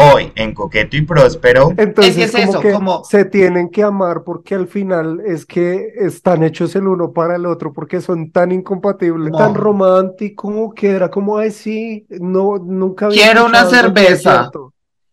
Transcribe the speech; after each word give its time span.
Hoy 0.00 0.32
en 0.34 0.54
Coqueto 0.54 0.96
y 0.96 1.02
Próspero. 1.02 1.72
Entonces, 1.76 2.16
es, 2.16 2.34
eso, 2.34 2.62
como 2.62 3.04
se 3.04 3.24
tienen 3.24 3.68
que 3.68 3.82
amar 3.82 4.22
porque 4.24 4.54
al 4.54 4.66
final 4.66 5.20
es 5.26 5.44
que 5.44 5.92
están 5.96 6.42
hechos 6.42 6.74
el 6.76 6.86
uno 6.86 7.12
para 7.12 7.36
el 7.36 7.46
otro 7.46 7.72
porque 7.72 8.00
son 8.00 8.30
tan 8.30 8.52
incompatibles, 8.52 9.32
tan 9.32 9.54
romántico 9.54 10.72
que 10.74 10.90
era 10.90 11.10
como, 11.10 11.38
ay, 11.38 11.50
sí, 11.50 12.06
no, 12.08 12.58
nunca 12.58 13.06
había 13.06 13.24
Quiero 13.24 13.46
una 13.46 13.66
cerveza. 13.66 14.50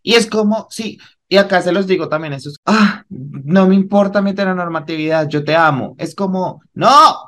Y 0.02 0.14
es 0.14 0.28
como, 0.28 0.68
sí, 0.70 0.98
y 1.30 1.38
acá 1.38 1.62
se 1.62 1.74
los 1.74 1.88
digo 1.88 2.08
también, 2.08 2.34
eso 2.34 2.50
es, 2.50 2.56
ah, 2.66 3.04
no 3.10 3.68
me 3.68 3.76
importa 3.76 4.22
mi 4.22 4.34
normatividad, 4.34 5.28
yo 5.28 5.44
te 5.44 5.56
amo. 5.56 5.96
Es 5.98 6.16
como, 6.16 6.62
no. 6.74 7.26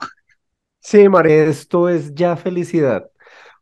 Sí, 0.80 1.10
María, 1.10 1.44
esto 1.44 1.90
es 1.90 2.14
ya 2.16 2.38
felicidad. 2.38 3.10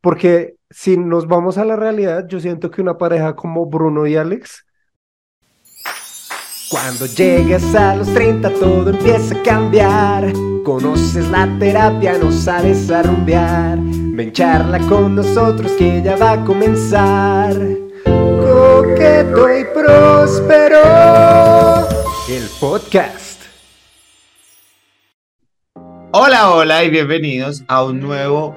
Porque 0.08 0.56
si 0.70 0.96
nos 0.96 1.28
vamos 1.28 1.58
a 1.58 1.66
la 1.66 1.76
realidad, 1.76 2.26
yo 2.30 2.40
siento 2.40 2.72
que 2.72 2.82
una 2.82 2.98
pareja 2.98 3.36
como 3.36 3.66
Bruno 3.66 4.08
y 4.08 4.16
Alex. 4.16 4.66
Cuando 6.70 7.08
llegas 7.08 7.76
a 7.76 7.94
los 7.94 8.14
30 8.14 8.54
todo 8.54 8.90
empieza 8.92 9.38
a 9.38 9.44
cambiar. 9.44 10.32
Conoces 10.64 11.30
la 11.30 11.54
terapia, 11.60 12.18
no 12.18 12.32
sabes 12.32 12.90
a 12.90 13.04
rumbear. 13.04 13.80
Ven 13.82 14.32
charla 14.32 14.80
con 14.88 15.14
nosotros 15.16 15.74
que 15.74 16.02
ya 16.02 16.16
va 16.16 16.32
a 16.32 16.46
comenzar. 16.46 17.54
Coqueto 18.06 19.60
y 19.60 19.66
próspero. 19.74 20.84
El 22.30 22.48
podcast. 22.62 23.42
Hola, 26.14 26.52
hola 26.52 26.86
y 26.86 26.92
bienvenidos 26.92 27.66
a 27.68 27.84
un 27.84 28.00
nuevo 28.00 28.56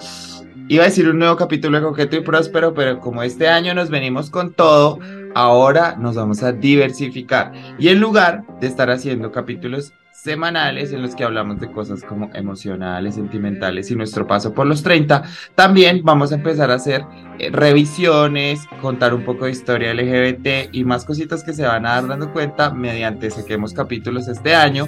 Iba 0.70 0.84
a 0.84 0.86
decir 0.86 1.08
un 1.08 1.18
nuevo 1.18 1.34
capítulo 1.34 1.78
de 1.78 1.82
Coqueto 1.84 2.14
y 2.14 2.20
Próspero, 2.20 2.74
pero 2.74 3.00
como 3.00 3.24
este 3.24 3.48
año 3.48 3.74
nos 3.74 3.90
venimos 3.90 4.30
con 4.30 4.52
todo, 4.52 5.00
ahora 5.34 5.96
nos 5.96 6.14
vamos 6.14 6.44
a 6.44 6.52
diversificar. 6.52 7.50
Y 7.76 7.88
en 7.88 7.98
lugar 7.98 8.44
de 8.60 8.68
estar 8.68 8.88
haciendo 8.88 9.32
capítulos 9.32 9.92
semanales 10.22 10.92
en 10.92 11.02
los 11.02 11.14
que 11.14 11.24
hablamos 11.24 11.60
de 11.60 11.70
cosas 11.70 12.02
como 12.02 12.30
emocionales, 12.34 13.14
sentimentales 13.14 13.90
y 13.90 13.96
nuestro 13.96 14.26
paso 14.26 14.52
por 14.52 14.66
los 14.66 14.82
30. 14.82 15.22
También 15.54 16.02
vamos 16.04 16.32
a 16.32 16.34
empezar 16.34 16.70
a 16.70 16.74
hacer 16.74 17.04
eh, 17.38 17.50
revisiones, 17.50 18.66
contar 18.82 19.14
un 19.14 19.24
poco 19.24 19.46
de 19.46 19.52
historia 19.52 19.94
LGBT 19.94 20.72
y 20.72 20.84
más 20.84 21.04
cositas 21.04 21.42
que 21.42 21.54
se 21.54 21.64
van 21.64 21.86
a 21.86 21.94
dar 21.94 22.08
dando 22.08 22.32
cuenta 22.32 22.70
mediante 22.70 23.30
saquemos 23.30 23.72
capítulos 23.72 24.28
este 24.28 24.54
año. 24.54 24.86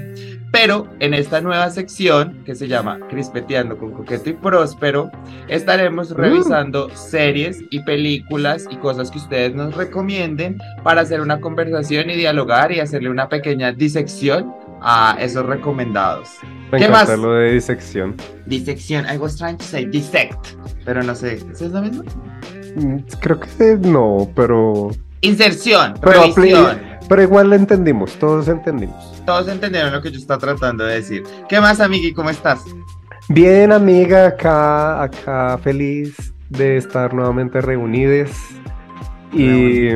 Pero 0.50 0.86
en 1.00 1.14
esta 1.14 1.40
nueva 1.40 1.70
sección 1.70 2.42
que 2.44 2.54
se 2.54 2.68
llama 2.68 3.00
Crispeteando 3.08 3.78
con 3.78 3.92
Coqueto 3.92 4.28
y 4.28 4.34
Próspero, 4.34 5.10
estaremos 5.48 6.10
uh. 6.10 6.14
revisando 6.14 6.90
series 6.94 7.64
y 7.70 7.80
películas 7.80 8.68
y 8.70 8.76
cosas 8.76 9.10
que 9.10 9.16
ustedes 9.16 9.54
nos 9.54 9.74
recomienden 9.74 10.58
para 10.82 11.00
hacer 11.00 11.22
una 11.22 11.40
conversación 11.40 12.10
y 12.10 12.16
dialogar 12.16 12.70
y 12.70 12.80
hacerle 12.80 13.08
una 13.08 13.30
pequeña 13.30 13.72
disección 13.72 14.52
a 14.82 15.16
esos 15.20 15.46
recomendados. 15.46 16.30
Me 16.70 16.78
¿Qué 16.78 16.88
más? 16.88 17.08
lo 17.18 17.34
de 17.34 17.52
disección. 17.52 18.16
Disección, 18.46 19.06
I 19.12 19.16
was 19.16 19.36
trying 19.36 19.56
to 19.56 19.64
say 19.64 19.84
dissect, 19.84 20.56
pero 20.84 21.02
no 21.02 21.14
sé, 21.14 21.34
¿es 21.52 21.60
lo 21.60 21.82
mismo? 21.82 22.02
Mm, 22.76 22.98
creo 23.20 23.40
que 23.40 23.78
no, 23.80 24.28
pero... 24.34 24.90
Inserción, 25.20 25.94
pero, 26.00 26.22
revisión. 26.22 26.80
Pero 27.08 27.22
igual 27.22 27.50
lo 27.50 27.56
entendimos, 27.56 28.12
todos 28.14 28.48
entendimos. 28.48 29.22
Todos 29.24 29.48
entendieron 29.48 29.92
lo 29.92 30.02
que 30.02 30.10
yo 30.10 30.18
estaba 30.18 30.40
tratando 30.40 30.84
de 30.84 30.94
decir. 30.96 31.22
¿Qué 31.48 31.60
más, 31.60 31.80
amigui? 31.80 32.12
¿Cómo 32.12 32.30
estás? 32.30 32.60
Bien, 33.28 33.70
amiga, 33.70 34.26
acá, 34.26 35.02
acá 35.02 35.58
feliz 35.58 36.34
de 36.48 36.76
estar 36.76 37.14
nuevamente 37.14 37.60
reunidos 37.60 38.30
y 39.32 39.90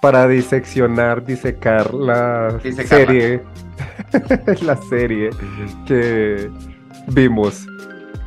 para 0.00 0.26
diseccionar, 0.26 1.24
disecar 1.24 1.94
la 1.94 2.58
serie 2.86 3.40
la 4.62 4.76
serie 4.88 5.30
que 5.86 6.50
vimos. 7.08 7.66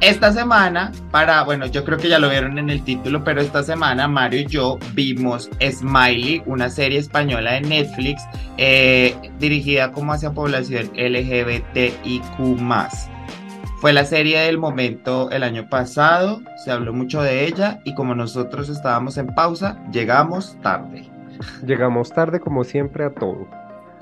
Esta 0.02 0.32
semana, 0.34 0.92
para, 1.10 1.44
bueno, 1.44 1.66
yo 1.68 1.86
creo 1.86 1.98
que 1.98 2.10
ya 2.10 2.20
lo 2.20 2.30
vieron 2.30 2.60
en 2.60 2.70
el 2.70 2.84
título, 2.84 3.24
pero 3.24 3.40
esta 3.40 3.64
semana 3.64 4.10
Mario 4.10 4.42
y 4.42 4.46
yo 4.46 4.78
vimos 4.94 5.50
Smiley, 5.62 6.44
una 6.46 6.70
serie 6.70 7.00
española 7.00 7.54
de 7.54 7.62
Netflix 7.62 8.22
eh, 8.58 9.16
dirigida 9.40 9.94
como 9.94 10.12
hacia 10.12 10.32
población 10.32 10.92
LGBTIQ. 10.96 12.30
Fue 13.80 13.94
la 13.94 14.04
serie 14.04 14.40
del 14.40 14.58
momento 14.58 15.32
el 15.32 15.44
año 15.44 15.70
pasado, 15.70 16.42
se 16.64 16.72
habló 16.72 16.92
mucho 16.92 17.22
de 17.22 17.46
ella 17.46 17.80
y 17.86 17.96
como 17.96 18.16
nosotros 18.16 18.68
estábamos 18.68 19.18
en 19.18 19.28
pausa, 19.28 19.82
llegamos 19.92 20.58
tarde. 20.62 21.10
Llegamos 21.66 22.12
tarde 22.12 22.40
como 22.40 22.64
siempre 22.64 23.06
a 23.06 23.12
todo. 23.12 23.48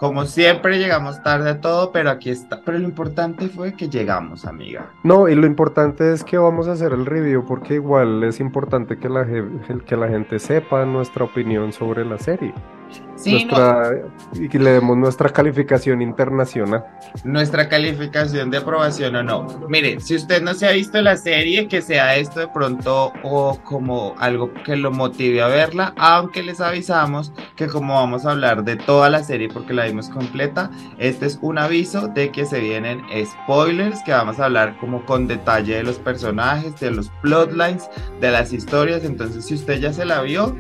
Como 0.03 0.25
siempre 0.25 0.79
llegamos 0.79 1.23
tarde 1.23 1.51
a 1.51 1.61
todo, 1.61 1.93
pero 1.93 2.09
aquí 2.09 2.29
está. 2.29 2.59
Pero 2.59 2.77
lo 2.77 2.83
importante 2.83 3.47
fue 3.47 3.73
que 3.73 3.87
llegamos, 3.87 4.43
amiga. 4.43 4.91
No, 5.01 5.29
y 5.29 5.35
lo 5.35 5.47
importante 5.47 6.11
es 6.11 6.25
que 6.25 6.37
vamos 6.37 6.67
a 6.67 6.73
hacer 6.73 6.91
el 6.91 7.05
review 7.05 7.45
porque 7.45 7.75
igual 7.75 8.21
es 8.25 8.41
importante 8.41 8.97
que 8.97 9.07
la, 9.07 9.25
que 9.85 9.95
la 9.95 10.09
gente 10.09 10.39
sepa 10.39 10.83
nuestra 10.83 11.23
opinión 11.23 11.71
sobre 11.71 12.03
la 12.03 12.17
serie. 12.17 12.53
Y 13.25 14.49
que 14.49 14.59
le 14.59 14.71
demos 14.71 14.97
nuestra 14.97 15.29
calificación 15.29 16.01
internacional. 16.01 16.85
Nuestra 17.23 17.69
calificación 17.69 18.49
de 18.49 18.57
aprobación 18.57 19.15
o 19.15 19.23
no. 19.23 19.47
Mire, 19.69 19.99
si 19.99 20.15
usted 20.15 20.41
no 20.41 20.53
se 20.53 20.67
ha 20.67 20.71
visto 20.71 21.01
la 21.01 21.15
serie, 21.15 21.67
que 21.67 21.81
sea 21.81 22.15
esto 22.15 22.39
de 22.39 22.47
pronto 22.47 23.13
o 23.23 23.59
como 23.63 24.15
algo 24.19 24.51
que 24.65 24.75
lo 24.75 24.91
motive 24.91 25.41
a 25.41 25.47
verla, 25.47 25.93
aunque 25.97 26.43
les 26.43 26.59
avisamos 26.59 27.31
que 27.55 27.67
como 27.67 27.95
vamos 27.95 28.25
a 28.25 28.31
hablar 28.31 28.63
de 28.63 28.75
toda 28.75 29.09
la 29.09 29.23
serie 29.23 29.47
porque 29.47 29.73
la 29.73 29.85
vimos 29.85 30.09
completa, 30.09 30.69
este 30.97 31.27
es 31.27 31.39
un 31.41 31.57
aviso 31.57 32.07
de 32.07 32.31
que 32.31 32.45
se 32.45 32.59
vienen 32.59 33.03
spoilers, 33.25 34.01
que 34.03 34.11
vamos 34.11 34.39
a 34.39 34.45
hablar 34.45 34.77
como 34.79 35.05
con 35.05 35.27
detalle 35.27 35.75
de 35.75 35.83
los 35.83 35.97
personajes, 35.97 36.79
de 36.79 36.91
los 36.91 37.09
plotlines, 37.21 37.89
de 38.19 38.31
las 38.31 38.51
historias. 38.51 39.03
Entonces, 39.03 39.45
si 39.45 39.53
usted 39.53 39.79
ya 39.79 39.93
se 39.93 40.05
la 40.05 40.21
vio, 40.21 40.55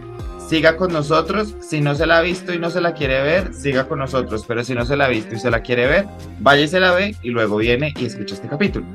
siga 0.53 0.77
con 0.77 0.93
nosotros. 0.93 1.55
Si 1.61 1.81
no 1.81 1.95
se 1.95 2.05
la 2.05 2.19
ha 2.19 2.21
visto 2.21 2.53
y 2.53 2.59
no 2.59 2.69
se 2.69 2.79
la 2.79 2.93
quiere 2.93 3.23
ver, 3.23 3.55
siga 3.55 3.87
con 3.87 3.97
nosotros. 3.97 4.45
Pero 4.47 4.63
si 4.63 4.75
no 4.75 4.85
se 4.85 4.95
la 4.95 5.05
ha 5.05 5.07
visto 5.07 5.33
y 5.33 5.39
se 5.39 5.49
la 5.49 5.61
quiere 5.61 5.87
ver, 5.87 6.05
vaya 6.41 6.61
y 6.61 6.67
se 6.67 6.79
la 6.79 6.91
ve 6.91 7.15
y 7.23 7.31
luego 7.31 7.57
viene 7.57 7.91
y 7.97 8.05
escucha 8.05 8.35
este 8.35 8.47
capítulo. 8.47 8.85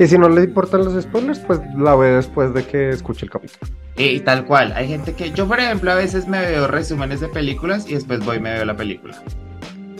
Y 0.00 0.06
si 0.08 0.18
no 0.18 0.28
le 0.28 0.42
importan 0.42 0.84
los 0.84 1.00
spoilers, 1.00 1.38
pues 1.40 1.60
la 1.78 1.94
ve 1.94 2.08
después 2.08 2.52
de 2.54 2.64
que 2.66 2.88
escuche 2.88 3.24
el 3.26 3.30
capítulo. 3.30 3.72
Y, 3.96 4.18
tal 4.18 4.44
cual. 4.46 4.72
Hay 4.74 4.88
gente 4.88 5.12
que. 5.12 5.30
Yo, 5.30 5.46
por 5.46 5.60
ejemplo, 5.60 5.92
a 5.92 5.94
veces 5.94 6.26
me 6.26 6.40
veo 6.40 6.66
resúmenes 6.66 7.20
de 7.20 7.28
películas 7.28 7.88
y 7.88 7.94
después 7.94 8.24
voy 8.24 8.38
y 8.38 8.40
me 8.40 8.52
veo 8.54 8.64
la 8.64 8.74
película. 8.74 9.14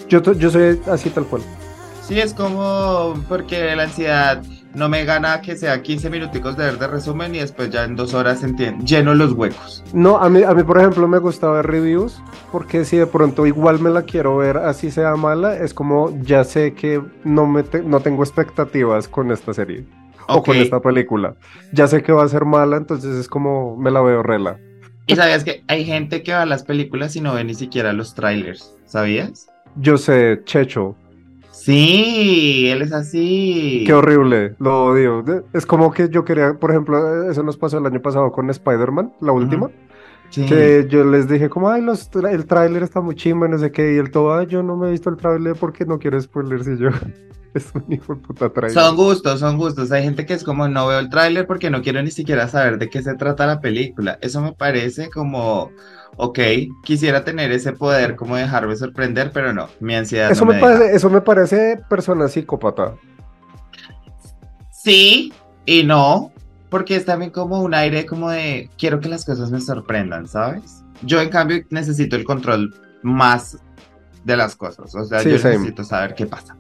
Yo, 0.08 0.20
yo 0.20 0.50
soy 0.50 0.80
así 0.90 1.10
tal 1.10 1.26
cual. 1.26 1.42
Sí, 2.02 2.18
es 2.18 2.34
como 2.34 3.14
porque 3.28 3.76
la 3.76 3.84
ansiedad 3.84 4.42
no 4.75 4.88
me 4.88 5.04
gana 5.04 5.41
que 5.41 5.56
sea 5.56 5.82
15 5.82 6.10
minuticos 6.10 6.56
de 6.56 6.64
ver 6.64 6.78
de 6.78 6.86
resumen 6.86 7.34
y 7.34 7.38
después 7.38 7.70
ya 7.70 7.84
en 7.84 7.97
dos 7.97 8.14
horas 8.14 8.42
entiendo, 8.42 8.84
lleno 8.84 9.14
los 9.14 9.32
huecos. 9.32 9.82
No, 9.92 10.19
a 10.19 10.28
mí, 10.28 10.42
a 10.42 10.54
mí 10.54 10.62
por 10.62 10.78
ejemplo 10.78 11.06
me 11.08 11.19
gusta 11.19 11.50
ver 11.50 11.66
reviews 11.66 12.22
porque 12.53 12.84
si 12.84 12.97
de 12.97 13.06
pronto 13.06 13.47
igual 13.47 13.80
me 13.80 13.91
la 13.91 14.03
quiero 14.03 14.36
ver 14.36 14.59
así 14.59 14.91
sea 14.91 15.16
mala, 15.16 15.56
es 15.56 15.75
como 15.75 16.16
ya 16.22 16.44
sé 16.44 16.75
que 16.75 17.03
no, 17.25 17.47
me 17.47 17.64
no 17.84 18.00
tengo 18.00 18.22
expectativas 18.22 19.09
con 19.09 19.30
esta 19.30 19.53
serie 19.53 19.84
o 20.28 20.42
con 20.42 20.56
esta 20.56 20.80
película. 20.80 21.34
Ya 21.72 21.86
sé 21.86 22.03
que 22.03 22.12
va 22.12 22.25
a 22.25 22.28
ser 22.28 22.44
mala, 22.44 22.76
entonces 22.76 23.16
es 23.16 23.28
como 23.28 23.76
me 23.76 23.91
la 23.91 24.00
veo 24.00 24.22
rela. 24.22 24.59
Y 25.06 25.16
sabías 25.16 25.42
que 25.42 25.64
hay 25.66 25.84
gente 25.84 26.22
que 26.22 26.32
va 26.32 26.42
a 26.42 26.47
las 26.47 26.62
películas 26.62 27.16
y 27.16 27.20
no 27.20 27.34
ve 27.34 27.42
ni 27.42 27.54
siquiera 27.54 27.92
los 27.92 28.14
trailers, 28.14 28.76
¿sabías? 28.86 29.48
Yo 29.76 29.98
sé, 29.98 30.41
Checho, 30.44 30.94
Sí, 31.60 32.69
él 32.71 32.81
es 32.81 32.91
así. 32.91 33.84
Qué 33.87 33.93
horrible, 33.93 34.54
lo 34.59 34.84
odio. 34.87 35.22
Es 35.53 35.66
como 35.66 35.93
que 35.93 36.09
yo 36.09 36.25
quería, 36.25 36.54
por 36.54 36.71
ejemplo, 36.71 37.31
eso 37.31 37.43
nos 37.43 37.59
pasó 37.59 37.76
el 37.76 37.84
año 37.84 38.00
pasado 38.00 38.32
con 38.32 38.48
Spider-Man, 38.48 39.12
la 39.21 39.32
última. 39.32 39.71
Que 40.31 40.87
yo 40.88 41.04
les 41.04 41.28
dije 41.28 41.50
como, 41.50 41.69
ay, 41.69 41.82
los, 41.82 42.09
el 42.15 42.47
tráiler 42.47 42.83
está 42.83 43.03
muy 43.03 43.15
chimba, 43.15 43.47
no 43.47 43.59
sé 43.59 43.71
qué, 43.72 43.95
y 43.95 43.98
el 43.98 44.10
todo, 44.10 44.33
ay, 44.33 44.47
yo 44.47 44.62
no 44.62 44.74
me 44.77 44.89
he 44.89 44.92
visto 44.92 45.10
el 45.10 45.18
tráiler 45.18 45.54
porque 45.54 45.84
no 45.84 45.98
quiero 45.98 46.18
spoilers 46.18 46.66
y 46.66 46.78
yo, 46.78 46.89
es 47.54 47.72
un 47.74 47.92
hijo 47.92 48.14
de 48.14 48.20
puta 48.20 48.50
tráiler. 48.50 48.74
Son 48.74 48.97
gustos, 48.97 49.41
son 49.41 49.56
gustos. 49.56 49.92
Hay 49.92 50.02
gente 50.02 50.26
que 50.26 50.34
es 50.34 50.44
como, 50.44 50.68
no 50.68 50.86
veo 50.86 50.98
el 50.98 51.10
tráiler 51.10 51.47
porque 51.47 51.70
no 51.70 51.82
quiero 51.82 52.02
ni 52.02 52.10
siquiera 52.10 52.48
saber 52.48 52.78
de 52.78 52.91
qué 52.91 53.02
se 53.02 53.14
trata 53.14 53.47
la 53.47 53.60
película. 53.60 54.18
Eso 54.20 54.41
me 54.41 54.52
parece 54.52 55.10
como 55.10 55.70
ok, 56.16 56.38
quisiera 56.82 57.24
tener 57.24 57.50
ese 57.52 57.72
poder 57.72 58.16
como 58.16 58.36
dejarme 58.36 58.76
sorprender, 58.76 59.30
pero 59.32 59.52
no, 59.52 59.68
mi 59.80 59.94
ansiedad. 59.94 60.30
Eso, 60.30 60.44
me, 60.44 60.60
parece, 60.60 60.94
eso 60.94 61.08
me 61.08 61.20
parece 61.20 61.80
persona 61.88 62.28
psicópata. 62.28 62.94
Sí 64.70 65.32
y 65.66 65.84
no, 65.84 66.32
porque 66.68 66.96
es 66.96 67.04
también 67.04 67.30
como 67.30 67.62
un 67.62 67.74
aire 67.74 68.06
como 68.06 68.30
de 68.30 68.70
quiero 68.78 69.00
que 69.00 69.08
las 69.08 69.24
cosas 69.24 69.50
me 69.50 69.60
sorprendan, 69.60 70.26
¿sabes? 70.26 70.82
Yo 71.03 71.20
en 71.20 71.28
cambio 71.28 71.64
necesito 71.70 72.16
el 72.16 72.24
control 72.24 72.74
más 73.03 73.58
de 74.24 74.36
las 74.36 74.56
cosas, 74.56 74.94
o 74.94 75.04
sea, 75.04 75.22
yo 75.22 75.30
necesito 75.30 75.84
saber 75.84 76.14
qué 76.14 76.26
pasa. 76.26 76.56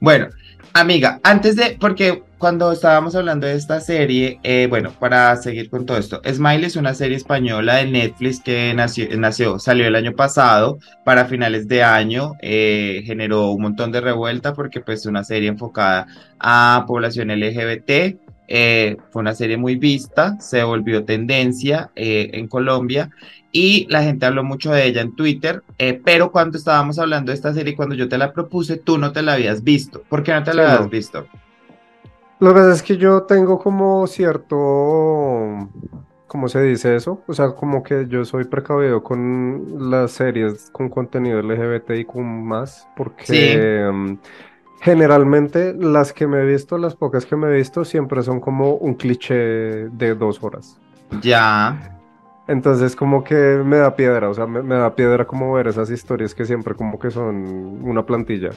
Bueno, 0.00 0.28
amiga, 0.72 1.20
antes 1.22 1.56
de, 1.56 1.76
porque 1.80 2.22
cuando 2.38 2.72
estábamos 2.72 3.14
hablando 3.14 3.46
de 3.46 3.54
esta 3.54 3.80
serie, 3.80 4.40
eh, 4.42 4.66
bueno, 4.68 4.90
para 4.98 5.36
seguir 5.36 5.70
con 5.70 5.86
todo 5.86 5.96
esto, 5.96 6.20
Smile 6.28 6.66
es 6.66 6.76
una 6.76 6.94
serie 6.94 7.16
española 7.16 7.76
de 7.76 7.86
Netflix 7.86 8.40
que 8.40 8.74
nació, 8.74 9.06
nació 9.16 9.58
salió 9.58 9.86
el 9.86 9.94
año 9.94 10.12
pasado, 10.12 10.78
para 11.04 11.26
finales 11.26 11.68
de 11.68 11.84
año, 11.84 12.32
eh, 12.42 13.02
generó 13.04 13.50
un 13.50 13.62
montón 13.62 13.92
de 13.92 14.00
revuelta 14.00 14.54
porque 14.54 14.80
pues 14.80 15.00
es 15.00 15.06
una 15.06 15.22
serie 15.24 15.48
enfocada 15.48 16.06
a 16.40 16.84
población 16.88 17.28
LGBT, 17.28 18.16
eh, 18.54 18.98
fue 19.10 19.20
una 19.20 19.34
serie 19.34 19.56
muy 19.56 19.76
vista, 19.76 20.38
se 20.38 20.62
volvió 20.62 21.04
tendencia 21.04 21.90
en 21.94 22.48
Colombia 22.48 23.10
y 23.50 23.86
la 23.88 24.02
gente 24.02 24.26
habló 24.26 24.44
mucho 24.44 24.72
de 24.72 24.84
ella 24.84 25.00
en 25.00 25.16
Twitter, 25.16 25.62
pero 26.04 26.30
cuando 26.30 26.58
estábamos 26.58 26.98
hablando 26.98 27.32
de 27.32 27.36
esta 27.36 27.54
serie, 27.54 27.74
cuando 27.74 27.94
yo 27.94 28.08
te 28.08 28.18
la 28.18 28.32
propuse, 28.32 28.76
tú 28.76 28.98
no 28.98 29.12
te 29.12 29.22
la 29.22 29.34
habías 29.34 29.64
visto. 29.64 30.02
¿Por 30.08 30.22
qué 30.22 30.32
no 30.32 30.42
te 30.42 30.52
la 30.52 30.74
habías 30.74 30.90
visto? 30.90 31.26
Lo 32.42 32.48
que 32.48 32.54
pasa 32.54 32.72
es 32.72 32.82
que 32.82 32.96
yo 32.96 33.22
tengo 33.22 33.56
como 33.60 34.04
cierto, 34.08 35.68
¿cómo 36.26 36.48
se 36.48 36.60
dice 36.60 36.96
eso? 36.96 37.22
O 37.28 37.34
sea, 37.34 37.52
como 37.52 37.84
que 37.84 38.08
yo 38.08 38.24
soy 38.24 38.46
precavido 38.46 39.00
con 39.00 39.90
las 39.92 40.10
series 40.10 40.68
con 40.72 40.88
contenido 40.88 41.40
LGBT 41.40 41.90
y 42.00 42.04
con 42.04 42.44
más, 42.44 42.88
porque 42.96 43.88
mm, 43.92 44.14
generalmente 44.82 45.74
las 45.74 46.12
que 46.12 46.26
me 46.26 46.40
he 46.40 46.44
visto, 46.44 46.76
las 46.76 46.96
pocas 46.96 47.24
que 47.24 47.36
me 47.36 47.46
he 47.48 47.52
visto, 47.52 47.84
siempre 47.84 48.22
son 48.24 48.40
como 48.40 48.74
un 48.74 48.94
cliché 48.94 49.34
de 49.34 50.14
dos 50.16 50.42
horas. 50.42 50.76
Ya. 51.22 52.00
Entonces 52.48 52.96
como 52.96 53.22
que 53.22 53.62
me 53.64 53.76
da 53.76 53.94
piedra, 53.94 54.28
o 54.28 54.34
sea, 54.34 54.46
me, 54.46 54.60
me 54.60 54.74
da 54.74 54.94
piedra 54.96 55.24
como 55.24 55.52
ver 55.52 55.68
esas 55.68 55.88
historias 55.88 56.34
que 56.34 56.44
siempre 56.44 56.74
como 56.74 56.98
que 56.98 57.12
son 57.12 57.78
una 57.84 58.04
plantilla. 58.04 58.50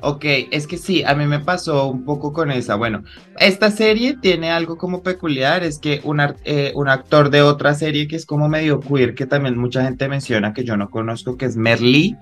Ok, 0.00 0.24
es 0.50 0.66
que 0.66 0.76
sí, 0.76 1.02
a 1.02 1.14
mí 1.14 1.24
me 1.26 1.40
pasó 1.40 1.86
un 1.86 2.04
poco 2.04 2.32
con 2.32 2.50
esa. 2.50 2.74
Bueno, 2.74 3.04
esta 3.38 3.70
serie 3.70 4.18
tiene 4.20 4.50
algo 4.50 4.76
como 4.76 5.02
peculiar, 5.02 5.64
es 5.64 5.78
que 5.78 6.00
un, 6.04 6.20
eh, 6.44 6.72
un 6.74 6.88
actor 6.88 7.30
de 7.30 7.40
otra 7.40 7.74
serie 7.74 8.06
que 8.06 8.16
es 8.16 8.26
como 8.26 8.48
medio 8.48 8.80
queer, 8.80 9.14
que 9.14 9.24
también 9.24 9.56
mucha 9.56 9.82
gente 9.82 10.08
menciona, 10.08 10.52
que 10.52 10.64
yo 10.64 10.76
no 10.76 10.90
conozco, 10.90 11.38
que 11.38 11.46
es 11.46 11.56
Merly, 11.56 12.18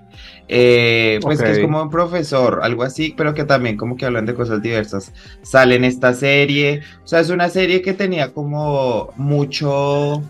eh, 0.47 1.19
pues 1.21 1.41
que 1.41 1.51
es 1.51 1.59
como 1.59 1.81
un 1.81 1.89
profesor, 1.89 2.59
algo 2.63 2.83
así, 2.83 3.13
pero 3.17 3.33
que 3.33 3.43
también 3.43 3.75
como 3.75 3.97
que 3.97 4.05
hablan 4.05 4.25
de 4.25 4.33
cosas 4.33 4.61
diversas. 4.61 5.11
Sale 5.41 5.75
en 5.75 5.83
esta 5.83 6.13
serie, 6.13 6.83
o 7.03 7.07
sea, 7.07 7.19
es 7.19 7.29
una 7.31 7.49
serie 7.49 7.81
que 7.81 7.93
tenía 7.93 8.31
como 8.31 9.09
mucho 9.17 10.23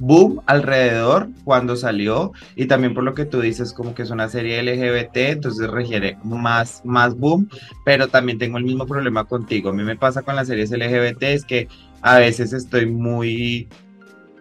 boom 0.00 0.40
alrededor 0.46 1.28
cuando 1.44 1.76
salió 1.76 2.32
y 2.56 2.66
también 2.66 2.94
por 2.94 3.04
lo 3.04 3.14
que 3.14 3.26
tú 3.26 3.40
dices 3.40 3.72
como 3.72 3.94
que 3.94 4.02
es 4.02 4.10
una 4.10 4.28
serie 4.28 4.62
LGBT, 4.62 5.16
entonces 5.16 5.70
requiere 5.70 6.16
más, 6.24 6.82
más 6.84 7.16
boom, 7.16 7.48
pero 7.84 8.08
también 8.08 8.38
tengo 8.38 8.58
el 8.58 8.64
mismo 8.64 8.86
problema 8.86 9.24
contigo. 9.24 9.70
A 9.70 9.72
mí 9.72 9.84
me 9.84 9.96
pasa 9.96 10.22
con 10.22 10.34
las 10.34 10.48
series 10.48 10.70
LGBT 10.72 11.22
es 11.22 11.44
que 11.44 11.68
a 12.02 12.18
veces 12.18 12.52
estoy 12.52 12.86
muy... 12.86 13.68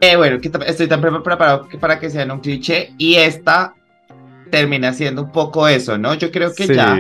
Eh, 0.02 0.16
bueno, 0.16 0.40
que 0.40 0.50
estoy 0.66 0.88
tan 0.88 1.02
preparado 1.02 1.68
que 1.68 1.78
para 1.78 2.00
que 2.00 2.10
sean 2.10 2.32
un 2.32 2.40
cliché 2.40 2.94
y 2.98 3.16
esta 3.16 3.76
termina 4.50 4.94
siendo 4.94 5.24
un 5.24 5.32
poco 5.32 5.68
eso, 5.68 5.98
¿no? 5.98 6.14
Yo 6.16 6.32
creo 6.32 6.54
que 6.56 6.68
ya 6.68 6.98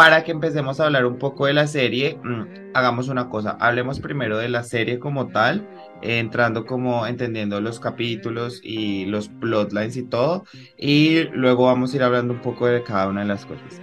para 0.00 0.24
que 0.24 0.32
empecemos 0.32 0.80
a 0.80 0.86
hablar 0.86 1.04
un 1.04 1.18
poco 1.18 1.44
de 1.44 1.52
la 1.52 1.66
serie, 1.66 2.18
mm, 2.24 2.72
hagamos 2.72 3.08
una 3.08 3.28
cosa, 3.28 3.58
hablemos 3.60 4.00
primero 4.00 4.38
de 4.38 4.48
la 4.48 4.62
serie 4.62 4.98
como 4.98 5.26
tal 5.26 5.68
entrando 6.00 6.64
como 6.64 7.06
entendiendo 7.06 7.60
los 7.60 7.80
capítulos 7.80 8.62
y 8.64 9.04
los 9.04 9.28
plotlines 9.28 9.98
y 9.98 10.04
todo, 10.04 10.46
y 10.78 11.24
luego 11.34 11.66
vamos 11.66 11.92
a 11.92 11.96
ir 11.96 12.02
hablando 12.02 12.32
un 12.32 12.40
poco 12.40 12.66
de 12.66 12.82
cada 12.82 13.08
una 13.08 13.20
de 13.20 13.26
las 13.26 13.44
cosas. 13.44 13.78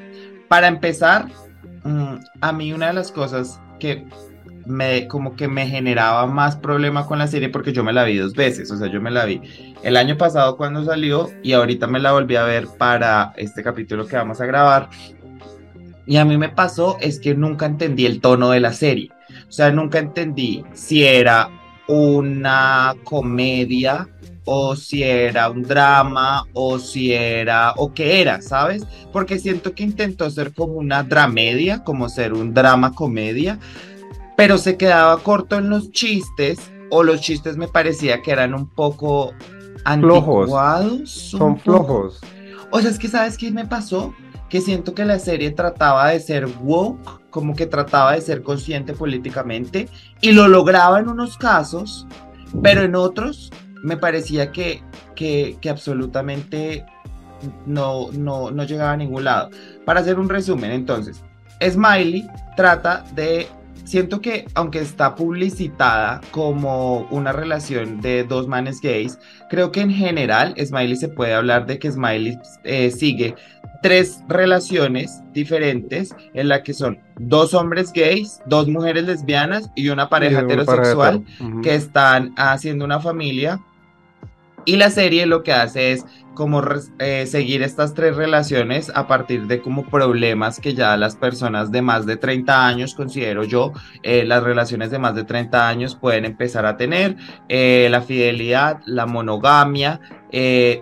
Para 0.47 0.67
empezar, 0.67 1.27
mm, 1.83 2.15
a 2.41 2.51
mí 2.51 2.73
una 2.73 2.87
de 2.87 2.93
las 2.93 3.11
cosas 3.11 3.61
que 3.79 4.03
me 4.65 5.07
como 5.07 5.35
que 5.35 5.47
me 5.47 5.67
generaba 5.67 6.25
más 6.25 6.57
problema 6.57 7.05
con 7.05 7.19
la 7.19 7.27
serie 7.27 7.49
porque 7.49 7.73
yo 7.73 7.83
me 7.83 7.93
la 7.93 8.03
vi 8.03 8.17
dos 8.17 8.33
veces, 8.33 8.71
o 8.71 8.77
sea, 8.77 8.87
yo 8.87 8.99
me 9.01 9.11
la 9.11 9.25
vi 9.25 9.41
el 9.83 9.95
año 9.95 10.17
pasado 10.17 10.57
cuando 10.57 10.83
salió 10.83 11.29
y 11.43 11.53
ahorita 11.53 11.87
me 11.87 11.99
la 11.99 12.11
volví 12.11 12.35
a 12.35 12.43
ver 12.43 12.67
para 12.77 13.33
este 13.37 13.63
capítulo 13.63 14.07
que 14.07 14.17
vamos 14.17 14.41
a 14.41 14.45
grabar. 14.45 14.89
Y 16.07 16.17
a 16.17 16.25
mí 16.25 16.37
me 16.37 16.49
pasó 16.49 16.97
es 17.01 17.19
que 17.19 17.35
nunca 17.35 17.65
entendí 17.65 18.05
el 18.05 18.21
tono 18.21 18.49
de 18.49 18.61
la 18.61 18.73
serie. 18.73 19.11
O 19.47 19.51
sea, 19.51 19.71
nunca 19.71 19.99
entendí 19.99 20.63
si 20.73 21.03
era 21.03 21.49
una 21.87 22.95
comedia 23.03 24.07
o 24.45 24.77
si 24.77 25.03
era 25.03 25.49
un 25.49 25.63
drama 25.63 26.45
o 26.53 26.79
si 26.79 27.11
era 27.11 27.73
o 27.75 27.93
qué 27.93 28.21
era, 28.21 28.41
¿sabes? 28.41 28.85
Porque 29.11 29.39
siento 29.39 29.73
que 29.73 29.83
intentó 29.83 30.29
ser 30.29 30.53
como 30.53 30.73
una 30.73 31.03
dramedia, 31.03 31.83
como 31.83 32.07
ser 32.07 32.33
un 32.33 32.53
drama 32.53 32.93
comedia, 32.93 33.59
pero 34.37 34.57
se 34.57 34.77
quedaba 34.77 35.17
corto 35.19 35.57
en 35.57 35.69
los 35.69 35.91
chistes 35.91 36.59
o 36.89 37.03
los 37.03 37.19
chistes 37.19 37.57
me 37.57 37.67
parecía 37.67 38.21
que 38.21 38.31
eran 38.31 38.53
un 38.53 38.69
poco 38.69 39.33
anticuados. 39.83 41.09
Son 41.09 41.59
flojos. 41.59 42.21
O 42.71 42.79
sea, 42.79 42.89
es 42.89 42.99
que 42.99 43.09
¿sabes 43.09 43.37
qué 43.37 43.51
me 43.51 43.65
pasó? 43.65 44.13
Que 44.49 44.61
siento 44.61 44.93
que 44.93 45.05
la 45.05 45.19
serie 45.19 45.51
trataba 45.51 46.09
de 46.09 46.19
ser 46.19 46.47
woke 46.61 47.21
como 47.29 47.55
que 47.55 47.65
trataba 47.65 48.13
de 48.13 48.21
ser 48.21 48.41
consciente 48.41 48.93
políticamente 48.93 49.89
y 50.21 50.31
lo 50.31 50.47
lograba 50.47 50.99
en 50.99 51.09
unos 51.09 51.37
casos, 51.37 52.07
pero 52.63 52.81
en 52.81 52.95
otros 52.95 53.51
me 53.83 53.97
parecía 53.97 54.51
que, 54.51 54.81
que, 55.15 55.69
absolutamente 55.69 56.85
no, 57.65 58.11
no, 58.13 58.49
no 58.49 58.63
llegaba 58.63 58.93
a 58.93 58.97
ningún 58.97 59.25
lado. 59.25 59.49
Para 59.85 59.99
hacer 59.99 60.17
un 60.17 60.29
resumen, 60.29 60.71
entonces, 60.71 61.23
Smiley 61.61 62.27
trata 62.55 63.03
de 63.13 63.47
siento 63.87 64.19
que 64.19 64.45
aunque 64.53 64.79
está 64.79 65.15
publicitada 65.15 66.19
como 66.31 67.07
una 67.09 67.31
relación 67.31 68.01
de 68.01 68.23
dos 68.23 68.47
manes 68.47 68.81
gays, 68.81 69.17
creo 69.49 69.71
que 69.71 69.81
en 69.81 69.91
general 69.91 70.53
Smiley 70.57 70.97
se 70.97 71.07
puede 71.07 71.33
hablar 71.33 71.65
de 71.65 71.79
que 71.79 71.91
Smiley 71.91 72.37
eh, 72.63 72.91
sigue 72.91 73.35
tres 73.81 74.23
relaciones 74.27 75.21
diferentes 75.33 76.15
en 76.33 76.47
la 76.47 76.63
que 76.63 76.73
son 76.73 76.99
dos 77.17 77.53
hombres 77.53 77.91
gays, 77.93 78.39
dos 78.45 78.67
mujeres 78.67 79.05
lesbianas 79.05 79.69
y 79.75 79.89
una 79.89 80.09
pareja 80.09 80.41
heterosexual 80.41 81.23
que 81.63 81.75
están 81.75 82.33
haciendo 82.37 82.85
una 82.85 82.99
familia. 82.99 83.59
Y 84.65 84.75
la 84.75 84.89
serie 84.89 85.25
lo 85.25 85.43
que 85.43 85.53
hace 85.53 85.93
es 85.93 86.05
como 86.37 86.61
eh, 86.99 87.25
seguir 87.25 87.63
estas 87.63 87.95
tres 87.95 88.15
relaciones 88.15 88.91
a 88.93 89.07
partir 89.07 89.47
de 89.47 89.59
como 89.59 89.87
problemas 89.87 90.59
que 90.59 90.75
ya 90.75 90.95
las 90.95 91.15
personas 91.15 91.71
de 91.71 91.81
más 91.81 92.05
de 92.05 92.15
30 92.15 92.67
años, 92.67 92.93
considero 92.93 93.43
yo, 93.43 93.73
eh, 94.03 94.23
las 94.23 94.43
relaciones 94.43 94.91
de 94.91 94.99
más 94.99 95.15
de 95.15 95.23
30 95.23 95.67
años 95.67 95.95
pueden 95.95 96.25
empezar 96.25 96.67
a 96.67 96.77
tener, 96.77 97.15
eh, 97.49 97.87
la 97.89 98.01
fidelidad, 98.01 98.81
la 98.85 99.07
monogamia, 99.07 99.99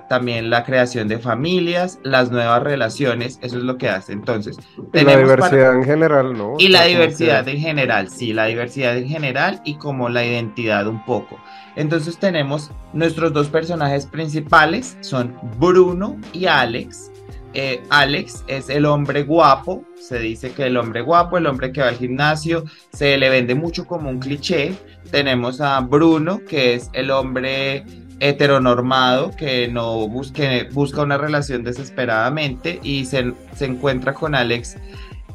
también 0.10 0.50
la 0.50 0.64
creación 0.64 1.08
de 1.08 1.20
familias, 1.20 2.00
las 2.04 2.32
nuevas 2.32 2.64
relaciones, 2.64 3.38
eso 3.44 3.58
es 3.58 3.64
lo 3.64 3.78
que 3.78 3.88
hace. 3.88 4.12
Entonces, 4.12 4.58
la 4.92 5.18
diversidad 5.18 5.76
en 5.76 5.84
general, 5.84 6.36
¿no? 6.36 6.56
Y 6.58 6.68
la 6.68 6.84
diversidad 6.84 7.48
en 7.48 7.60
general, 7.60 8.10
sí, 8.10 8.34
la 8.34 8.48
diversidad 8.48 8.98
en 8.98 9.08
general 9.08 9.62
y 9.64 9.76
como 9.76 10.10
la 10.10 10.26
identidad 10.26 10.88
un 10.88 11.06
poco. 11.06 11.40
Entonces 11.76 12.18
tenemos 12.18 12.72
nuestros 12.94 13.34
dos 13.34 13.50
personajes 13.50 14.06
principales, 14.06 14.98
son 15.02 15.36
Bruno 15.58 16.18
y 16.34 16.46
Alex. 16.46 17.12
Eh, 17.54 17.82
Alex 17.90 18.44
es 18.48 18.70
el 18.70 18.86
hombre 18.86 19.24
guapo, 19.24 19.86
se 19.98 20.20
dice 20.20 20.52
que 20.52 20.66
el 20.66 20.76
hombre 20.76 21.02
guapo, 21.02 21.38
el 21.38 21.48
hombre 21.48 21.72
que 21.72 21.80
va 21.80 21.88
al 21.88 21.96
gimnasio, 21.96 22.66
se 22.92 23.18
le 23.18 23.30
vende 23.30 23.56
mucho 23.56 23.86
como 23.86 24.10
un 24.10 24.20
cliché. 24.20 24.76
Tenemos 25.10 25.62
a 25.62 25.80
Bruno, 25.80 26.42
que 26.46 26.74
es 26.74 26.90
el 26.92 27.12
hombre 27.12 27.86
heteronormado 28.20 29.32
que 29.38 29.68
no 29.68 30.08
busque, 30.08 30.68
busca 30.72 31.02
una 31.02 31.18
relación 31.18 31.64
desesperadamente 31.64 32.80
y 32.84 33.06
se, 33.06 33.34
encuentra 33.62 34.14
con 34.14 34.36
Alex. 34.36 34.78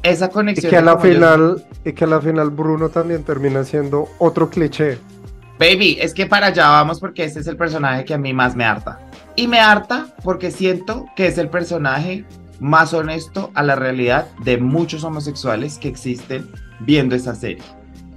Esa 0.03 0.29
conexión. 0.29 0.67
Y 0.67 0.69
que, 0.69 0.77
a 0.77 0.81
la 0.81 0.97
final, 0.97 1.65
y 1.85 1.93
que 1.93 2.03
a 2.03 2.07
la 2.07 2.21
final 2.21 2.49
Bruno 2.49 2.89
también 2.89 3.23
termina 3.23 3.63
siendo 3.63 4.09
otro 4.19 4.49
cliché. 4.49 4.97
Baby, 5.59 5.97
es 5.99 6.13
que 6.13 6.25
para 6.25 6.47
allá 6.47 6.69
vamos 6.69 6.99
porque 6.99 7.23
este 7.23 7.39
es 7.39 7.47
el 7.47 7.55
personaje 7.55 8.03
que 8.03 8.13
a 8.13 8.17
mí 8.17 8.33
más 8.33 8.55
me 8.55 8.65
harta. 8.65 8.99
Y 9.35 9.47
me 9.47 9.59
harta 9.59 10.07
porque 10.23 10.51
siento 10.51 11.05
que 11.15 11.27
es 11.27 11.37
el 11.37 11.49
personaje 11.49 12.25
más 12.59 12.93
honesto 12.93 13.51
a 13.55 13.63
la 13.63 13.75
realidad 13.75 14.27
de 14.43 14.57
muchos 14.57 15.03
homosexuales 15.03 15.77
que 15.79 15.87
existen 15.87 16.49
viendo 16.79 17.15
esa 17.15 17.33
serie. 17.35 17.63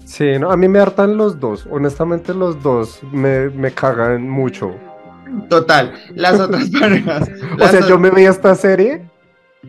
Sí, 0.05 0.39
no, 0.39 0.51
a 0.51 0.57
mí 0.57 0.69
me 0.69 0.79
hartan 0.79 1.17
los 1.17 1.41
dos. 1.41 1.67
Honestamente, 1.71 2.35
los 2.35 2.63
dos 2.63 3.01
me, 3.11 3.49
me 3.51 3.73
cagan 3.73 4.29
mucho. 4.29 4.75
Total, 5.49 5.95
las 6.15 6.39
otras 6.41 6.69
parejas. 6.71 7.31
o 7.61 7.67
sea, 7.67 7.81
yo 7.89 7.99
me 7.99 8.11
vi 8.11 8.25
esta 8.25 8.55
serie 8.55 9.09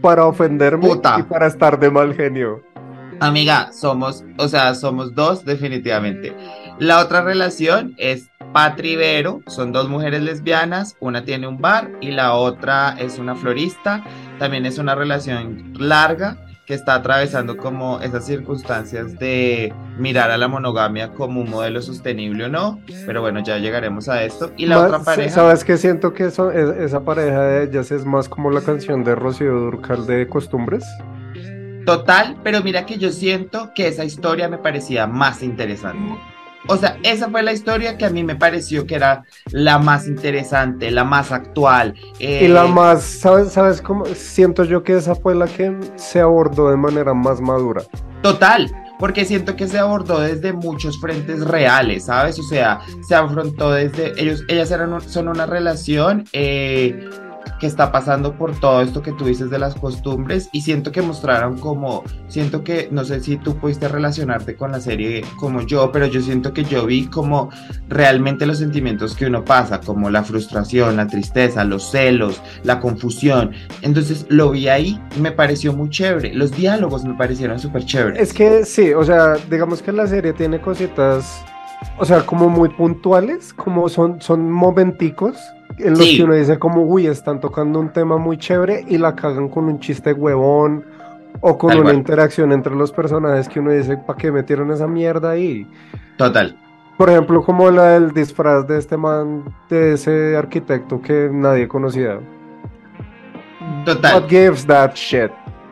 para 0.01 0.25
ofenderme 0.25 0.89
y 0.89 1.23
para 1.23 1.47
estar 1.47 1.79
de 1.79 1.89
mal 1.89 2.13
genio. 2.13 2.61
Amiga, 3.21 3.71
somos, 3.71 4.25
o 4.37 4.47
sea, 4.49 4.75
somos 4.75 5.15
dos 5.15 5.45
definitivamente. 5.45 6.35
La 6.79 6.99
otra 6.99 7.21
relación 7.21 7.95
es 7.97 8.29
Patri 8.55 8.95
Vero, 8.95 9.41
son 9.47 9.73
dos 9.73 9.89
mujeres 9.89 10.21
lesbianas, 10.21 10.95
una 11.01 11.25
tiene 11.25 11.45
un 11.45 11.57
bar 11.57 11.91
y 11.99 12.11
la 12.11 12.35
otra 12.35 12.95
es 12.97 13.19
una 13.19 13.35
florista, 13.35 14.01
también 14.39 14.65
es 14.65 14.77
una 14.77 14.95
relación 14.95 15.73
larga 15.77 16.37
que 16.65 16.73
está 16.73 16.95
atravesando 16.95 17.57
como 17.57 17.99
esas 17.99 18.25
circunstancias 18.25 19.19
de 19.19 19.73
mirar 19.97 20.31
a 20.31 20.37
la 20.37 20.47
monogamia 20.47 21.11
como 21.11 21.41
un 21.41 21.49
modelo 21.49 21.81
sostenible 21.81 22.45
o 22.45 22.47
no, 22.47 22.79
pero 23.05 23.19
bueno, 23.19 23.41
ya 23.43 23.57
llegaremos 23.57 24.07
a 24.07 24.23
esto. 24.23 24.53
Y 24.55 24.67
la 24.67 24.83
otra 24.83 24.99
pareja... 25.03 25.35
¿Sabes 25.35 25.65
qué? 25.65 25.75
Siento 25.75 26.13
que 26.13 26.27
eso, 26.27 26.49
esa 26.49 27.03
pareja 27.03 27.41
de 27.41 27.63
ellas 27.65 27.91
es 27.91 28.05
más 28.05 28.29
como 28.29 28.51
la 28.51 28.61
canción 28.61 29.03
de 29.03 29.15
Rocío 29.15 29.51
Durcal 29.51 30.07
de 30.07 30.29
Costumbres. 30.29 30.85
Total, 31.85 32.37
pero 32.41 32.63
mira 32.63 32.85
que 32.85 32.97
yo 32.97 33.11
siento 33.11 33.71
que 33.75 33.89
esa 33.89 34.05
historia 34.05 34.47
me 34.47 34.59
parecía 34.59 35.07
más 35.07 35.43
interesante. 35.43 36.15
O 36.67 36.77
sea, 36.77 36.97
esa 37.03 37.29
fue 37.29 37.43
la 37.43 37.53
historia 37.53 37.97
que 37.97 38.05
a 38.05 38.09
mí 38.09 38.23
me 38.23 38.35
pareció 38.35 38.87
que 38.87 38.95
era 38.95 39.23
la 39.51 39.77
más 39.77 40.07
interesante, 40.07 40.89
la 40.89 41.03
más 41.03 41.31
actual. 41.31 41.93
Y 42.19 42.47
la 42.47 42.65
eh, 42.65 42.69
más, 42.69 43.03
¿sabes, 43.03 43.51
¿sabes 43.51 43.81
cómo? 43.81 44.05
Siento 44.05 44.63
yo 44.63 44.83
que 44.83 44.97
esa 44.97 45.15
fue 45.15 45.35
la 45.35 45.47
que 45.47 45.75
se 45.95 46.19
abordó 46.19 46.71
de 46.71 46.77
manera 46.77 47.13
más 47.13 47.39
madura. 47.39 47.83
Total, 48.21 48.71
porque 48.97 49.25
siento 49.25 49.55
que 49.55 49.67
se 49.67 49.77
abordó 49.77 50.19
desde 50.19 50.53
muchos 50.53 50.99
frentes 50.99 51.45
reales, 51.45 52.05
¿sabes? 52.05 52.39
O 52.39 52.43
sea, 52.43 52.79
se 53.07 53.13
afrontó 53.13 53.71
desde, 53.71 54.19
ellos, 54.19 54.43
ellas 54.47 54.71
eran, 54.71 54.99
son 55.01 55.27
una 55.27 55.45
relación 55.45 56.25
eh, 56.33 57.07
que 57.59 57.67
está 57.67 57.91
pasando 57.91 58.33
por 58.33 58.59
todo 58.59 58.81
esto 58.81 59.01
que 59.01 59.11
tú 59.11 59.25
dices 59.25 59.49
de 59.49 59.59
las 59.59 59.75
costumbres 59.75 60.49
y 60.51 60.61
siento 60.61 60.91
que 60.91 61.01
mostraron 61.01 61.57
como, 61.57 62.03
siento 62.27 62.63
que, 62.63 62.89
no 62.91 63.03
sé 63.05 63.21
si 63.21 63.37
tú 63.37 63.55
pudiste 63.57 63.87
relacionarte 63.87 64.55
con 64.55 64.71
la 64.71 64.79
serie 64.79 65.23
como 65.37 65.61
yo, 65.61 65.91
pero 65.91 66.05
yo 66.05 66.21
siento 66.21 66.53
que 66.53 66.63
yo 66.63 66.85
vi 66.85 67.07
como 67.07 67.49
realmente 67.87 68.45
los 68.45 68.59
sentimientos 68.59 69.15
que 69.15 69.25
uno 69.25 69.43
pasa, 69.43 69.79
como 69.79 70.09
la 70.09 70.23
frustración, 70.23 70.97
la 70.97 71.07
tristeza, 71.07 71.63
los 71.63 71.89
celos, 71.91 72.41
la 72.63 72.79
confusión. 72.79 73.51
Entonces 73.81 74.25
lo 74.29 74.51
vi 74.51 74.67
ahí, 74.67 74.99
me 75.19 75.31
pareció 75.31 75.73
muy 75.73 75.89
chévere. 75.89 76.33
Los 76.33 76.51
diálogos 76.51 77.05
me 77.05 77.13
parecieron 77.13 77.59
súper 77.59 77.85
chéveres. 77.85 78.21
Es 78.21 78.33
que 78.33 78.65
sí, 78.65 78.93
o 78.93 79.03
sea, 79.03 79.35
digamos 79.49 79.81
que 79.81 79.91
la 79.91 80.07
serie 80.07 80.33
tiene 80.33 80.59
cositas, 80.59 81.43
o 81.97 82.05
sea, 82.05 82.25
como 82.25 82.49
muy 82.49 82.69
puntuales, 82.69 83.53
como 83.53 83.89
son, 83.89 84.21
son 84.21 84.51
momenticos 84.51 85.37
en 85.77 85.91
los 85.91 86.07
que 86.07 86.23
uno 86.23 86.33
dice 86.33 86.57
como, 86.57 86.83
uy, 86.83 87.07
están 87.07 87.39
tocando 87.39 87.79
un 87.79 87.91
tema 87.91 88.17
muy 88.17 88.37
chévere 88.37 88.85
y 88.87 88.97
la 88.97 89.15
cagan 89.15 89.49
con 89.49 89.65
un 89.65 89.79
chiste 89.79 90.13
huevón 90.13 90.85
o 91.41 91.57
con 91.57 91.77
una 91.77 91.93
interacción 91.93 92.51
entre 92.51 92.75
los 92.75 92.91
personajes 92.91 93.49
que 93.49 93.59
uno 93.59 93.71
dice, 93.71 93.97
¿para 93.97 94.17
qué 94.17 94.31
metieron 94.31 94.71
esa 94.71 94.87
mierda 94.87 95.31
ahí? 95.31 95.67
Total. 96.17 96.57
Por 96.97 97.09
ejemplo, 97.09 97.43
como 97.43 97.69
la 97.71 97.89
del 97.89 98.13
disfraz 98.13 98.65
de 98.67 98.77
este 98.77 98.95
man, 98.95 99.43
de 99.69 99.93
ese 99.93 100.37
arquitecto 100.37 101.01
que 101.01 101.29
nadie 101.31 101.67
conocía. 101.67 102.19
Total. 103.83 104.15
What 104.15 104.29
gives 104.29 104.65
that 104.65 104.93
shit? 104.95 105.31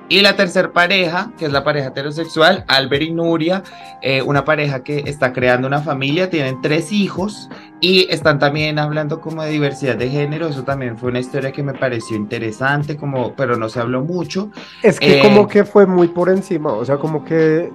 Y 0.10 0.22
la 0.22 0.36
tercera 0.36 0.72
pareja, 0.72 1.32
que 1.38 1.46
es 1.46 1.52
la 1.52 1.64
pareja 1.64 1.88
heterosexual, 1.88 2.66
Albert 2.68 3.04
y 3.04 3.12
Nuria, 3.12 3.64
eh, 4.02 4.22
una 4.22 4.44
pareja 4.44 4.84
que 4.84 5.04
está 5.06 5.32
creando 5.32 5.68
una 5.68 5.80
familia, 5.80 6.30
tienen 6.30 6.62
tres 6.62 6.92
hijos 6.92 7.50
y 7.84 8.08
están 8.10 8.40
también 8.40 8.80
hablando 8.80 9.20
como 9.20 9.44
de 9.44 9.52
diversidad 9.52 9.98
de 9.98 10.10
género. 10.10 10.48
Eso 10.48 10.63
también 10.63 10.98
fue 10.98 11.10
una 11.10 11.20
historia 11.20 11.52
que 11.52 11.63
me 11.63 11.74
pareció 11.74 12.16
interesante, 12.16 12.96
como, 12.96 13.36
pero 13.36 13.58
no 13.58 13.68
se 13.68 13.82
habló 13.82 14.02
mucho. 14.06 14.50
Es 14.82 15.02
que 15.02 15.20
como 15.20 15.42
eh, 15.42 15.48
que 15.50 15.66
fue 15.66 15.86
muy 15.86 16.08
por 16.08 16.30
encima, 16.30 16.72
o 16.72 16.86
sea, 16.86 16.96
como 16.96 17.25
que 17.25 17.70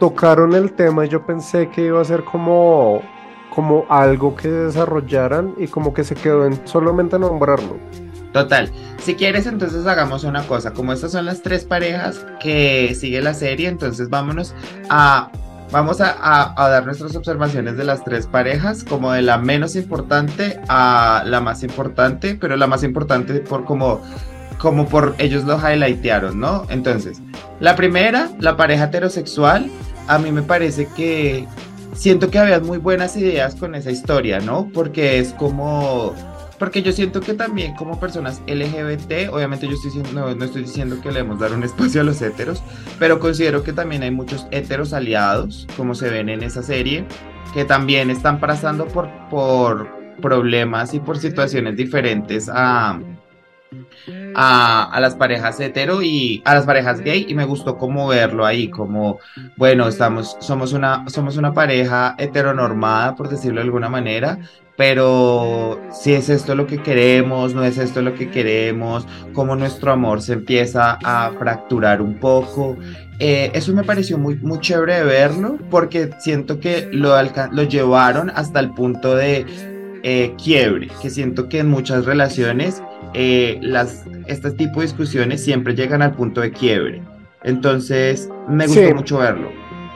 tocaron 0.00 0.54
el 0.54 0.72
tema 0.72 1.06
y 1.06 1.08
yo 1.08 1.24
pensé 1.24 1.68
que 1.68 1.86
iba 1.86 2.00
a 2.00 2.04
ser 2.04 2.24
como, 2.24 3.00
como 3.54 3.86
algo 3.88 4.34
que 4.34 4.48
desarrollaran 4.48 5.54
y 5.56 5.68
como 5.68 5.94
que 5.94 6.02
se 6.02 6.16
quedó 6.16 6.46
en 6.46 6.66
solamente 6.66 7.16
nombrarlo. 7.16 7.78
Total. 8.32 8.72
Si 8.98 9.14
quieres, 9.14 9.46
entonces 9.46 9.86
hagamos 9.86 10.24
una 10.24 10.44
cosa. 10.48 10.72
Como 10.72 10.92
estas 10.92 11.12
son 11.12 11.26
las 11.26 11.42
tres 11.42 11.64
parejas 11.64 12.26
que 12.40 12.92
sigue 12.96 13.22
la 13.22 13.34
serie, 13.34 13.68
entonces 13.68 14.10
vámonos 14.10 14.52
a. 14.90 15.30
Vamos 15.74 16.00
a, 16.00 16.54
dar 16.56 16.86
nuestras 16.86 17.16
observaciones 17.16 17.76
de 17.76 17.82
las 17.82 18.04
tres 18.04 18.28
parejas, 18.28 18.84
como 18.84 19.10
de 19.10 19.22
la 19.22 19.38
menos 19.38 19.74
importante 19.74 20.60
a 20.68 21.24
la 21.26 21.40
más 21.40 21.64
importante, 21.64 22.36
pero 22.40 22.56
la 22.56 22.68
más 22.68 22.84
importante 22.84 23.40
por 23.40 23.64
como, 23.64 24.00
como 24.58 24.86
por 24.86 25.16
ellos 25.18 25.42
lo 25.42 25.58
highlightearon, 25.58 26.38
¿no? 26.38 26.64
Entonces, 26.70 27.20
la 27.58 27.74
primera, 27.74 28.30
la 28.38 28.56
pareja 28.56 28.84
heterosexual, 28.84 29.68
a 30.06 30.16
mí 30.18 30.30
me 30.30 30.42
parece 30.42 30.86
que 30.94 31.44
siento 31.92 32.30
que 32.30 32.38
había 32.38 32.60
muy 32.60 32.78
buenas 32.78 33.16
ideas 33.16 33.56
con 33.56 33.74
esa 33.74 33.90
historia, 33.90 34.38
¿no? 34.38 34.68
Porque 34.72 35.18
es 35.18 35.32
como 35.32 36.14
porque 36.58 36.82
yo 36.82 36.92
siento 36.92 37.20
que 37.20 37.34
también 37.34 37.74
como 37.74 37.98
personas 37.98 38.42
LGBT, 38.46 39.32
obviamente 39.32 39.66
yo 39.66 39.74
estoy 39.74 39.90
diciendo, 39.90 40.34
no, 40.34 40.44
estoy 40.44 40.62
diciendo 40.62 40.96
que 41.00 41.08
le 41.08 41.14
debemos 41.14 41.40
dar 41.40 41.52
un 41.52 41.62
espacio 41.64 42.00
a 42.00 42.04
los 42.04 42.20
heteros, 42.22 42.62
pero 42.98 43.18
considero 43.18 43.62
que 43.62 43.72
también 43.72 44.02
hay 44.02 44.10
muchos 44.10 44.46
heteros 44.50 44.92
aliados, 44.92 45.66
como 45.76 45.94
se 45.94 46.10
ven 46.10 46.28
en 46.28 46.42
esa 46.42 46.62
serie, 46.62 47.04
que 47.52 47.64
también 47.64 48.10
están 48.10 48.40
pasando 48.40 48.86
por, 48.86 49.08
por 49.28 49.88
problemas 50.20 50.94
y 50.94 51.00
por 51.00 51.18
situaciones 51.18 51.76
diferentes 51.76 52.48
a, 52.48 53.00
a, 54.34 54.84
a, 54.84 55.00
las 55.00 55.14
parejas 55.14 55.58
hetero 55.60 56.02
y 56.02 56.42
a 56.44 56.54
las 56.54 56.66
parejas 56.66 57.00
gay 57.00 57.26
y 57.28 57.34
me 57.34 57.44
gustó 57.44 57.76
como 57.78 58.08
verlo 58.08 58.44
ahí, 58.44 58.68
como, 58.68 59.18
bueno, 59.56 59.88
estamos, 59.88 60.36
somos 60.40 60.72
una, 60.72 61.08
somos 61.08 61.36
una 61.36 61.52
pareja 61.52 62.14
heteronormada, 62.18 63.14
por 63.14 63.28
decirlo 63.28 63.60
de 63.60 63.66
alguna 63.66 63.88
manera, 63.88 64.38
pero 64.76 65.80
si 65.92 66.14
es 66.14 66.28
esto 66.28 66.54
lo 66.54 66.66
que 66.66 66.78
queremos, 66.78 67.54
no 67.54 67.64
es 67.64 67.78
esto 67.78 68.02
lo 68.02 68.14
que 68.14 68.30
queremos, 68.30 69.06
cómo 69.32 69.54
nuestro 69.54 69.92
amor 69.92 70.20
se 70.20 70.32
empieza 70.32 70.98
a 71.04 71.30
fracturar 71.38 72.02
un 72.02 72.14
poco. 72.14 72.76
Eh, 73.20 73.52
eso 73.54 73.72
me 73.72 73.84
pareció 73.84 74.18
muy, 74.18 74.34
muy 74.36 74.58
chévere 74.58 75.04
verlo 75.04 75.58
porque 75.70 76.10
siento 76.18 76.58
que 76.58 76.88
lo, 76.90 77.14
lo 77.52 77.62
llevaron 77.62 78.30
hasta 78.34 78.58
el 78.58 78.70
punto 78.70 79.14
de 79.14 79.46
eh, 80.02 80.34
quiebre, 80.42 80.88
que 81.00 81.08
siento 81.08 81.48
que 81.48 81.60
en 81.60 81.70
muchas 81.70 82.04
relaciones 82.04 82.82
eh, 83.14 83.58
las, 83.62 84.04
este 84.26 84.50
tipo 84.50 84.80
de 84.80 84.86
discusiones 84.86 85.42
siempre 85.42 85.74
llegan 85.74 86.02
al 86.02 86.12
punto 86.12 86.40
de 86.40 86.50
quiebre. 86.50 87.02
Entonces, 87.42 88.28
me 88.48 88.66
gustó 88.66 88.94
mucho 88.94 89.18
verlo. 89.18 89.48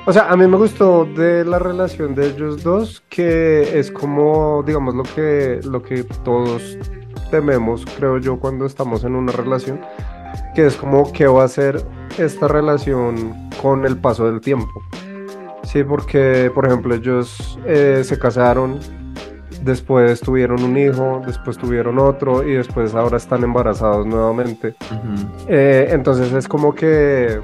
O 0.06 0.12
sea, 0.12 0.30
a 0.30 0.36
mí 0.36 0.46
me 0.46 0.56
gustó 0.56 1.04
de 1.04 1.44
la 1.44 1.58
relación 1.58 2.14
de 2.14 2.28
ellos 2.28 2.62
dos, 2.62 3.02
que 3.10 3.78
es 3.78 3.90
como, 3.90 4.62
digamos, 4.66 4.94
lo 4.94 5.02
que, 5.02 5.60
lo 5.64 5.82
que 5.82 6.02
todos 6.24 6.78
tememos, 7.30 7.84
creo 7.98 8.18
yo, 8.18 8.38
cuando 8.38 8.64
estamos 8.64 9.04
en 9.04 9.14
una 9.14 9.32
relación, 9.32 9.80
que 10.54 10.66
es 10.66 10.76
como 10.76 11.12
qué 11.12 11.26
va 11.26 11.44
a 11.44 11.48
ser 11.48 11.82
esta 12.16 12.48
relación 12.48 13.50
con 13.60 13.84
el 13.84 13.98
paso 13.98 14.24
del 14.30 14.40
tiempo. 14.40 14.82
Sí, 15.64 15.84
porque, 15.84 16.50
por 16.54 16.66
ejemplo, 16.66 16.94
ellos 16.94 17.58
eh, 17.66 18.00
se 18.02 18.18
casaron, 18.18 18.78
después 19.64 20.20
tuvieron 20.20 20.62
un 20.62 20.76
hijo, 20.76 21.22
después 21.26 21.56
tuvieron 21.56 21.98
otro 21.98 22.46
y 22.46 22.54
después 22.54 22.94
ahora 22.94 23.16
están 23.16 23.44
embarazados 23.44 24.06
nuevamente. 24.06 24.74
Eh, 25.48 25.88
entonces 25.90 26.32
es 26.32 26.48
como 26.48 26.74
que 26.74 27.40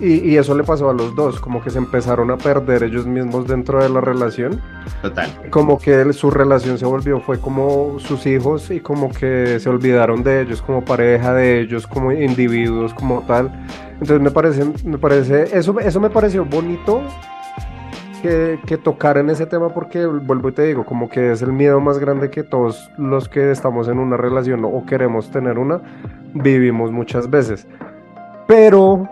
y, 0.00 0.36
eso 0.36 0.56
le 0.56 0.64
pasó 0.64 0.90
a 0.90 0.92
los 0.92 1.14
dos, 1.14 1.38
como 1.38 1.62
que 1.62 1.70
se 1.70 1.78
empezaron 1.78 2.30
a 2.32 2.36
perder 2.36 2.82
ellos 2.82 3.06
mismos 3.06 3.46
dentro 3.46 3.80
de 3.80 3.88
la 3.88 4.00
relación. 4.00 4.60
Total. 5.00 5.30
Como 5.50 5.78
que 5.78 6.12
su 6.12 6.30
relación 6.30 6.76
se 6.76 6.86
volvió, 6.86 7.20
fue 7.20 7.38
como 7.38 7.98
sus 8.00 8.26
hijos 8.26 8.70
y 8.70 8.80
como 8.80 9.12
que 9.12 9.60
se 9.60 9.68
olvidaron 9.68 10.24
de 10.24 10.42
ellos 10.42 10.60
como 10.60 10.84
pareja, 10.84 11.34
de 11.34 11.60
ellos 11.60 11.86
como 11.86 12.10
individuos, 12.10 12.92
como 12.94 13.22
tal. 13.22 13.52
Entonces 13.92 14.20
me 14.20 14.30
parece, 14.32 14.64
me 14.84 14.98
parece, 14.98 15.56
eso, 15.56 15.78
eso 15.78 16.00
me 16.00 16.10
pareció 16.10 16.44
bonito 16.44 17.02
que, 18.22 18.58
que 18.66 18.78
tocar 18.78 19.18
en 19.18 19.28
ese 19.28 19.44
tema 19.46 19.68
porque 19.68 20.06
vuelvo 20.06 20.48
y 20.48 20.52
te 20.52 20.62
digo, 20.62 20.84
como 20.84 21.08
que 21.08 21.32
es 21.32 21.42
el 21.42 21.52
miedo 21.52 21.80
más 21.80 21.98
grande 21.98 22.30
que 22.30 22.42
todos 22.42 22.90
los 22.96 23.28
que 23.28 23.50
estamos 23.50 23.88
en 23.88 23.98
una 23.98 24.16
relación 24.16 24.64
o 24.64 24.86
queremos 24.86 25.30
tener 25.30 25.58
una, 25.58 25.80
vivimos 26.32 26.90
muchas 26.90 27.28
veces. 27.28 27.66
Pero 28.46 29.08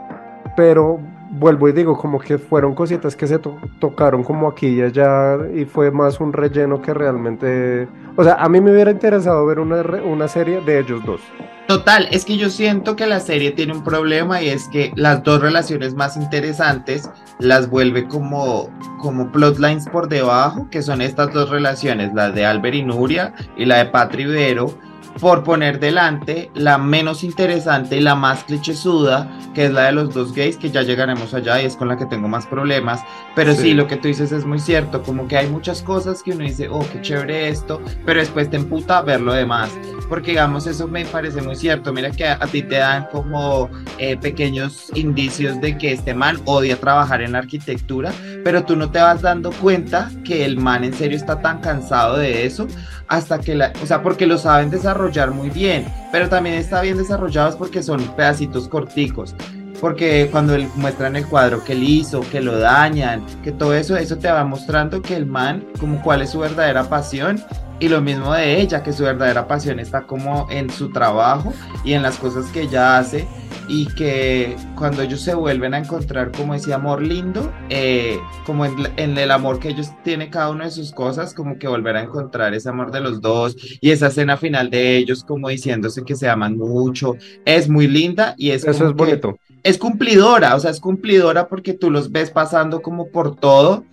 pero 0.57 0.99
vuelvo 1.31 1.69
y 1.69 1.73
digo, 1.73 1.97
como 1.97 2.19
que 2.19 2.39
fueron 2.39 2.75
cositas 2.75 3.17
que 3.17 3.27
se 3.27 3.39
tocaron 3.79 4.23
como 4.23 4.49
aquí 4.49 4.67
y 4.67 4.83
allá 4.83 5.39
y 5.55 5.65
fue 5.65 5.91
más 5.91 6.21
un 6.21 6.33
relleno 6.33 6.83
que 6.83 6.93
realmente... 6.93 7.89
O 8.17 8.25
sea, 8.25 8.35
a 8.35 8.49
mí 8.49 8.61
me 8.61 8.73
hubiera 8.73 8.91
interesado 8.91 9.47
ver 9.47 9.61
una, 9.61 9.83
una 10.05 10.29
serie 10.29 10.61
de 10.61 10.81
ellos 10.81 11.05
dos. 11.05 11.21
Total, 11.71 12.09
es 12.11 12.25
que 12.25 12.37
yo 12.37 12.51
siento 12.51 12.97
que 12.97 13.07
la 13.07 13.21
serie 13.21 13.53
tiene 13.53 13.73
un 13.73 13.85
problema 13.85 14.43
y 14.43 14.49
es 14.49 14.67
que 14.67 14.91
las 14.97 15.23
dos 15.23 15.41
relaciones 15.41 15.95
más 15.95 16.17
interesantes 16.17 17.09
las 17.39 17.71
vuelve 17.71 18.09
como, 18.09 18.69
como 18.99 19.31
plotlines 19.31 19.87
por 19.87 20.09
debajo, 20.09 20.69
que 20.69 20.83
son 20.83 21.01
estas 21.01 21.33
dos 21.33 21.49
relaciones, 21.49 22.13
la 22.13 22.33
de 22.33 22.45
Albert 22.45 22.75
y 22.75 22.83
Nuria 22.83 23.35
y 23.57 23.67
la 23.67 23.77
de 23.77 23.87
Patri 23.87 24.25
Vero 24.25 24.77
por 25.19 25.43
poner 25.45 25.81
delante 25.81 26.51
la 26.55 26.79
menos 26.79 27.25
interesante 27.25 27.97
y 27.97 28.01
la 28.01 28.15
más 28.15 28.45
clichésuda, 28.45 29.29
que 29.55 29.67
es 29.67 29.73
la 29.73 29.85
de 29.85 29.93
los 29.93 30.15
dos 30.15 30.33
gays, 30.33 30.57
que 30.57 30.71
ya 30.71 30.83
llegaremos 30.83 31.35
allá 31.35 31.61
y 31.61 31.67
es 31.67 31.77
con 31.77 31.89
la 31.89 31.97
que 31.97 32.07
tengo 32.07 32.29
más 32.29 32.47
problemas. 32.47 33.01
Pero 33.35 33.55
sí. 33.55 33.75
lo 33.75 33.87
que 33.87 33.97
tú 33.97 34.09
dices 34.09 34.33
es 34.33 34.45
muy 34.45 34.59
cierto, 34.59 35.03
como 35.03 35.27
que 35.27 35.37
hay 35.37 35.49
muchas 35.49 35.83
cosas 35.83 36.23
que 36.23 36.33
uno 36.33 36.45
dice, 36.45 36.69
oh, 36.69 36.85
qué 36.93 37.01
chévere 37.01 37.49
esto, 37.49 37.81
pero 38.07 38.21
después 38.21 38.49
te 38.51 38.57
emputa 38.57 39.03
ver 39.03 39.21
lo 39.21 39.33
demás. 39.33 39.71
Porque 40.09 40.33
digamos, 40.33 40.67
eso 40.67 40.89
me 40.89 41.05
parece 41.05 41.41
muy 41.41 41.55
cierto. 41.55 41.93
Mira 41.93 42.11
que 42.11 42.27
a, 42.27 42.39
ti 42.41 42.63
te 42.63 42.77
dan 42.77 43.07
como 43.13 43.71
eh, 43.99 44.17
pequeños 44.17 44.91
indicios 44.95 45.61
de 45.61 45.79
que 45.79 45.93
este 45.93 46.15
man 46.15 46.41
odia 46.47 46.77
trabajar 46.77 47.23
en 47.23 47.33
la 47.33 47.39
arquitectura, 47.39 48.13
pero 48.43 48.65
tú 48.65 48.75
no 48.75 48.91
te 48.91 48.99
vas 49.01 49.23
dando 49.23 49.53
cuenta 49.53 50.11
que 50.25 50.45
el 50.45 50.57
man 50.57 50.83
en 50.83 50.93
serio 50.93 51.17
está 51.17 51.41
tan 51.41 51.61
cansado 51.61 52.17
de 52.17 52.45
eso 52.45 52.67
hasta 53.07 53.41
que 53.41 53.55
la, 53.57 53.73
o 53.83 53.87
sea, 53.87 54.03
porque 54.03 54.27
lo 54.27 54.39
saben 54.39 54.71
desarrollar 54.71 55.00
muy 55.33 55.51
bien, 55.51 55.87
pero 56.13 56.29
también 56.29 56.57
está 56.57 56.83
bien 56.83 56.97
desarrollados 56.97 57.57
porque 57.57 57.83
son 57.83 58.01
pedacitos 58.17 58.69
corticos. 58.69 59.35
Porque 59.81 60.29
cuando 60.31 60.55
él 60.55 60.69
muestran 60.77 61.17
el 61.17 61.27
cuadro 61.27 61.65
que 61.65 61.73
él 61.73 61.83
hizo, 61.83 62.21
que 62.31 62.43
lo 62.43 62.59
dañan, 62.59 63.25
que 63.43 63.51
todo 63.51 63.73
eso, 63.73 63.97
eso 63.97 64.19
te 64.19 64.31
va 64.31 64.45
mostrando 64.45 65.01
que 65.01 65.17
el 65.17 65.25
man, 65.25 65.65
como 65.81 66.03
cuál 66.03 66.21
es 66.21 66.31
su 66.31 66.41
verdadera 66.41 66.85
pasión 66.85 67.43
y 67.79 67.89
lo 67.89 68.03
mismo 68.03 68.35
de 68.35 68.61
ella, 68.61 68.83
que 68.83 68.93
su 68.93 69.05
verdadera 69.05 69.49
pasión 69.49 69.81
está 69.81 70.03
como 70.03 70.47
en 70.51 70.69
su 70.69 70.93
trabajo 70.93 71.55
y 71.83 71.95
en 71.95 72.03
las 72.03 72.19
cosas 72.19 72.45
que 72.53 72.63
ella 72.63 72.99
hace 72.99 73.27
y 73.71 73.87
que 73.87 74.57
cuando 74.75 75.01
ellos 75.03 75.21
se 75.21 75.33
vuelven 75.33 75.75
a 75.75 75.79
encontrar 75.79 76.33
como 76.33 76.55
ese 76.55 76.75
amor 76.75 77.01
lindo, 77.01 77.53
eh, 77.69 78.19
como 78.45 78.67
en, 78.67 79.17
el 79.17 79.31
amor 79.31 79.61
que 79.61 79.69
ellos 79.69 79.91
tienen 80.03 80.29
cada 80.29 80.51
uno 80.51 80.65
de 80.65 80.73
sus 80.73 80.91
cosas, 80.91 81.33
como 81.33 81.57
que 81.57 81.69
volver 81.69 81.97
a 81.97 82.03
encontrar 82.03 82.53
ese 82.53 82.69
amor 82.69 82.91
de 82.91 83.01
los 83.01 83.21
dos 83.21 83.57
y 83.81 83.93
esa 83.93 84.09
escena 84.09 84.37
final 84.37 84.71
de 84.71 84.97
ellos 84.97 85.23
como 85.23 85.49
diciéndose 85.49 86.03
que 86.03 86.17
se 86.17 86.29
aman 86.29 86.59
mucho, 86.59 87.17
es 87.45 87.69
muy 87.69 87.87
linda 87.87 88.35
y 88.37 88.51
es... 88.51 88.65
Eso 88.65 88.89
es 88.89 88.95
bonito. 88.95 89.39
Es 89.63 89.79
cumplidora, 89.79 90.57
o 90.57 90.61
sea, 90.61 90.73
es 90.73 90.81
cumplidora 90.81 91.47
porque 91.47 91.73
tú 91.73 91.91
los 91.91 92.11
ves 92.11 92.31
pasando 92.31 92.83
como 92.83 93.09
por 93.09 93.37
todo 93.37 93.85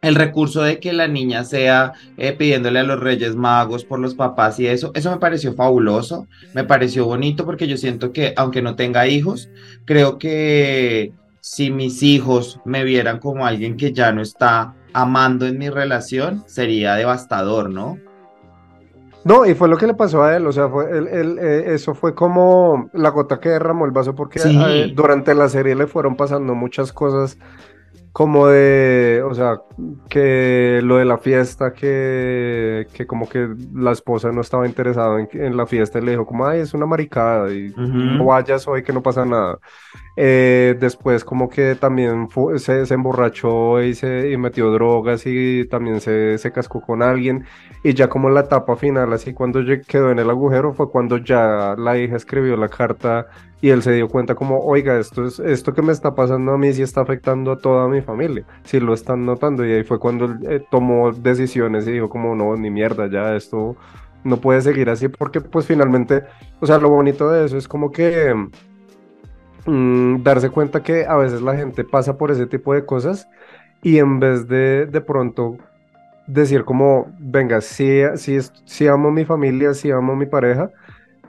el 0.00 0.14
recurso 0.14 0.62
de 0.62 0.78
que 0.78 0.92
la 0.92 1.08
niña 1.08 1.44
sea 1.44 1.92
eh, 2.16 2.32
pidiéndole 2.32 2.78
a 2.78 2.84
los 2.84 3.00
Reyes 3.00 3.34
Magos 3.34 3.84
por 3.84 3.98
los 3.98 4.14
papás 4.14 4.60
y 4.60 4.66
eso, 4.66 4.92
eso 4.94 5.10
me 5.10 5.18
pareció 5.18 5.54
fabuloso, 5.54 6.26
me 6.54 6.64
pareció 6.64 7.04
bonito 7.04 7.44
porque 7.44 7.66
yo 7.66 7.76
siento 7.76 8.12
que 8.12 8.32
aunque 8.36 8.62
no 8.62 8.76
tenga 8.76 9.08
hijos, 9.08 9.50
creo 9.84 10.18
que 10.18 11.12
si 11.40 11.70
mis 11.70 12.02
hijos 12.02 12.60
me 12.64 12.84
vieran 12.84 13.18
como 13.18 13.46
alguien 13.46 13.76
que 13.76 13.92
ya 13.92 14.12
no 14.12 14.22
está 14.22 14.74
amando 14.92 15.46
en 15.46 15.58
mi 15.58 15.68
relación, 15.68 16.44
sería 16.46 16.94
devastador, 16.94 17.70
¿no? 17.70 17.98
No, 19.24 19.44
y 19.44 19.54
fue 19.54 19.68
lo 19.68 19.76
que 19.76 19.86
le 19.86 19.94
pasó 19.94 20.22
a 20.22 20.36
él, 20.36 20.46
o 20.46 20.52
sea, 20.52 20.68
fue 20.68 20.86
eh, 20.90 21.64
eso 21.74 21.94
fue 21.94 22.14
como 22.14 22.88
la 22.94 23.10
gota 23.10 23.40
que 23.40 23.50
derramó 23.50 23.84
el 23.84 23.90
vaso 23.90 24.14
porque 24.14 24.40
eh, 24.42 24.92
durante 24.94 25.34
la 25.34 25.48
serie 25.48 25.74
le 25.74 25.86
fueron 25.86 26.16
pasando 26.16 26.54
muchas 26.54 26.92
cosas 26.92 27.36
como 28.18 28.48
de, 28.48 29.22
o 29.24 29.32
sea, 29.32 29.60
que 30.08 30.80
lo 30.82 30.96
de 30.96 31.04
la 31.04 31.18
fiesta, 31.18 31.72
que, 31.72 32.88
que 32.92 33.06
como 33.06 33.28
que 33.28 33.48
la 33.72 33.92
esposa 33.92 34.32
no 34.32 34.40
estaba 34.40 34.66
interesada 34.66 35.20
en, 35.20 35.56
la 35.56 35.68
fiesta 35.68 36.00
y 36.00 36.02
le 36.02 36.10
dijo 36.10 36.26
como, 36.26 36.44
ay, 36.44 36.58
es 36.58 36.74
una 36.74 36.84
maricada 36.84 37.54
y 37.54 37.72
no 37.76 38.24
vayas 38.24 38.66
hoy 38.66 38.82
que 38.82 38.92
no 38.92 39.04
pasa 39.04 39.24
nada. 39.24 39.60
Eh, 40.16 40.76
después 40.80 41.24
como 41.24 41.48
que 41.48 41.76
también 41.76 42.26
se, 42.56 42.86
se, 42.86 42.94
emborrachó 42.94 43.80
y, 43.80 43.94
se, 43.94 44.32
y 44.32 44.36
metió 44.36 44.72
drogas 44.72 45.22
y 45.24 45.64
también 45.66 46.00
se, 46.00 46.38
se, 46.38 46.50
cascó 46.50 46.80
con 46.80 47.04
alguien. 47.04 47.44
Y 47.84 47.94
ya 47.94 48.08
como 48.08 48.26
en 48.26 48.34
la 48.34 48.40
etapa 48.40 48.74
final, 48.74 49.12
así 49.12 49.32
cuando 49.32 49.60
quedó 49.86 50.10
en 50.10 50.18
el 50.18 50.28
agujero, 50.28 50.74
fue 50.74 50.90
cuando 50.90 51.18
ya 51.18 51.76
la 51.78 51.96
hija 51.96 52.16
escribió 52.16 52.56
la 52.56 52.68
carta 52.68 53.28
y 53.60 53.70
él 53.70 53.82
se 53.82 53.92
dio 53.92 54.08
cuenta 54.08 54.34
como, 54.34 54.60
oiga, 54.60 54.98
esto, 54.98 55.26
es, 55.26 55.40
esto 55.40 55.74
que 55.74 55.82
me 55.82 55.92
está 55.92 56.14
pasando 56.14 56.52
a 56.52 56.58
mí 56.58 56.72
sí 56.72 56.82
está 56.82 57.00
afectando 57.00 57.52
a 57.52 57.58
toda 57.58 57.88
mi 57.88 58.00
familia, 58.02 58.44
sí 58.64 58.80
lo 58.80 58.94
están 58.94 59.26
notando. 59.26 59.66
Y 59.66 59.72
ahí 59.72 59.84
fue 59.84 59.98
cuando 59.98 60.36
eh, 60.48 60.64
tomó 60.70 61.12
decisiones 61.12 61.86
y 61.88 61.92
dijo 61.92 62.08
como, 62.08 62.34
no, 62.34 62.56
ni 62.56 62.70
mierda, 62.70 63.08
ya 63.10 63.34
esto 63.36 63.76
no 64.24 64.36
puede 64.40 64.60
seguir 64.60 64.90
así 64.90 65.08
porque 65.08 65.40
pues 65.40 65.66
finalmente, 65.66 66.24
o 66.60 66.66
sea, 66.66 66.78
lo 66.78 66.90
bonito 66.90 67.30
de 67.30 67.46
eso 67.46 67.56
es 67.56 67.68
como 67.68 67.90
que 67.92 68.34
Mm, 69.66 70.22
darse 70.22 70.48
cuenta 70.50 70.82
que 70.82 71.04
a 71.04 71.16
veces 71.16 71.42
la 71.42 71.54
gente 71.54 71.84
pasa 71.84 72.16
por 72.16 72.30
ese 72.30 72.46
tipo 72.46 72.72
de 72.72 72.86
cosas 72.86 73.28
y 73.82 73.98
en 73.98 74.18
vez 74.18 74.48
de 74.48 74.86
de 74.86 75.00
pronto 75.02 75.58
decir 76.26 76.64
como, 76.64 77.06
venga, 77.18 77.60
si, 77.60 78.02
si, 78.16 78.38
si 78.64 78.88
amo 78.88 79.10
mi 79.10 79.24
familia, 79.26 79.74
si 79.74 79.90
amo 79.90 80.16
mi 80.16 80.26
pareja, 80.26 80.70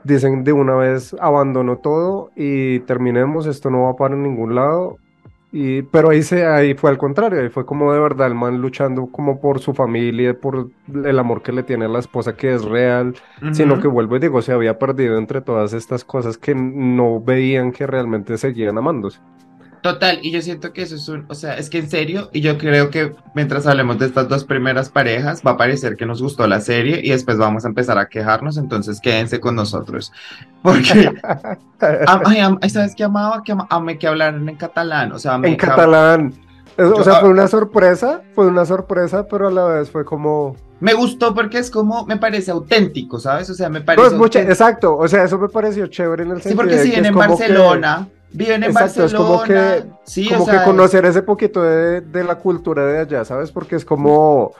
dicen 0.04 0.44
de 0.44 0.52
una 0.52 0.74
vez 0.74 1.14
abandono 1.20 1.78
todo 1.78 2.30
y 2.36 2.80
terminemos, 2.80 3.46
esto 3.46 3.70
no 3.70 3.84
va 3.84 3.96
para 3.96 4.16
ningún 4.16 4.54
lado, 4.54 4.98
y, 5.52 5.82
pero 5.82 6.10
ahí, 6.10 6.22
se, 6.22 6.46
ahí 6.46 6.74
fue 6.74 6.90
al 6.90 6.98
contrario, 6.98 7.40
ahí 7.40 7.48
fue 7.48 7.66
como 7.66 7.92
de 7.92 7.98
verdad 7.98 8.28
el 8.28 8.36
man 8.36 8.60
luchando 8.60 9.06
como 9.06 9.40
por 9.40 9.58
su 9.58 9.74
familia, 9.74 10.38
por 10.38 10.70
el 11.04 11.18
amor 11.18 11.42
que 11.42 11.50
le 11.50 11.64
tiene 11.64 11.86
a 11.86 11.88
la 11.88 11.98
esposa 11.98 12.36
que 12.36 12.54
es 12.54 12.64
real, 12.64 13.16
sino 13.52 13.80
que 13.80 13.88
vuelvo 13.88 14.16
y 14.16 14.20
digo, 14.20 14.42
se 14.42 14.52
había 14.52 14.78
perdido 14.78 15.18
entre 15.18 15.40
todas 15.40 15.72
estas 15.72 16.04
cosas 16.04 16.38
que 16.38 16.54
no 16.54 17.20
veían 17.20 17.72
que 17.72 17.86
realmente 17.86 18.38
seguían 18.38 18.78
amándose. 18.78 19.18
Total, 19.82 20.18
y 20.22 20.30
yo 20.30 20.42
siento 20.42 20.72
que 20.72 20.82
eso 20.82 20.96
es 20.96 21.08
un, 21.08 21.24
o 21.28 21.34
sea, 21.34 21.56
es 21.56 21.70
que 21.70 21.78
en 21.78 21.88
serio, 21.88 22.28
y 22.32 22.42
yo 22.42 22.58
creo 22.58 22.90
que 22.90 23.14
mientras 23.34 23.66
hablemos 23.66 23.98
de 23.98 24.06
estas 24.06 24.28
dos 24.28 24.44
primeras 24.44 24.90
parejas, 24.90 25.42
va 25.46 25.52
a 25.52 25.56
parecer 25.56 25.96
que 25.96 26.04
nos 26.04 26.20
gustó 26.20 26.46
la 26.46 26.60
serie 26.60 27.00
y 27.02 27.10
después 27.10 27.38
vamos 27.38 27.64
a 27.64 27.68
empezar 27.68 27.96
a 27.96 28.08
quejarnos, 28.08 28.58
entonces 28.58 29.00
quédense 29.00 29.40
con 29.40 29.56
nosotros. 29.56 30.12
Porque, 30.62 31.12
ay, 31.80 32.70
¿sabes 32.70 32.94
qué 32.94 33.04
amaba? 33.04 33.42
Que 33.42 33.54
amé 33.70 33.98
que 33.98 34.06
hablaran 34.06 34.46
en 34.46 34.56
catalán, 34.56 35.12
o 35.12 35.18
sea, 35.18 35.40
en 35.42 35.56
catalán. 35.56 36.34
O 36.76 37.02
sea, 37.02 37.16
fue 37.16 37.30
una 37.30 37.48
sorpresa, 37.48 38.22
fue 38.34 38.46
una 38.46 38.64
sorpresa, 38.66 39.26
pero 39.26 39.48
a 39.48 39.50
la 39.50 39.64
vez 39.64 39.90
fue 39.90 40.04
como... 40.04 40.56
Me 40.80 40.94
gustó 40.94 41.34
porque 41.34 41.58
es 41.58 41.70
como, 41.70 42.06
me 42.06 42.16
parece 42.16 42.50
auténtico, 42.50 43.18
¿sabes? 43.18 43.50
O 43.50 43.54
sea, 43.54 43.68
me 43.68 43.82
parece... 43.82 44.16
Pues 44.16 44.36
exacto, 44.36 44.96
o 44.96 45.06
sea, 45.08 45.24
eso 45.24 45.38
me 45.38 45.48
pareció 45.48 45.86
chévere 45.88 46.22
en 46.22 46.30
el 46.30 46.40
sentido 46.40 46.50
Sí, 46.50 46.56
porque 46.56 46.82
si 46.82 46.94
en 46.94 47.14
Barcelona... 47.14 48.08
Viven 48.32 48.62
en 48.62 48.72
Barcelona. 48.72 49.06
Es 49.06 49.14
como 49.14 49.42
que, 49.42 49.84
sí, 50.04 50.28
como 50.28 50.46
que 50.46 50.62
conocer 50.64 51.04
ese 51.04 51.22
poquito 51.22 51.62
de, 51.62 52.00
de, 52.00 52.24
la 52.24 52.36
cultura 52.36 52.86
de 52.86 52.98
allá, 52.98 53.24
¿sabes? 53.24 53.50
Porque 53.50 53.76
es 53.76 53.84
como, 53.84 54.52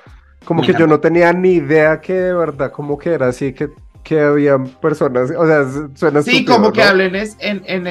como 0.44 0.62
que 0.62 0.74
yo 0.74 0.86
no 0.86 1.00
tenía 1.00 1.32
ni 1.32 1.54
idea 1.54 2.00
que 2.00 2.14
de 2.14 2.34
verdad 2.34 2.72
como 2.72 2.98
que 2.98 3.12
era 3.12 3.28
así, 3.28 3.52
que, 3.52 3.70
que 4.02 4.20
había 4.20 4.58
personas, 4.58 5.30
o 5.30 5.46
sea, 5.46 5.66
suena 5.94 6.22
Sí, 6.22 6.44
como 6.44 6.72
que 6.72 6.82
hablen 6.82 7.14
es, 7.14 7.36
en, 7.38 7.62
en, 7.66 7.86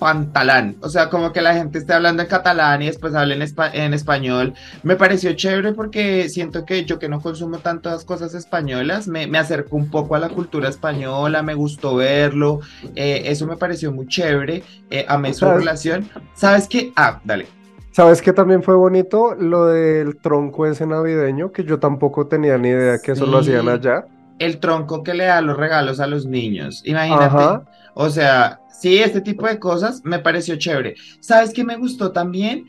pantalán, 0.00 0.76
o 0.80 0.88
sea, 0.88 1.10
como 1.10 1.30
que 1.30 1.42
la 1.42 1.54
gente 1.54 1.78
esté 1.78 1.92
hablando 1.92 2.22
en 2.22 2.28
catalán 2.28 2.80
y 2.80 2.86
después 2.86 3.14
hable 3.14 3.34
en, 3.34 3.92
español, 3.94 4.54
me 4.82 4.96
pareció 4.96 5.34
chévere 5.34 5.74
porque 5.74 6.30
siento 6.30 6.64
que 6.64 6.86
yo 6.86 6.98
que 6.98 7.10
no 7.10 7.20
consumo 7.20 7.58
tantas 7.58 8.06
cosas 8.06 8.34
españolas, 8.34 9.06
me, 9.06 9.26
me 9.26 9.38
acerco 9.38 9.76
un 9.76 9.90
poco 9.90 10.14
a 10.14 10.18
la 10.18 10.30
cultura 10.30 10.70
española, 10.70 11.42
me 11.42 11.52
gustó 11.52 11.96
verlo, 11.96 12.60
eh, 12.96 13.24
eso 13.26 13.46
me 13.46 13.58
pareció 13.58 13.92
muy 13.92 14.08
chévere, 14.08 14.64
eh, 14.88 15.04
amé 15.06 15.34
su 15.34 15.44
relación, 15.44 16.08
¿sabes 16.34 16.66
qué? 16.66 16.92
Ah, 16.96 17.20
dale. 17.22 17.46
¿Sabes 17.92 18.22
qué 18.22 18.32
también 18.32 18.62
fue 18.62 18.76
bonito? 18.76 19.34
Lo 19.34 19.66
del 19.66 20.16
tronco 20.16 20.64
ese 20.64 20.86
navideño, 20.86 21.52
que 21.52 21.64
yo 21.64 21.78
tampoco 21.78 22.26
tenía 22.26 22.56
ni 22.56 22.68
idea 22.68 23.00
que 23.00 23.12
eso 23.12 23.26
lo 23.26 23.38
hacían 23.38 23.68
allá. 23.68 24.06
El 24.40 24.58
tronco 24.58 25.04
que 25.04 25.14
le 25.14 25.26
da 25.26 25.40
los 25.40 25.56
regalos 25.56 26.00
a 26.00 26.08
los 26.08 26.26
niños, 26.26 26.82
imagínate. 26.84 27.64
O 27.94 28.10
sea, 28.10 28.60
Sí, 28.80 28.96
este 28.96 29.20
tipo 29.20 29.46
de 29.46 29.58
cosas 29.58 30.00
me 30.04 30.20
pareció 30.20 30.56
chévere. 30.56 30.94
¿Sabes 31.20 31.52
qué 31.52 31.64
me 31.64 31.76
gustó 31.76 32.12
también? 32.12 32.66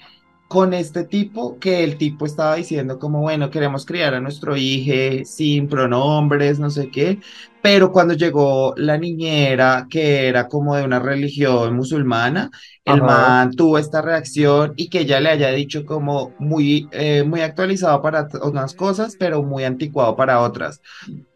Con 0.52 0.74
este 0.74 1.06
tipo, 1.06 1.58
que 1.60 1.82
el 1.82 1.98
tipo 1.98 2.26
estaba 2.26 2.56
diciendo 2.56 3.00
como, 3.00 3.22
bueno, 3.22 3.50
queremos 3.50 3.86
criar 3.86 4.14
a 4.16 4.20
nuestro 4.20 4.58
hijo 4.58 5.24
sin 5.24 5.70
pronombres, 5.70 6.60
no 6.60 6.70
sé 6.70 6.90
qué, 6.90 7.20
pero 7.62 7.94
cuando 7.94 8.16
llegó 8.16 8.74
la 8.76 8.98
niñera, 8.98 9.88
que 9.90 10.28
era 10.28 10.50
como 10.50 10.76
de 10.76 10.84
una 10.84 11.00
religión 11.00 11.74
musulmana, 11.74 12.52
el 12.84 13.02
man 13.02 13.52
tuvo 13.52 13.78
esta 13.78 14.02
reacción 14.02 14.74
y 14.76 14.90
que 14.90 15.00
ella 15.02 15.22
le 15.22 15.30
haya 15.30 15.52
dicho 15.52 15.86
como 15.86 16.36
muy, 16.38 16.90
eh, 16.92 17.24
muy 17.24 17.40
actualizado 17.40 18.02
para 18.02 18.28
unas 18.44 18.74
cosas, 18.74 19.16
pero 19.18 19.44
muy 19.44 19.64
anticuado 19.64 20.18
para 20.18 20.42
otras. 20.42 20.82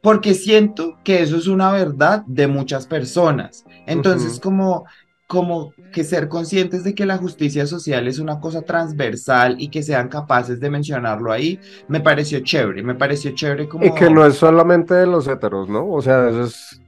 Porque 0.01 0.33
siento 0.33 0.97
que 1.05 1.21
eso 1.21 1.37
es 1.37 1.47
una 1.47 1.71
verdad 1.71 2.23
de 2.27 2.47
muchas 2.47 2.85
personas. 2.85 3.63
Entonces, 3.85 4.41
como, 4.41 4.83
como 5.27 5.73
que 5.91 6.03
ser 6.03 6.27
conscientes 6.29 6.83
de 6.83 6.93
que 6.93 7.05
la 7.05 7.17
justicia 7.17 7.65
social 7.65 8.07
es 8.07 8.19
una 8.19 8.39
cosa 8.39 8.61
transversal 8.61 9.55
y 9.59 9.69
que 9.69 9.81
sean 9.81 10.07
capaces 10.07 10.59
de 10.59 10.69
mencionarlo 10.69 11.31
ahí, 11.31 11.59
me 11.87 11.99
pareció 11.99 12.41
chévere, 12.41 12.83
me 12.83 12.95
pareció 12.95 13.31
chévere 13.31 13.67
como... 13.67 13.85
Y 13.85 13.93
que 13.93 14.09
no 14.09 14.25
es 14.25 14.35
solamente 14.35 14.93
de 14.93 15.07
los 15.07 15.27
heteros, 15.27 15.67
¿no? 15.67 15.89
O 15.89 16.01
sea, 16.01 16.29
eso 16.29 16.43
es... 16.43 16.81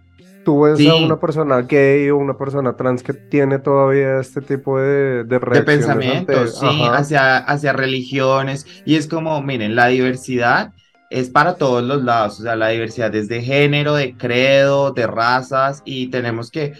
Tú 0.45 0.62
ves 0.62 0.80
a 0.88 0.95
una 0.95 1.19
persona 1.19 1.62
gay 1.63 2.10
o 2.10 2.15
una 2.15 2.38
persona 2.38 2.73
trans 2.78 3.04
que 3.04 3.12
tiene 3.13 3.60
todavía 3.60 4.19
este 4.21 4.39
tipo 4.39 4.80
de, 4.80 5.26
de, 5.26 5.39
de 5.39 5.62
pensamientos, 5.63 6.58
sí, 6.58 6.84
hacia, 6.89 7.38
hacia 7.39 7.73
religiones. 7.73 8.65
Y 8.86 8.95
es 8.95 9.08
como, 9.08 9.41
miren, 9.41 9.76
la 9.76 9.88
diversidad 9.88 10.71
es 11.10 11.30
para 11.30 11.56
todos 11.56 11.84
los 11.84 12.02
lados, 12.04 12.39
o 12.39 12.43
sea, 12.43 12.56
la 12.56 12.69
diversidad 12.69 13.13
es 13.15 13.28
de 13.28 13.41
género, 13.41 13.95
de 13.95 14.15
credo, 14.15 14.91
de 14.91 15.08
razas 15.08 15.82
y 15.86 16.10
tenemos 16.10 16.50
que 16.52 16.73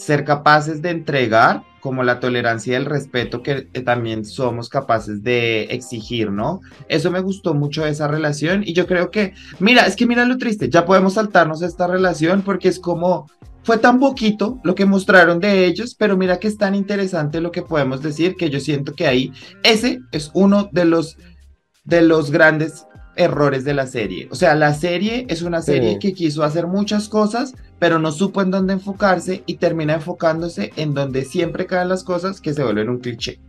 ser 0.00 0.24
capaces 0.24 0.82
de 0.82 0.90
entregar 0.90 1.62
como 1.80 2.02
la 2.02 2.20
tolerancia 2.20 2.72
y 2.72 2.76
el 2.76 2.84
respeto 2.84 3.42
que 3.42 3.68
eh, 3.72 3.80
también 3.82 4.24
somos 4.24 4.68
capaces 4.68 5.22
de 5.22 5.62
exigir, 5.64 6.30
¿no? 6.30 6.60
Eso 6.88 7.10
me 7.10 7.20
gustó 7.20 7.54
mucho 7.54 7.86
esa 7.86 8.06
relación 8.06 8.62
y 8.64 8.74
yo 8.74 8.86
creo 8.86 9.10
que, 9.10 9.34
mira, 9.58 9.86
es 9.86 9.96
que 9.96 10.06
mira 10.06 10.24
lo 10.24 10.36
triste, 10.36 10.68
ya 10.68 10.84
podemos 10.84 11.14
saltarnos 11.14 11.62
esta 11.62 11.86
relación 11.86 12.42
porque 12.42 12.68
es 12.68 12.78
como, 12.78 13.26
fue 13.62 13.78
tan 13.78 13.98
poquito 13.98 14.60
lo 14.62 14.74
que 14.74 14.84
mostraron 14.84 15.40
de 15.40 15.66
ellos, 15.66 15.94
pero 15.94 16.16
mira 16.16 16.38
que 16.38 16.48
es 16.48 16.58
tan 16.58 16.74
interesante 16.74 17.40
lo 17.40 17.50
que 17.50 17.62
podemos 17.62 18.02
decir 18.02 18.36
que 18.36 18.50
yo 18.50 18.60
siento 18.60 18.94
que 18.94 19.06
ahí 19.06 19.32
ese 19.62 20.00
es 20.12 20.30
uno 20.34 20.68
de 20.72 20.84
los 20.84 21.16
de 21.84 22.02
los 22.02 22.30
grandes 22.30 22.86
errores 23.16 23.64
de 23.64 23.74
la 23.74 23.86
serie. 23.86 24.28
O 24.30 24.34
sea, 24.34 24.54
la 24.54 24.74
serie 24.74 25.26
es 25.28 25.42
una 25.42 25.62
serie 25.62 25.98
que 25.98 26.12
quiso 26.12 26.42
hacer 26.42 26.66
muchas 26.66 27.08
cosas, 27.08 27.54
pero 27.78 27.98
no 27.98 28.12
supo 28.12 28.42
en 28.42 28.50
dónde 28.50 28.74
enfocarse 28.74 29.42
y 29.46 29.56
termina 29.56 29.94
enfocándose 29.94 30.72
en 30.76 30.94
donde 30.94 31.24
siempre 31.24 31.66
caen 31.66 31.88
las 31.88 32.04
cosas 32.04 32.40
que 32.40 32.54
se 32.54 32.62
vuelven 32.62 32.88
un 32.88 32.98
cliché. 32.98 33.40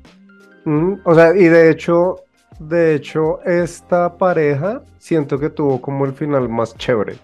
Mm, 0.66 0.94
o 1.04 1.16
sea, 1.16 1.36
y 1.36 1.46
de 1.46 1.72
hecho, 1.72 2.18
de 2.60 2.96
hecho, 2.96 3.42
esta 3.44 4.18
pareja 4.18 4.84
siento 4.98 5.40
que 5.40 5.50
tuvo 5.50 5.82
como 5.82 6.06
el 6.06 6.14
final 6.14 6.48
más 6.50 6.76
chévere. 6.78 7.18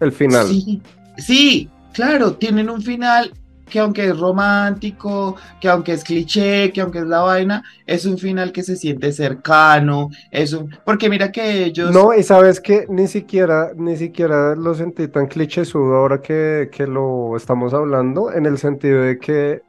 El 0.00 0.12
final. 0.12 0.46
Sí, 0.46 0.82
sí, 1.16 1.70
claro, 1.92 2.34
tienen 2.34 2.70
un 2.70 2.82
final 2.82 3.32
que 3.68 3.78
aunque 3.78 4.08
es 4.08 4.18
romántico, 4.18 5.36
que 5.60 5.68
aunque 5.68 5.92
es 5.92 6.04
cliché, 6.04 6.72
que 6.72 6.80
aunque 6.80 6.98
es 6.98 7.06
la 7.06 7.20
vaina, 7.22 7.62
es 7.86 8.04
un 8.06 8.18
final 8.18 8.52
que 8.52 8.62
se 8.62 8.76
siente 8.76 9.12
cercano, 9.12 10.10
es 10.30 10.52
un... 10.52 10.76
Porque 10.84 11.08
mira 11.08 11.32
que 11.32 11.64
ellos... 11.64 11.92
No, 11.92 12.14
y 12.14 12.22
sabes 12.22 12.60
que 12.60 12.86
ni 12.88 13.06
siquiera, 13.08 13.72
ni 13.76 13.96
siquiera 13.96 14.54
lo 14.54 14.74
sentí 14.74 15.08
tan 15.08 15.26
clichésudo 15.26 15.96
ahora 15.96 16.20
que, 16.20 16.68
que 16.72 16.86
lo 16.86 17.36
estamos 17.36 17.74
hablando, 17.74 18.32
en 18.32 18.46
el 18.46 18.58
sentido 18.58 19.02
de 19.02 19.18
que 19.18 19.62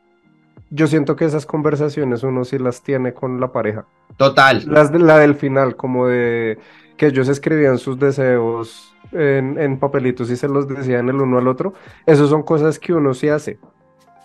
yo 0.69 0.87
siento 0.87 1.15
que 1.15 1.25
esas 1.25 1.45
conversaciones 1.45 2.23
uno 2.23 2.43
sí 2.43 2.57
las 2.57 2.81
tiene 2.81 3.13
con 3.13 3.39
la 3.39 3.51
pareja. 3.51 3.85
Total. 4.17 4.63
Las 4.67 4.91
de, 4.91 4.99
la 4.99 5.19
del 5.19 5.35
final, 5.35 5.75
como 5.75 6.07
de 6.07 6.57
que 6.97 7.07
ellos 7.07 7.27
escribían 7.27 7.77
sus 7.77 7.99
deseos 7.99 8.93
en, 9.11 9.59
en 9.59 9.79
papelitos 9.79 10.29
y 10.29 10.35
se 10.35 10.47
los 10.47 10.67
decían 10.67 11.09
el 11.09 11.15
uno 11.15 11.37
al 11.37 11.47
otro. 11.47 11.73
Esas 12.05 12.29
son 12.29 12.43
cosas 12.43 12.79
que 12.79 12.93
uno 12.93 13.13
sí 13.13 13.29
hace. 13.29 13.57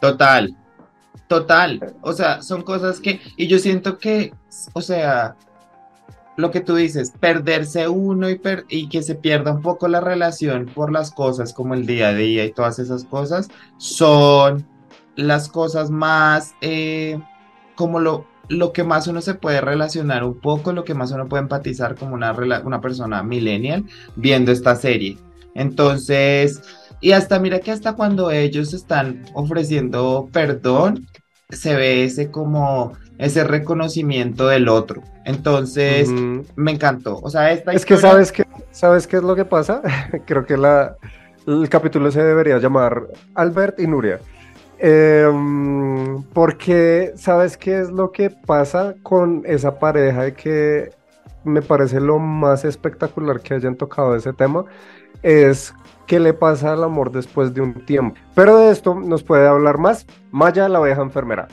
Total, 0.00 0.56
total. 1.28 1.94
O 2.02 2.12
sea, 2.12 2.42
son 2.42 2.62
cosas 2.62 3.00
que, 3.00 3.20
y 3.36 3.46
yo 3.46 3.58
siento 3.58 3.98
que, 3.98 4.32
o 4.72 4.80
sea, 4.80 5.36
lo 6.36 6.50
que 6.50 6.60
tú 6.60 6.74
dices, 6.74 7.12
perderse 7.20 7.88
uno 7.88 8.28
y, 8.30 8.88
que 8.88 9.02
se 9.02 9.14
pierda 9.14 9.52
un 9.52 9.62
poco 9.62 9.88
la 9.88 10.00
relación 10.00 10.66
por 10.66 10.90
las 10.90 11.10
cosas 11.10 11.52
como 11.52 11.74
el 11.74 11.86
día 11.86 12.08
a 12.08 12.14
día 12.14 12.44
y 12.44 12.52
todas 12.52 12.78
esas 12.78 13.04
cosas, 13.04 13.48
son 13.76 14.66
las 15.16 15.48
cosas 15.48 15.90
más, 15.90 16.54
eh, 16.62 17.20
como 17.74 18.00
lo, 18.00 18.26
lo 18.48 18.72
que 18.72 18.84
más 18.84 19.06
uno 19.06 19.20
se 19.20 19.34
puede 19.34 19.60
relacionar 19.60 20.24
un 20.24 20.38
poco, 20.40 20.72
lo 20.72 20.84
que 20.84 20.94
más 20.94 21.12
uno 21.12 21.28
puede 21.28 21.42
empatizar 21.42 21.94
como 21.94 22.14
una, 22.14 22.32
una 22.32 22.80
persona 22.80 23.22
millennial 23.22 23.84
viendo 24.16 24.50
esta 24.50 24.74
serie. 24.76 25.18
Entonces, 25.54 26.62
y 27.00 27.12
hasta 27.12 27.38
mira 27.38 27.60
que 27.60 27.70
hasta 27.70 27.94
cuando 27.94 28.30
ellos 28.30 28.74
están 28.74 29.24
ofreciendo 29.34 30.28
perdón, 30.32 31.06
se 31.48 31.74
ve 31.74 32.04
ese 32.04 32.30
como 32.30 32.92
ese 33.18 33.44
reconocimiento 33.44 34.48
del 34.48 34.68
otro. 34.68 35.02
Entonces, 35.24 36.08
me 36.56 36.72
encantó. 36.72 37.18
O 37.22 37.28
sea, 37.28 37.52
esta 37.52 37.72
Es 37.72 37.84
que 37.84 37.98
sabes 37.98 38.32
que 38.32 38.46
sabes 38.70 39.06
qué 39.06 39.16
es 39.16 39.22
lo 39.22 39.36
que 39.36 39.44
pasa? 39.44 39.82
Creo 40.26 40.46
que 40.46 40.56
la, 40.56 40.96
el 41.46 41.68
capítulo 41.68 42.10
se 42.10 42.22
debería 42.22 42.58
llamar 42.58 43.08
Albert 43.34 43.78
y 43.78 43.86
Nuria. 43.86 44.20
Em, 44.78 46.22
porque 46.32 47.12
sabes 47.14 47.58
qué 47.58 47.80
es 47.80 47.90
lo 47.90 48.10
que 48.10 48.30
pasa 48.30 48.94
con 49.02 49.42
esa 49.44 49.78
pareja 49.78 50.22
de 50.22 50.32
que 50.32 50.90
me 51.44 51.62
parece 51.62 52.00
lo 52.00 52.18
más 52.18 52.64
espectacular 52.64 53.40
que 53.40 53.55
hayan 53.55 53.76
tocado 53.76 54.14
ese 54.14 54.33
tema 54.33 54.64
es 55.22 55.74
qué 56.07 56.20
le 56.20 56.33
pasa 56.33 56.72
al 56.72 56.85
amor 56.85 57.11
después 57.11 57.55
de 57.55 57.61
un 57.61 57.85
tiempo. 57.87 58.16
Pero 58.35 58.57
de 58.59 58.70
esto 58.70 58.94
nos 58.94 59.22
puede 59.22 59.46
hablar 59.46 59.79
más 59.79 60.07
Maya, 60.31 60.68
la 60.68 60.81
oveja 60.81 61.03
enfermera. 61.03 61.48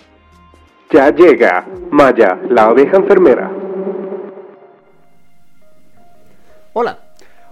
Ya 0.92 1.10
llega 1.10 1.66
Maya, 1.92 2.40
la 2.50 2.72
oveja 2.72 2.98
enfermera. 2.98 3.52
Hola, 6.74 7.00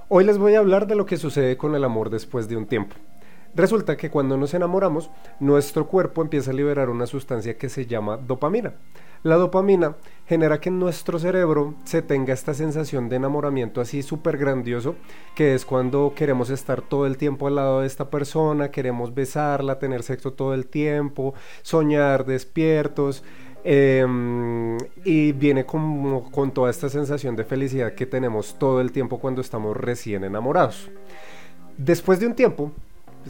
hoy 0.07 0.23
les 0.23 0.37
voy 0.37 0.55
a 0.55 0.59
hablar 0.59 0.87
de 0.87 0.95
lo 0.95 1.05
que 1.05 1.17
sucede 1.17 1.57
con 1.57 1.75
el 1.75 1.83
amor 1.83 2.09
después 2.09 2.47
de 2.47 2.57
un 2.57 2.67
tiempo. 2.67 2.95
Resulta 3.55 3.95
que 3.95 4.09
cuando 4.09 4.37
nos 4.37 4.53
enamoramos, 4.53 5.09
nuestro 5.39 5.87
cuerpo 5.87 6.21
empieza 6.21 6.51
a 6.51 6.53
liberar 6.53 6.89
una 6.89 7.05
sustancia 7.05 7.57
que 7.57 7.69
se 7.69 7.85
llama 7.85 8.17
dopamina. 8.17 8.73
La 9.25 9.37
dopamina 9.37 9.95
genera 10.27 10.61
que 10.61 10.69
en 10.69 10.77
nuestro 10.77 11.17
cerebro 11.17 11.73
se 11.83 12.03
tenga 12.03 12.31
esta 12.31 12.53
sensación 12.53 13.09
de 13.09 13.15
enamoramiento 13.15 13.81
así 13.81 14.03
súper 14.03 14.37
grandioso, 14.37 14.93
que 15.33 15.55
es 15.55 15.65
cuando 15.65 16.13
queremos 16.15 16.51
estar 16.51 16.83
todo 16.83 17.07
el 17.07 17.17
tiempo 17.17 17.47
al 17.47 17.55
lado 17.55 17.81
de 17.81 17.87
esta 17.87 18.11
persona, 18.11 18.69
queremos 18.69 19.15
besarla, 19.15 19.79
tener 19.79 20.03
sexo 20.03 20.33
todo 20.33 20.53
el 20.53 20.67
tiempo, 20.67 21.33
soñar 21.63 22.27
despiertos. 22.27 23.23
Em, 23.63 24.77
y 25.03 25.31
viene 25.31 25.65
como 25.65 26.29
con 26.29 26.51
toda 26.51 26.69
esta 26.69 26.87
sensación 26.87 27.35
de 27.35 27.45
felicidad 27.45 27.95
que 27.95 28.05
tenemos 28.05 28.59
todo 28.59 28.79
el 28.79 28.91
tiempo 28.91 29.17
cuando 29.17 29.41
estamos 29.41 29.75
recién 29.75 30.23
enamorados. 30.23 30.91
Después 31.79 32.19
de 32.19 32.27
un 32.27 32.35
tiempo, 32.35 32.71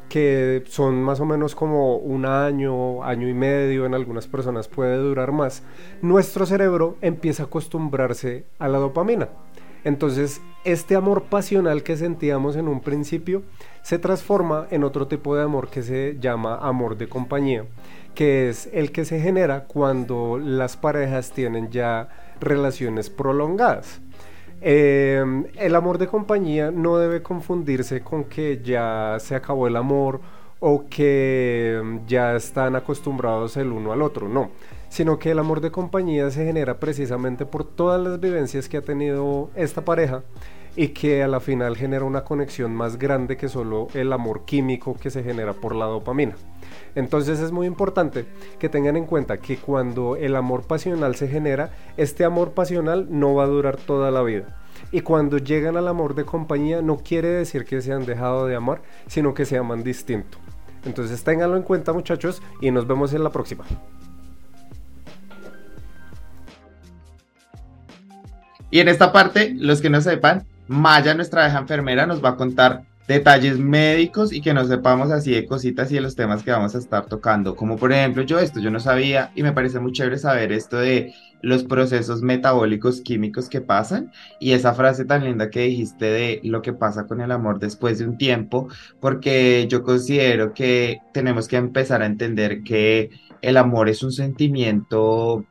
que 0.10 0.64
son 0.68 1.02
más 1.02 1.20
o 1.20 1.26
menos 1.26 1.56
como 1.56 1.98
un 1.98 2.26
año, 2.26 3.04
año 3.04 3.28
y 3.28 3.34
medio, 3.34 3.86
en 3.86 3.94
algunas 3.94 4.28
personas 4.28 4.68
puede 4.68 4.98
durar 4.98 5.32
más, 5.32 5.64
nuestro 6.02 6.46
cerebro 6.46 6.98
empieza 7.02 7.44
a 7.44 7.46
acostumbrarse 7.48 8.46
a 8.60 8.68
la 8.68 8.78
dopamina. 8.78 9.30
Entonces, 9.84 10.42
este 10.64 10.96
amor 10.96 11.26
pasional 11.26 11.84
que 11.84 11.96
sentíamos 11.96 12.56
en 12.56 12.68
un 12.68 12.82
principio 12.82 13.44
se 13.84 14.00
transforma 14.00 14.66
en 14.72 14.84
otro 14.84 15.08
tipo 15.08 15.36
de 15.36 15.44
amor 15.44 15.70
que 15.70 15.84
se 15.84 16.18
llama 16.20 16.58
amor 16.58 16.98
de 16.98 17.08
compañía, 17.08 17.66
que 18.16 18.50
es 18.50 18.68
el 18.74 18.92
que 18.92 19.06
se 19.06 19.20
genera 19.20 19.66
cuando 19.66 20.40
las 20.40 20.76
parejas 20.76 21.32
tienen 21.32 21.70
ya 21.70 22.10
relaciones 22.40 23.12
prolongadas. 23.12 24.02
Em, 24.62 25.46
el 25.58 25.76
amor 25.76 25.98
de 25.98 26.08
compañía 26.08 26.72
no 26.72 26.98
debe 26.98 27.22
confundirse 27.22 28.02
con 28.02 28.24
que 28.24 28.62
ya 28.64 29.18
se 29.20 29.36
acabó 29.36 29.68
el 29.68 29.76
amor 29.76 30.22
o 30.60 30.86
que 30.90 31.78
em, 31.78 32.06
ya 32.08 32.36
están 32.36 32.76
acostumbrados 32.76 33.58
el 33.58 33.72
uno 33.72 33.92
al 33.92 34.02
otro, 34.02 34.28
no, 34.30 34.50
sino 34.90 35.20
que 35.20 35.32
el 35.32 35.40
amor 35.40 35.62
de 35.62 35.72
compañía 35.72 36.32
se 36.32 36.46
genera 36.46 36.80
precisamente 36.80 37.46
por 37.46 37.66
todas 37.66 38.02
las 38.02 38.20
vivencias 38.20 38.70
que 38.70 38.78
ha 38.78 38.82
tenido 38.82 39.50
esta 39.56 39.84
pareja 39.84 40.24
y 40.76 40.90
que 40.90 41.24
a 41.24 41.28
la 41.28 41.40
final 41.40 41.78
genera 41.78 42.06
una 42.06 42.24
conexión 42.24 42.74
más 42.74 42.98
grande 42.98 43.38
que 43.38 43.50
solo 43.50 43.88
el 43.94 44.12
amor 44.12 44.46
químico 44.46 44.96
que 44.96 45.10
se 45.10 45.24
genera 45.24 45.54
por 45.54 45.76
la 45.76 45.86
dopamina. 45.86 46.36
Entonces 46.96 47.42
es 47.42 47.52
muy 47.52 47.68
importante 47.68 48.26
que 48.58 48.70
tengan 48.70 48.96
en 48.96 49.06
cuenta 49.06 49.38
que 49.38 49.58
cuando 49.58 50.16
el 50.16 50.36
amor 50.36 50.64
pasional 50.64 51.16
se 51.16 51.28
genera, 51.28 51.72
este 51.98 52.24
amor 52.24 52.52
pasional 52.52 53.08
no 53.10 53.36
va 53.36 53.44
a 53.44 53.48
durar 53.48 53.78
toda 53.78 54.12
la 54.12 54.24
vida. 54.24 54.58
Y 54.92 55.02
cuando 55.02 55.38
llegan 55.38 55.78
al 55.78 55.88
amor 55.88 56.16
de 56.16 56.26
compañía 56.26 56.82
no 56.82 56.98
quiere 56.98 57.28
decir 57.28 57.66
que 57.66 57.82
se 57.82 57.92
han 57.92 58.06
dejado 58.06 58.48
de 58.48 58.56
amar, 58.56 58.82
sino 59.08 59.34
que 59.34 59.46
se 59.46 59.58
aman 59.58 59.84
distinto. 59.84 60.38
Entonces 60.86 61.24
ténganlo 61.24 61.58
en 61.58 61.64
cuenta 61.64 61.94
muchachos 61.94 62.42
y 62.62 62.72
nos 62.72 62.88
vemos 62.88 63.14
en 63.14 63.24
la 63.24 63.30
próxima. 63.30 63.66
Y 68.72 68.80
en 68.80 68.88
esta 68.88 69.12
parte, 69.12 69.54
los 69.58 69.82
que 69.82 69.90
no 69.90 70.02
sepan, 70.02 70.46
Maya, 70.68 71.14
nuestra 71.14 71.44
abeja 71.44 71.60
enfermera, 71.60 72.06
nos 72.06 72.24
va 72.24 72.30
a 72.30 72.36
contar 72.36 72.84
detalles 73.08 73.60
médicos 73.60 74.34
y 74.34 74.42
que 74.42 74.54
no 74.54 74.66
sepamos 74.66 75.12
así 75.12 75.32
de 75.32 75.46
cositas 75.46 75.92
y 75.92 75.96
de 75.96 76.02
los 76.02 76.16
temas 76.16 76.44
que 76.44 76.52
vamos 76.52 76.76
a 76.76 76.80
estar 76.80 77.06
tocando. 77.06 77.56
Como 77.56 77.78
por 77.78 77.92
ejemplo, 77.92 78.24
yo 78.24 78.40
esto, 78.40 78.60
yo 78.60 78.72
no 78.72 78.80
sabía 78.80 79.32
y 79.36 79.44
me 79.44 79.52
parece 79.52 79.80
muy 79.80 79.92
chévere 79.92 80.18
saber 80.18 80.52
esto 80.52 80.78
de 80.78 81.14
los 81.42 81.64
procesos 81.64 82.24
metabólicos 82.24 83.02
químicos 83.02 83.50
que 83.50 83.62
pasan 83.62 84.12
y 84.40 84.54
esa 84.54 84.74
frase 84.74 85.06
tan 85.06 85.24
linda 85.24 85.52
que 85.52 85.62
dijiste 85.62 86.06
de 86.06 86.42
lo 86.44 86.64
que 86.64 86.74
pasa 86.74 87.06
con 87.06 87.22
el 87.22 87.32
amor 87.32 87.60
después 87.60 88.00
de 88.00 88.08
un 88.08 88.18
tiempo, 88.18 88.68
porque 89.00 89.68
yo 89.70 89.84
considero 89.84 90.54
que 90.54 91.00
tenemos 91.14 91.48
que 91.48 91.58
empezar 91.58 92.02
a 92.02 92.08
entender 92.08 92.64
que 92.64 93.12
el 93.42 93.58
amor 93.58 93.90
es 93.90 94.02
un 94.02 94.12
sentimiento 94.12 95.46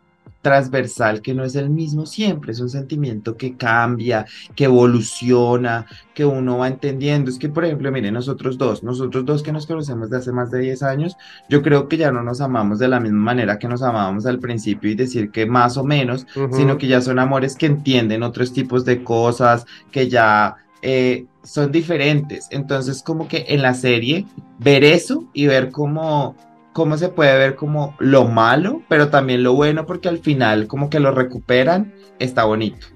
transversal 0.45 1.23
que 1.23 1.33
no 1.33 1.43
es 1.43 1.57
el 1.57 1.71
mismo 1.71 2.05
siempre, 2.05 2.53
es 2.53 2.61
un 2.61 2.69
sentimiento 2.69 3.37
que 3.37 3.57
cambia, 3.57 4.27
que 4.55 4.65
evoluciona, 4.65 5.87
que 6.13 6.27
uno 6.27 6.59
va 6.59 6.69
entendiendo. 6.69 7.31
Es 7.31 7.39
que, 7.39 7.49
por 7.49 7.65
ejemplo, 7.65 7.91
miren, 7.91 8.13
nosotros 8.13 8.59
dos, 8.59 8.85
nosotros 8.85 9.25
dos 9.25 9.43
que 9.43 9.53
nos 9.53 9.67
conocemos 9.67 10.11
de 10.11 10.19
hace 10.19 10.33
más 10.33 10.51
de 10.51 10.61
10 10.61 10.83
años, 10.83 11.17
yo 11.49 11.63
creo 11.63 11.89
que 11.89 11.97
ya 11.97 12.13
no 12.13 12.23
nos 12.23 12.43
amamos 12.43 12.79
de 12.79 12.89
la 12.89 13.01
misma 13.01 13.21
manera 13.21 13.59
que 13.59 13.69
nos 13.69 13.83
amábamos 13.83 14.27
al 14.27 14.39
principio 14.39 14.91
y 14.91 14.95
decir 14.95 15.31
que 15.31 15.47
más 15.47 15.79
o 15.79 15.83
menos, 15.83 16.27
sino 16.53 16.77
que 16.77 16.89
ya 16.89 17.01
son 17.01 17.19
amores 17.19 17.57
que 17.57 17.67
entienden 17.67 18.23
otros 18.23 18.53
tipos 18.53 18.85
de 18.85 19.03
cosas, 19.03 19.67
que 19.91 20.09
ya... 20.09 20.57
Eh, 20.87 21.25
son 21.43 21.73
diferentes. 21.73 22.49
Entonces, 22.51 23.03
como 23.03 23.27
que 23.27 23.47
en 23.49 23.63
la 23.63 23.73
serie, 23.73 24.27
ver 24.59 24.85
eso 24.85 25.25
y 25.33 25.47
ver 25.47 25.71
cómo 25.71 26.37
cómo 26.75 26.99
se 26.99 27.09
puede 27.09 27.39
ver 27.39 27.55
como 27.55 27.97
lo 27.99 28.27
malo, 28.27 28.83
pero 28.89 29.09
también 29.09 29.43
lo 29.43 29.55
bueno, 29.55 29.87
porque 29.87 30.09
al 30.09 30.19
final 30.19 30.67
como 30.67 30.91
que 30.91 31.01
lo 31.01 31.13
recuperan, 31.13 31.95
está 32.19 32.45
bonito. 32.45 32.87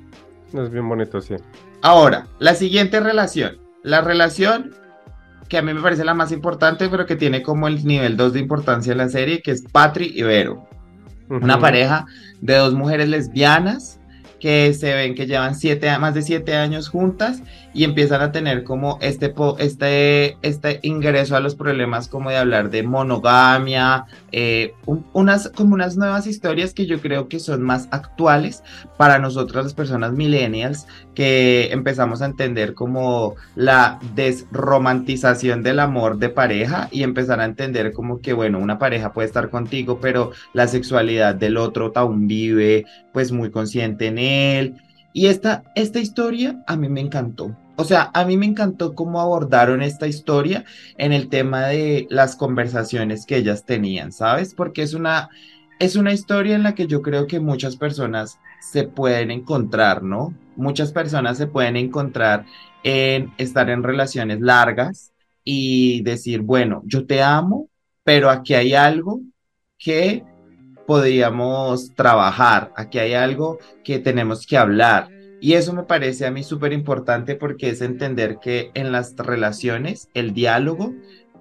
Es 0.52 0.70
bien 0.70 0.86
bonito, 0.86 1.22
sí. 1.22 1.36
Ahora, 1.80 2.26
la 2.40 2.54
siguiente 2.54 3.00
relación. 3.00 3.58
La 3.82 4.00
relación 4.00 4.74
que 5.48 5.56
a 5.56 5.62
mí 5.62 5.72
me 5.72 5.80
parece 5.80 6.04
la 6.04 6.12
más 6.12 6.32
importante, 6.32 6.88
pero 6.88 7.06
que 7.06 7.16
tiene 7.16 7.42
como 7.42 7.68
el 7.68 7.86
nivel 7.86 8.16
2 8.16 8.34
de 8.34 8.40
importancia 8.40 8.92
en 8.92 8.98
la 8.98 9.08
serie, 9.08 9.40
que 9.40 9.52
es 9.52 9.62
Patri 9.62 10.12
y 10.14 10.22
Vero. 10.22 10.68
Una 11.30 11.58
pareja 11.58 12.06
de 12.40 12.56
dos 12.56 12.74
mujeres 12.74 13.08
lesbianas 13.08 14.00
que 14.40 14.72
se 14.72 14.94
ven 14.94 15.14
que 15.14 15.26
llevan 15.26 15.54
siete, 15.54 15.96
más 15.98 16.14
de 16.14 16.22
siete 16.22 16.56
años 16.56 16.88
juntas 16.88 17.42
y 17.78 17.84
empiezan 17.84 18.20
a 18.22 18.32
tener 18.32 18.64
como 18.64 18.98
este, 19.00 19.32
este, 19.60 20.36
este 20.42 20.80
ingreso 20.82 21.36
a 21.36 21.40
los 21.40 21.54
problemas 21.54 22.08
como 22.08 22.28
de 22.28 22.36
hablar 22.36 22.70
de 22.70 22.82
monogamia, 22.82 24.06
eh, 24.32 24.74
unas, 25.12 25.48
como 25.50 25.74
unas 25.74 25.96
nuevas 25.96 26.26
historias 26.26 26.74
que 26.74 26.86
yo 26.86 27.00
creo 27.00 27.28
que 27.28 27.38
son 27.38 27.62
más 27.62 27.86
actuales 27.92 28.64
para 28.96 29.20
nosotras 29.20 29.62
las 29.62 29.74
personas 29.74 30.10
millennials 30.12 30.88
que 31.14 31.70
empezamos 31.70 32.20
a 32.20 32.26
entender 32.26 32.74
como 32.74 33.36
la 33.54 34.00
desromantización 34.16 35.62
del 35.62 35.78
amor 35.78 36.18
de 36.18 36.30
pareja 36.30 36.88
y 36.90 37.04
empezar 37.04 37.38
a 37.38 37.44
entender 37.44 37.92
como 37.92 38.20
que 38.20 38.32
bueno, 38.32 38.58
una 38.58 38.80
pareja 38.80 39.12
puede 39.12 39.28
estar 39.28 39.50
contigo, 39.50 40.00
pero 40.00 40.32
la 40.52 40.66
sexualidad 40.66 41.36
del 41.36 41.56
otro 41.56 41.92
aún 41.94 42.26
vive 42.26 42.86
pues 43.12 43.30
muy 43.30 43.52
consciente 43.52 44.08
en 44.08 44.18
él 44.18 44.74
y 45.12 45.26
esta, 45.26 45.62
esta 45.76 46.00
historia 46.00 46.60
a 46.66 46.74
mí 46.74 46.88
me 46.88 47.00
encantó. 47.00 47.56
O 47.80 47.84
sea, 47.84 48.10
a 48.12 48.24
mí 48.24 48.36
me 48.36 48.46
encantó 48.46 48.96
cómo 48.96 49.20
abordaron 49.20 49.82
esta 49.82 50.08
historia 50.08 50.64
en 50.96 51.12
el 51.12 51.28
tema 51.28 51.68
de 51.68 52.08
las 52.10 52.34
conversaciones 52.34 53.24
que 53.24 53.36
ellas 53.36 53.66
tenían, 53.66 54.10
¿sabes? 54.10 54.52
Porque 54.52 54.82
es 54.82 54.94
una, 54.94 55.28
es 55.78 55.94
una 55.94 56.12
historia 56.12 56.56
en 56.56 56.64
la 56.64 56.74
que 56.74 56.88
yo 56.88 57.02
creo 57.02 57.28
que 57.28 57.38
muchas 57.38 57.76
personas 57.76 58.40
se 58.60 58.82
pueden 58.82 59.30
encontrar, 59.30 60.02
¿no? 60.02 60.34
Muchas 60.56 60.90
personas 60.90 61.38
se 61.38 61.46
pueden 61.46 61.76
encontrar 61.76 62.46
en 62.82 63.32
estar 63.38 63.70
en 63.70 63.84
relaciones 63.84 64.40
largas 64.40 65.12
y 65.44 66.02
decir, 66.02 66.40
bueno, 66.40 66.82
yo 66.84 67.06
te 67.06 67.22
amo, 67.22 67.68
pero 68.02 68.28
aquí 68.28 68.54
hay 68.54 68.74
algo 68.74 69.20
que 69.78 70.24
podríamos 70.84 71.94
trabajar, 71.94 72.72
aquí 72.74 72.98
hay 72.98 73.14
algo 73.14 73.60
que 73.84 74.00
tenemos 74.00 74.44
que 74.48 74.56
hablar. 74.56 75.10
Y 75.40 75.54
eso 75.54 75.72
me 75.72 75.84
parece 75.84 76.26
a 76.26 76.30
mí 76.30 76.42
súper 76.42 76.72
importante 76.72 77.36
porque 77.36 77.70
es 77.70 77.80
entender 77.80 78.38
que 78.40 78.70
en 78.74 78.92
las 78.92 79.16
relaciones 79.16 80.08
el 80.14 80.34
diálogo 80.34 80.94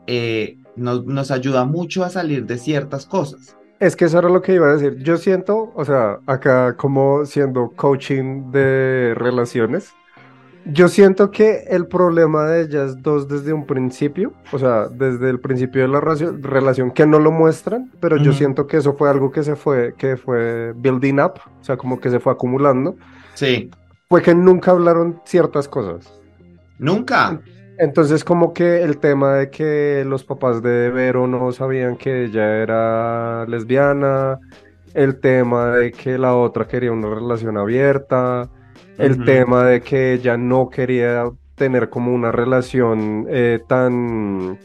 eh, 0.05 0.57
nos, 0.75 1.05
nos 1.05 1.31
ayuda 1.31 1.65
mucho 1.65 2.03
a 2.03 2.09
salir 2.09 2.45
de 2.45 2.57
ciertas 2.57 3.05
cosas. 3.05 3.55
Es 3.79 3.95
que 3.95 4.05
eso 4.05 4.17
era 4.19 4.29
lo 4.29 4.41
que 4.41 4.53
iba 4.53 4.67
a 4.67 4.75
decir. 4.75 4.97
Yo 5.03 5.17
siento, 5.17 5.71
o 5.75 5.85
sea, 5.85 6.19
acá 6.25 6.75
como 6.75 7.25
siendo 7.25 7.71
coaching 7.75 8.51
de 8.51 9.13
relaciones, 9.15 9.93
yo 10.65 10.87
siento 10.89 11.31
que 11.31 11.63
el 11.69 11.87
problema 11.87 12.47
de 12.47 12.63
ellas 12.63 13.01
dos 13.01 13.27
desde 13.27 13.53
un 13.53 13.65
principio, 13.65 14.33
o 14.51 14.59
sea, 14.59 14.87
desde 14.87 15.29
el 15.29 15.39
principio 15.39 15.83
de 15.83 15.87
la 15.87 16.01
relación, 16.01 16.91
que 16.91 17.05
no 17.05 17.19
lo 17.19 17.31
muestran, 17.31 17.91
pero 18.01 18.17
yo 18.17 18.33
siento 18.33 18.67
que 18.67 18.77
eso 18.77 18.93
fue 18.93 19.09
algo 19.09 19.31
que 19.31 19.43
se 19.43 19.55
fue, 19.55 19.93
que 19.97 20.17
fue 20.17 20.73
building 20.75 21.19
up, 21.19 21.33
o 21.61 21.63
sea, 21.63 21.77
como 21.77 21.99
que 21.99 22.09
se 22.09 22.19
fue 22.19 22.33
acumulando. 22.33 22.97
Sí. 23.35 23.69
Fue 24.09 24.21
que 24.21 24.33
nunca 24.33 24.71
hablaron 24.71 25.21
ciertas 25.25 25.67
cosas. 25.67 26.13
Nunca. 26.79 27.41
Entonces, 27.77 28.23
como 28.23 28.53
que 28.53 28.81
el 28.81 28.99
tema 28.99 29.35
de 29.35 29.49
que 29.49 30.03
los 30.07 30.23
papás 30.23 30.63
de 30.63 30.89
Vero 30.89 31.27
no 31.27 31.51
sabían 31.51 31.97
que 31.97 32.25
ella 32.25 32.57
era 32.57 33.45
lesbiana, 33.47 34.39
el 34.93 35.19
tema 35.19 35.71
de 35.71 35.91
que 35.91 36.17
la 36.17 36.35
otra 36.35 36.67
quería 36.67 36.91
una 36.91 37.13
relación 37.13 37.57
abierta, 37.57 38.49
el 38.97 39.25
tema 39.25 39.65
de 39.65 39.81
que 39.81 40.13
ella 40.13 40.37
no 40.37 40.69
quería 40.69 41.29
tener 41.55 41.89
como 41.89 42.13
una 42.13 42.31
relación 42.31 43.27
eh, 43.29 43.59
tan, 43.67 44.57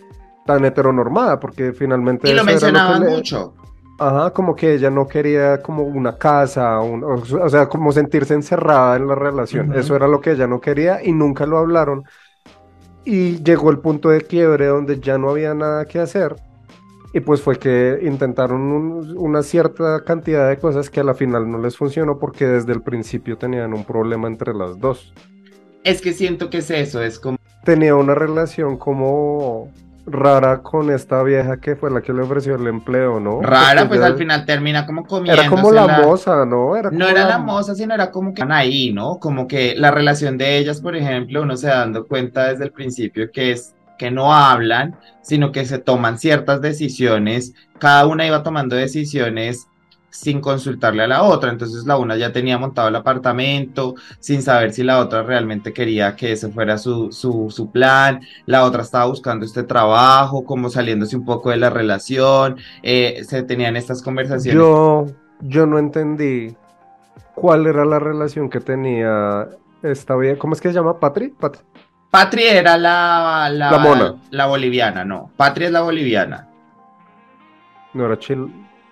tan 0.46 0.64
heteronormada, 0.64 1.40
porque 1.40 1.72
finalmente... 1.72 2.30
Y 2.30 2.34
lo 2.34 2.44
mencionaban 2.44 3.02
mucho. 3.02 3.54
Ajá, 4.08 4.32
como 4.32 4.56
que 4.56 4.74
ella 4.74 4.90
no 4.90 5.06
quería 5.06 5.62
como 5.62 5.84
una 5.84 6.16
casa, 6.16 6.80
o, 6.80 7.48
sea, 7.48 7.68
como 7.68 7.92
sentirse 7.92 8.34
encerrada 8.34 8.96
en 8.96 9.06
la 9.06 9.14
relación. 9.14 9.72
Eso 9.74 9.94
era 9.94 10.08
lo 10.08 10.20
que 10.20 10.32
ella 10.32 10.46
no 10.46 10.60
quería 10.60 11.04
y 11.04 11.12
nunca 11.12 11.46
lo 11.46 11.58
hablaron. 11.58 12.04
Y 13.04 13.42
llegó 13.44 13.70
el 13.70 13.78
punto 13.78 14.08
de 14.08 14.22
quiebre 14.22 14.66
donde 14.66 14.98
ya 14.98 15.18
no 15.18 15.30
había 15.30 15.54
nada 15.54 15.84
que 15.84 16.00
hacer 16.00 16.34
y 17.12 17.20
pues 17.20 17.42
fue 17.42 17.58
que 17.58 17.98
intentaron 18.02 18.60
una 19.16 19.42
cierta 19.42 20.02
cantidad 20.04 20.48
de 20.48 20.56
cosas 20.56 20.88
que 20.88 21.00
a 21.00 21.04
la 21.04 21.14
final 21.14 21.50
no 21.50 21.58
les 21.58 21.76
funcionó 21.76 22.18
porque 22.18 22.46
desde 22.46 22.72
el 22.72 22.82
principio 22.82 23.36
tenían 23.36 23.74
un 23.74 23.84
problema 23.84 24.28
entre 24.28 24.54
las 24.54 24.78
dos. 24.80 25.12
Es 25.84 26.00
que 26.00 26.12
siento 26.12 26.48
que 26.48 26.58
es 26.58 26.70
eso, 26.70 27.02
es 27.02 27.18
como... 27.18 27.36
Tenía 27.64 27.94
una 27.94 28.14
relación 28.14 28.78
como 28.78 29.70
rara 30.06 30.62
con 30.62 30.90
esta 30.90 31.22
vieja 31.22 31.60
que 31.60 31.76
fue 31.76 31.90
la 31.90 32.00
que 32.00 32.12
le 32.12 32.22
ofreció 32.22 32.56
el 32.56 32.66
empleo, 32.66 33.20
¿no? 33.20 33.40
Rara, 33.40 33.88
pues 33.88 34.00
al 34.00 34.16
final 34.16 34.44
termina 34.44 34.84
como 34.86 35.04
comiendo. 35.04 35.40
Era 35.40 35.50
como 35.50 35.70
la, 35.70 35.86
moza, 36.02 36.44
¿no? 36.44 36.76
Era 36.76 36.90
no 36.90 37.08
era 37.08 37.26
la... 37.26 37.38
moza, 37.38 37.74
sino 37.74 37.94
era 37.94 38.10
como 38.10 38.34
que 38.34 38.42
ahí, 38.48 38.92
¿no? 38.92 39.18
Como 39.18 39.46
que 39.46 39.74
la 39.76 39.90
relación 39.90 40.38
de 40.38 40.58
ellas, 40.58 40.80
por 40.80 40.96
ejemplo, 40.96 41.42
uno 41.42 41.56
se 41.56 41.68
da 41.68 41.78
dando 41.78 42.06
cuenta 42.06 42.48
desde 42.48 42.64
el 42.64 42.72
principio 42.72 43.30
que 43.32 43.52
es 43.52 43.74
que 43.98 44.10
no 44.10 44.34
hablan, 44.34 44.96
sino 45.22 45.52
que 45.52 45.64
se 45.64 45.78
toman 45.78 46.18
ciertas 46.18 46.60
decisiones, 46.60 47.54
cada 47.78 48.06
una 48.06 48.26
iba 48.26 48.42
tomando 48.42 48.74
decisiones 48.74 49.68
sin 50.12 50.42
consultarle 50.42 51.04
a 51.04 51.06
la 51.06 51.22
otra, 51.22 51.50
entonces 51.50 51.86
la 51.86 51.96
una 51.96 52.16
ya 52.16 52.32
tenía 52.32 52.58
montado 52.58 52.88
el 52.88 52.96
apartamento 52.96 53.94
sin 54.20 54.42
saber 54.42 54.72
si 54.72 54.82
la 54.82 54.98
otra 55.00 55.22
realmente 55.22 55.72
quería 55.72 56.14
que 56.14 56.32
ese 56.32 56.50
fuera 56.50 56.76
su, 56.76 57.10
su, 57.10 57.70
plan, 57.72 58.20
la 58.44 58.64
otra 58.64 58.82
estaba 58.82 59.06
buscando 59.06 59.46
este 59.46 59.62
trabajo, 59.62 60.44
como 60.44 60.68
saliéndose 60.68 61.16
un 61.16 61.24
poco 61.24 61.48
de 61.48 61.56
la 61.56 61.70
relación, 61.70 62.58
eh, 62.82 63.22
se 63.26 63.42
tenían 63.42 63.74
estas 63.74 64.02
conversaciones. 64.02 64.54
Yo, 64.54 65.06
yo 65.40 65.64
no 65.66 65.78
entendí 65.78 66.54
cuál 67.34 67.66
era 67.66 67.86
la 67.86 67.98
relación 67.98 68.50
que 68.50 68.60
tenía 68.60 69.48
esta 69.82 70.14
bien, 70.14 70.36
¿cómo 70.36 70.52
es 70.52 70.60
que 70.60 70.68
se 70.68 70.74
llama? 70.74 71.00
¿Patri? 71.00 71.28
¿Patri? 71.28 71.62
Patri 72.10 72.44
era 72.44 72.76
la, 72.76 73.48
la, 73.50 74.46
boliviana, 74.46 75.02
no. 75.02 75.30
Patri 75.34 75.64
es 75.64 75.72
la 75.72 75.80
boliviana. 75.80 76.46
¿No 77.94 78.04
era 78.04 78.18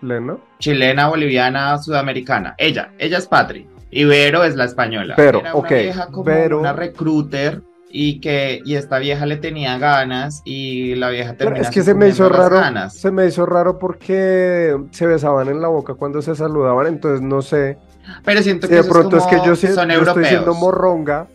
chilena? 0.01 0.37
Chilena, 0.59 1.09
boliviana, 1.09 1.79
sudamericana. 1.79 2.55
Ella, 2.59 2.93
ella 2.99 3.19
es 3.19 3.27
Patri. 3.27 3.67
Y 3.91 4.05
Vero 4.05 4.45
es 4.45 4.57
la 4.57 4.65
española. 4.65 5.15
Pero, 5.17 5.41
era 5.41 5.55
una 5.55 5.69
vieja 5.69 6.07
como 6.07 6.33
una 6.59 6.73
recruiter 6.73 7.63
y 7.93 8.21
que 8.21 8.63
y 8.65 8.77
esta 8.77 9.01
vieja 9.01 9.27
le 9.27 9.37
tenía 9.37 9.77
ganas 9.79 10.43
y 10.45 10.95
la 10.95 11.11
vieja 11.11 11.35
terminó 11.35 11.61
es 11.61 11.71
que 11.71 11.83
se 11.83 11.93
me 11.93 12.07
hizo 12.07 12.29
raro 12.29 12.89
se 12.89 13.11
me 13.11 13.27
hizo 13.27 13.45
raro 13.47 13.81
porque 13.81 14.81
se 14.93 15.07
besaban 15.09 15.49
en 15.49 15.61
la 15.61 15.67
boca 15.67 15.95
cuando 15.95 16.23
se 16.23 16.37
saludaban 16.37 16.87
entonces 16.87 17.21
no 17.21 17.43
sé 17.43 17.79
pero 18.25 18.45
siento 18.45 18.69
que 18.69 18.77
de 18.77 18.85
pronto 18.85 19.17
es, 19.17 19.25
que 19.25 19.39
yo, 19.45 19.57
son 19.57 19.91
yo 19.91 20.03
estoy 20.03 20.25
siendo 20.25 20.55
morronga 20.55 21.27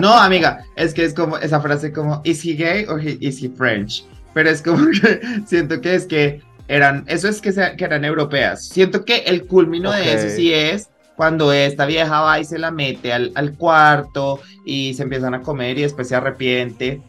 no, 0.00 0.14
amiga, 0.14 0.64
es 0.76 0.94
que 0.94 1.04
es 1.04 1.14
como 1.14 1.38
esa 1.38 1.60
frase 1.60 1.92
como, 1.92 2.20
¿is 2.24 2.44
he 2.44 2.54
gay 2.54 2.86
o 2.86 2.98
is 2.98 3.42
he 3.42 3.48
French? 3.48 4.06
Pero 4.34 4.50
es 4.50 4.62
como 4.62 4.86
que 5.02 5.20
siento 5.46 5.80
que 5.80 5.94
es 5.94 6.06
que 6.06 6.42
eran, 6.68 7.04
eso 7.06 7.28
es 7.28 7.40
que, 7.40 7.52
que 7.52 7.84
eran 7.84 8.04
europeas. 8.04 8.66
Siento 8.68 9.04
que 9.04 9.18
el 9.18 9.46
culmino 9.46 9.92
de 9.92 10.14
eso 10.14 10.28
sí 10.34 10.52
es 10.52 10.88
cuando 11.16 11.52
esta 11.52 11.86
vieja 11.86 12.20
va 12.20 12.38
y 12.40 12.44
se 12.44 12.58
la 12.58 12.70
mete 12.70 13.12
al, 13.12 13.32
al, 13.34 13.54
cuarto 13.54 14.40
y 14.64 14.94
se 14.94 15.02
empiezan 15.02 15.34
a 15.34 15.42
comer 15.42 15.78
y 15.78 15.82
después 15.82 16.08
se 16.08 16.16
arrepiente. 16.16 17.00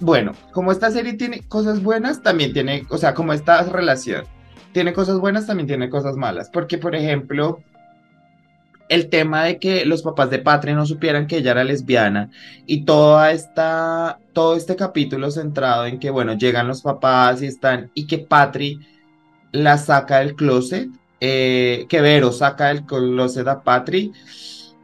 Bueno, 0.00 0.32
como 0.52 0.72
esta 0.72 0.90
serie 0.90 1.14
tiene 1.14 1.42
cosas 1.46 1.82
buenas, 1.82 2.22
también 2.22 2.52
tiene, 2.52 2.86
o 2.88 2.98
sea, 2.98 3.14
como 3.14 3.32
esta 3.32 3.62
relación 3.64 4.24
tiene 4.72 4.92
cosas 4.92 5.18
buenas, 5.18 5.46
también 5.46 5.66
tiene 5.66 5.90
cosas 5.90 6.16
malas. 6.16 6.50
Porque, 6.50 6.78
por 6.78 6.94
ejemplo, 6.94 7.62
el 8.90 9.08
tema 9.08 9.44
de 9.44 9.58
que 9.58 9.86
los 9.86 10.02
papás 10.02 10.30
de 10.30 10.40
Patria 10.40 10.74
no 10.74 10.84
supieran 10.84 11.26
que 11.28 11.38
ella 11.38 11.52
era 11.52 11.64
lesbiana 11.64 12.30
y 12.66 12.84
toda 12.84 13.30
esta, 13.30 14.18
todo 14.32 14.56
este 14.56 14.76
capítulo 14.76 15.30
centrado 15.30 15.86
en 15.86 15.98
que, 16.00 16.10
bueno, 16.10 16.34
llegan 16.34 16.68
los 16.68 16.82
papás 16.82 17.40
y 17.40 17.46
están, 17.46 17.90
y 17.94 18.06
que 18.06 18.18
Patri 18.18 18.80
la 19.52 19.78
saca 19.78 20.18
del 20.18 20.34
closet 20.34 20.88
eh, 21.20 21.86
que 21.88 22.00
Vero 22.00 22.32
saca 22.32 22.70
el 22.70 22.84
closet 22.84 23.46
a 23.46 23.62
Patri, 23.62 24.12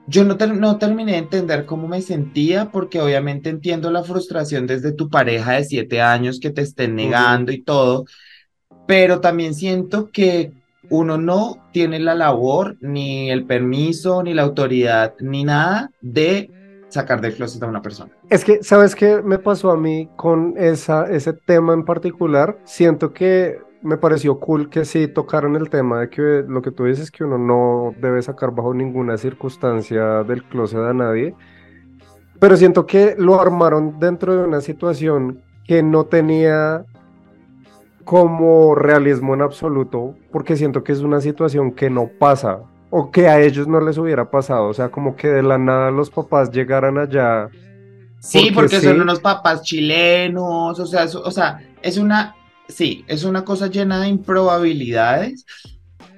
yo 0.07 0.23
no, 0.23 0.37
no 0.37 0.79
terminé 0.79 1.12
de 1.12 1.19
entender 1.19 1.64
cómo 1.64 1.88
me 1.88 2.03
sentía, 2.03 2.71
porque 2.71 3.01
obviamente 3.01 3.51
entiendo 3.51 3.90
la 3.90 4.05
frustración 4.05 4.66
desde 4.66 4.92
tu 4.92 5.09
pareja 5.09 5.55
de 5.55 5.64
siete 5.64 6.01
años 6.01 6.38
que 6.38 6.51
te 6.51 6.61
estén 6.61 6.95
negando 6.95 7.51
y 7.53 7.62
todo, 7.62 8.05
pero 8.87 9.21
también 9.21 9.55
siento 9.55 10.11
que 10.12 10.53
uno 10.90 11.18
no 11.18 11.68
tiene 11.72 11.99
la 11.99 12.14
labor, 12.14 12.77
ni 12.81 13.31
el 13.31 13.46
permiso, 13.46 14.22
ni 14.22 14.35
la 14.35 14.42
autoridad, 14.42 15.14
ni 15.20 15.44
nada 15.44 15.90
de 16.01 16.51
sacar 16.88 17.20
del 17.20 17.35
closet 17.35 17.62
a 17.62 17.66
una 17.66 17.83
persona. 17.83 18.12
Es 18.31 18.44
que, 18.44 18.62
¿sabes 18.62 18.94
qué 18.94 19.22
me 19.22 19.38
pasó 19.38 19.70
a 19.70 19.77
mí 19.77 20.09
con 20.16 20.55
esa, 20.57 21.05
ese 21.11 21.33
tema 21.33 21.75
en 21.75 21.85
particular? 21.85 22.59
Siento 22.64 23.12
que 23.12 23.59
me 23.83 23.99
pareció 23.99 24.40
cool 24.40 24.68
que 24.68 24.85
sí 24.85 25.07
tocaron 25.07 25.57
el 25.57 25.70
tema 25.70 26.01
de 26.01 26.11
que 26.11 26.44
lo 26.46 26.62
que 26.62 26.72
tú 26.72 26.85
dices 26.85 27.11
que 27.11 27.25
uno 27.25 27.38
no 27.38 27.94
debe 28.01 28.22
sacar 28.22 28.51
bajo 28.51 28.75
ninguna 28.75 29.16
circunstancia 29.16 30.25
del 30.25 30.42
closet 30.44 30.81
a 30.81 30.92
nadie, 30.92 31.35
pero 32.40 32.57
siento 32.57 32.87
que 32.87 33.14
lo 33.18 33.40
armaron 33.40 33.99
dentro 33.99 34.37
de 34.37 34.44
una 34.44 34.61
situación 34.61 35.42
que 35.66 35.83
no 35.83 36.05
tenía 36.05 36.85
como 38.07 38.77
realismo 38.77 39.35
en 39.35 39.42
absoluto, 39.42 40.14
porque 40.31 40.57
siento 40.57 40.85
que 40.85 40.92
es 40.92 41.01
una 41.01 41.21
situación 41.21 41.73
que 41.73 41.90
no 41.90 42.09
pasa 42.19 42.61
o 42.88 43.11
que 43.11 43.27
a 43.29 43.40
ellos 43.40 43.66
no 43.66 43.81
les 43.81 43.99
hubiera 43.99 44.31
pasado, 44.31 44.69
o 44.69 44.75
sea, 44.75 44.90
como 44.90 45.16
que 45.16 45.27
de 45.27 45.42
la 45.42 45.59
nada 45.59 45.90
los 45.90 46.09
papás 46.09 46.53
llegaran 46.53 46.99
allá. 46.99 47.49
Sí, 48.21 48.53
porque, 48.55 48.81
son 48.81 49.01
unos 49.01 49.19
papás 49.19 49.62
chilenos, 49.62 50.79
o 50.79 50.87
sea, 50.87 51.05
o 51.05 51.31
sea, 51.33 51.59
es 51.83 51.99
una 51.99 52.37
sí, 52.69 53.05
es 53.09 53.25
una 53.25 53.45
cosa 53.45 53.66
llena 53.66 54.01
de 54.01 54.07
improbabilidades, 54.09 55.45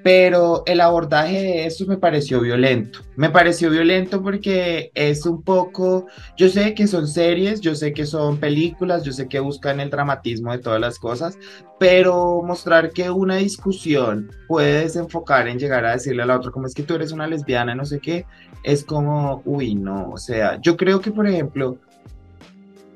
pero 0.09 0.63
el 0.65 0.81
abordaje 0.81 1.39
de 1.39 1.67
eso 1.67 1.85
me 1.85 1.99
pareció 1.99 2.41
violento. 2.41 3.01
Me 3.15 3.29
pareció 3.29 3.69
violento 3.69 4.23
porque 4.23 4.91
es 4.95 5.27
un 5.27 5.43
poco, 5.43 6.07
yo 6.35 6.49
sé 6.49 6.73
que 6.73 6.87
son 6.87 7.07
series, 7.07 7.61
yo 7.61 7.75
sé 7.75 7.93
que 7.93 8.07
son 8.07 8.39
películas, 8.39 9.03
yo 9.03 9.13
sé 9.13 9.29
que 9.29 9.39
buscan 9.39 9.81
el 9.81 9.91
dramatismo 9.91 10.51
de 10.53 10.61
todas 10.61 10.81
las 10.81 10.99
cosas, 10.99 11.37
pero 11.79 12.41
mostrar 12.43 12.93
que 12.93 13.11
una 13.11 13.37
discusión 13.37 14.31
puede 14.47 14.85
desenfocar 14.85 15.47
en 15.47 15.59
llegar 15.59 15.85
a 15.85 15.93
decirle 15.93 16.23
a 16.23 16.27
la 16.27 16.37
otra 16.37 16.53
como 16.53 16.67
es 16.67 16.75
que 16.75 16.85
tú 16.85 16.95
eres 16.95 17.13
una 17.13 17.27
lesbiana, 17.27 17.75
no 17.75 17.85
sé 17.85 18.01
qué, 18.01 18.25
es 18.63 18.85
como, 18.85 19.43
uy, 19.45 19.75
no, 19.75 20.09
o 20.09 20.17
sea, 20.17 20.59
yo 20.63 20.79
creo 20.79 21.03
que, 21.03 21.11
por 21.11 21.27
ejemplo, 21.27 21.77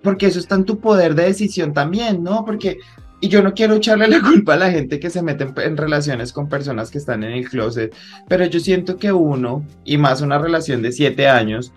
porque 0.03 0.29
eso 0.29 0.38
está 0.38 0.55
en 0.55 0.64
tu 0.64 0.79
poder 0.79 1.14
de 1.14 1.25
decisión 1.25 1.75
también, 1.75 2.22
¿no? 2.22 2.46
Porque 2.46 2.79
y 3.22 3.28
yo 3.28 3.40
no 3.40 3.54
quiero 3.54 3.76
echarle 3.76 4.08
la 4.08 4.20
culpa 4.20 4.54
a 4.54 4.56
la 4.56 4.70
gente 4.72 4.98
que 4.98 5.08
se 5.08 5.22
mete 5.22 5.46
en, 5.64 5.76
relaciones 5.76 6.32
con 6.32 6.48
personas 6.48 6.90
que 6.90 6.98
están 6.98 7.22
en 7.22 7.30
el 7.30 7.48
closet, 7.48 7.94
pero 8.26 8.44
yo 8.46 8.58
siento 8.58 8.96
que 8.96 9.12
uno, 9.12 9.64
y 9.85 9.96
más 9.96 10.22
una 10.22 10.38
relación 10.38 10.82
de 10.82 10.90
siete 10.90 11.28
años, 11.28 11.72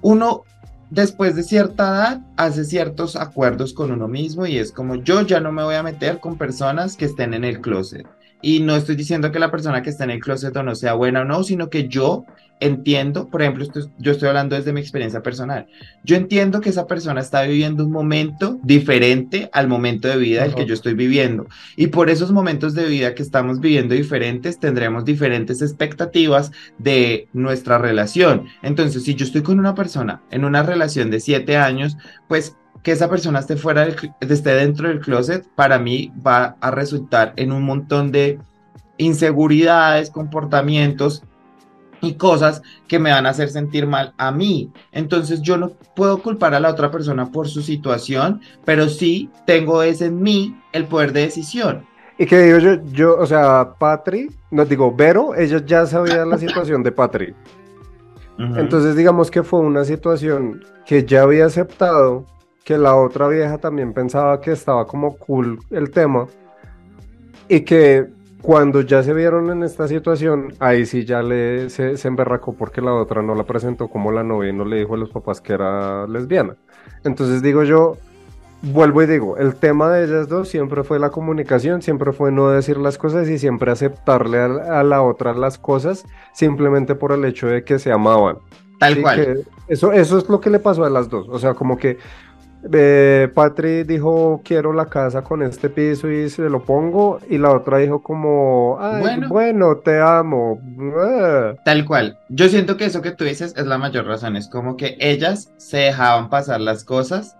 uno 0.00 0.44
después 0.88 1.36
de 1.36 1.42
cierta 1.42 1.84
edad 1.84 2.20
hace 2.38 2.64
ciertos 2.64 3.14
acuerdos 3.14 3.74
con 3.74 3.92
uno 3.92 4.08
mismo 4.08 4.46
y 4.46 4.56
es 4.56 4.72
como 4.72 4.94
yo 4.94 5.20
ya 5.20 5.38
no 5.38 5.52
me 5.52 5.64
voy 5.64 5.74
a 5.74 5.82
meter 5.82 6.18
con 6.18 6.38
personas 6.38 6.96
que 6.96 7.04
estén 7.04 7.34
en 7.34 7.44
el 7.44 7.60
closet. 7.60 8.06
Y 8.44 8.60
no 8.60 8.76
estoy 8.76 8.94
diciendo 8.94 9.32
que 9.32 9.38
la 9.38 9.50
persona 9.50 9.82
que 9.82 9.88
está 9.88 10.04
en 10.04 10.10
el 10.10 10.20
closet 10.20 10.54
o 10.54 10.62
no 10.62 10.74
sea 10.74 10.92
buena 10.92 11.22
o 11.22 11.24
no, 11.24 11.42
sino 11.44 11.70
que 11.70 11.88
yo 11.88 12.26
entiendo, 12.60 13.26
por 13.28 13.40
ejemplo, 13.40 13.66
yo 13.98 14.12
estoy 14.12 14.28
hablando 14.28 14.54
desde 14.54 14.74
mi 14.74 14.80
experiencia 14.80 15.22
personal, 15.22 15.66
yo 16.04 16.14
entiendo 16.14 16.60
que 16.60 16.68
esa 16.68 16.86
persona 16.86 17.22
está 17.22 17.42
viviendo 17.42 17.86
un 17.86 17.90
momento 17.90 18.58
diferente 18.62 19.48
al 19.54 19.66
momento 19.66 20.08
de 20.08 20.18
vida 20.18 20.42
del 20.42 20.54
que 20.54 20.66
yo 20.66 20.74
estoy 20.74 20.92
viviendo. 20.92 21.46
Y 21.76 21.86
por 21.86 22.10
esos 22.10 22.32
momentos 22.32 22.74
de 22.74 22.84
vida 22.84 23.14
que 23.14 23.22
estamos 23.22 23.60
viviendo 23.60 23.94
diferentes, 23.94 24.60
tendremos 24.60 25.06
diferentes 25.06 25.62
expectativas 25.62 26.52
de 26.76 27.28
nuestra 27.32 27.78
relación. 27.78 28.44
Entonces, 28.62 29.04
si 29.04 29.14
yo 29.14 29.24
estoy 29.24 29.42
con 29.42 29.58
una 29.58 29.74
persona 29.74 30.20
en 30.30 30.44
una 30.44 30.62
relación 30.62 31.10
de 31.10 31.20
siete 31.20 31.56
años, 31.56 31.96
pues 32.28 32.56
que 32.84 32.92
esa 32.92 33.08
persona 33.08 33.40
esté 33.40 33.56
fuera 33.56 33.86
del, 33.86 33.96
esté 34.20 34.50
dentro 34.50 34.88
del 34.88 35.00
closet, 35.00 35.48
para 35.56 35.78
mí 35.78 36.12
va 36.24 36.56
a 36.60 36.70
resultar 36.70 37.32
en 37.36 37.50
un 37.50 37.64
montón 37.64 38.12
de 38.12 38.38
inseguridades, 38.98 40.10
comportamientos 40.10 41.24
y 42.02 42.14
cosas 42.14 42.60
que 42.86 42.98
me 42.98 43.10
van 43.10 43.24
a 43.24 43.30
hacer 43.30 43.48
sentir 43.48 43.86
mal 43.86 44.12
a 44.18 44.30
mí. 44.30 44.70
Entonces 44.92 45.40
yo 45.40 45.56
no 45.56 45.70
puedo 45.96 46.22
culpar 46.22 46.54
a 46.54 46.60
la 46.60 46.70
otra 46.70 46.90
persona 46.90 47.32
por 47.32 47.48
su 47.48 47.62
situación, 47.62 48.42
pero 48.66 48.90
sí 48.90 49.30
tengo 49.46 49.82
ese 49.82 50.06
en 50.06 50.22
mí 50.22 50.54
el 50.72 50.84
poder 50.84 51.14
de 51.14 51.22
decisión. 51.22 51.86
Y 52.18 52.26
que 52.26 52.38
digo 52.38 52.58
yo, 52.58 52.82
yo, 52.92 53.18
o 53.18 53.24
sea, 53.24 53.74
Patri, 53.78 54.28
no 54.50 54.66
digo, 54.66 54.94
Vero, 54.94 55.34
ella 55.34 55.62
ya 55.64 55.86
sabía 55.86 56.26
la 56.26 56.36
situación 56.36 56.82
de 56.82 56.92
Patri. 56.92 57.34
Entonces 58.36 58.94
digamos 58.94 59.30
que 59.30 59.42
fue 59.42 59.60
una 59.60 59.84
situación 59.84 60.62
que 60.84 61.04
ya 61.04 61.22
había 61.22 61.46
aceptado, 61.46 62.26
que 62.64 62.78
la 62.78 62.96
otra 62.96 63.28
vieja 63.28 63.58
también 63.58 63.92
pensaba 63.92 64.40
que 64.40 64.52
estaba 64.52 64.86
como 64.86 65.16
cool 65.16 65.58
el 65.70 65.90
tema 65.90 66.26
y 67.48 67.60
que 67.60 68.06
cuando 68.40 68.80
ya 68.80 69.02
se 69.02 69.14
vieron 69.14 69.50
en 69.50 69.62
esta 69.62 69.86
situación, 69.86 70.52
ahí 70.58 70.84
sí 70.84 71.04
ya 71.04 71.22
le 71.22 71.70
se, 71.70 71.96
se, 71.96 72.08
emberracó 72.08 72.54
porque 72.54 72.80
la 72.80 72.92
otra 72.92 73.22
no 73.22 73.34
la 73.34 73.44
presentó 73.44 73.88
como 73.88 74.12
la 74.12 74.22
novia 74.22 74.50
y 74.50 74.52
no 74.52 74.64
le 74.64 74.78
dijo 74.78 74.94
a 74.94 74.98
los 74.98 75.10
papás 75.10 75.40
que 75.40 75.52
era 75.54 76.06
lesbiana. 76.06 76.56
Entonces 77.04 77.42
digo 77.42 77.64
yo, 77.64 77.96
vuelvo 78.72 79.02
y 79.02 79.06
digo, 79.06 79.36
el 79.36 79.54
tema 79.56 79.90
de 79.90 80.04
ellas 80.04 80.28
dos 80.28 80.48
siempre 80.48 80.84
fue 80.84 80.98
la 80.98 81.10
comunicación, 81.10 81.82
siempre 81.82 82.12
fue 82.12 82.32
no 82.32 82.50
decir 82.50 82.78
las 82.78 82.98
cosas 82.98 83.28
y 83.28 83.38
siempre 83.38 83.70
aceptarle 83.70 84.38
a, 84.38 84.82
la 84.82 85.02
otra 85.02 85.34
las 85.34 85.58
cosas 85.58 86.04
simplemente 86.32 86.94
por 86.94 87.12
el 87.12 87.24
hecho 87.24 87.46
de 87.46 87.64
que 87.64 87.78
se 87.78 87.92
amaban. 87.92 88.38
Tal 88.78 89.00
cual. 89.00 89.44
Eso, 89.68 89.92
eso 89.92 90.18
es 90.18 90.28
lo 90.28 90.40
que 90.40 90.50
le 90.50 90.58
pasó 90.58 90.84
a 90.84 90.90
las 90.90 91.08
dos. 91.08 91.28
O 91.30 91.38
sea, 91.38 91.54
como 91.54 91.76
que 91.76 91.98
eh, 92.72 93.28
Patri 93.34 93.84
dijo 93.84 94.40
quiero 94.44 94.72
la 94.72 94.86
casa 94.86 95.22
con 95.22 95.42
este 95.42 95.68
piso 95.68 96.10
y 96.10 96.30
se 96.30 96.48
lo 96.48 96.62
pongo 96.62 97.18
y 97.28 97.38
la 97.38 97.50
otra 97.50 97.78
dijo 97.78 98.02
como 98.02 98.78
bueno. 99.28 99.76
te 99.78 100.00
amo 100.00 100.60
tal 101.64 101.84
cual. 101.84 102.18
Yo 102.28 102.48
siento 102.48 102.76
que 102.76 102.86
eso 102.86 103.02
que 103.02 103.10
tú 103.10 103.24
dices 103.24 103.54
es 103.56 103.66
la 103.66 103.78
mayor 103.78 104.06
razón. 104.06 104.36
Es 104.36 104.48
como 104.48 104.76
que 104.76 104.96
ellas 104.98 105.52
se 105.56 105.78
dejaban 105.78 106.30
pasar 106.30 106.60
las 106.60 106.84
cosas 106.84 107.36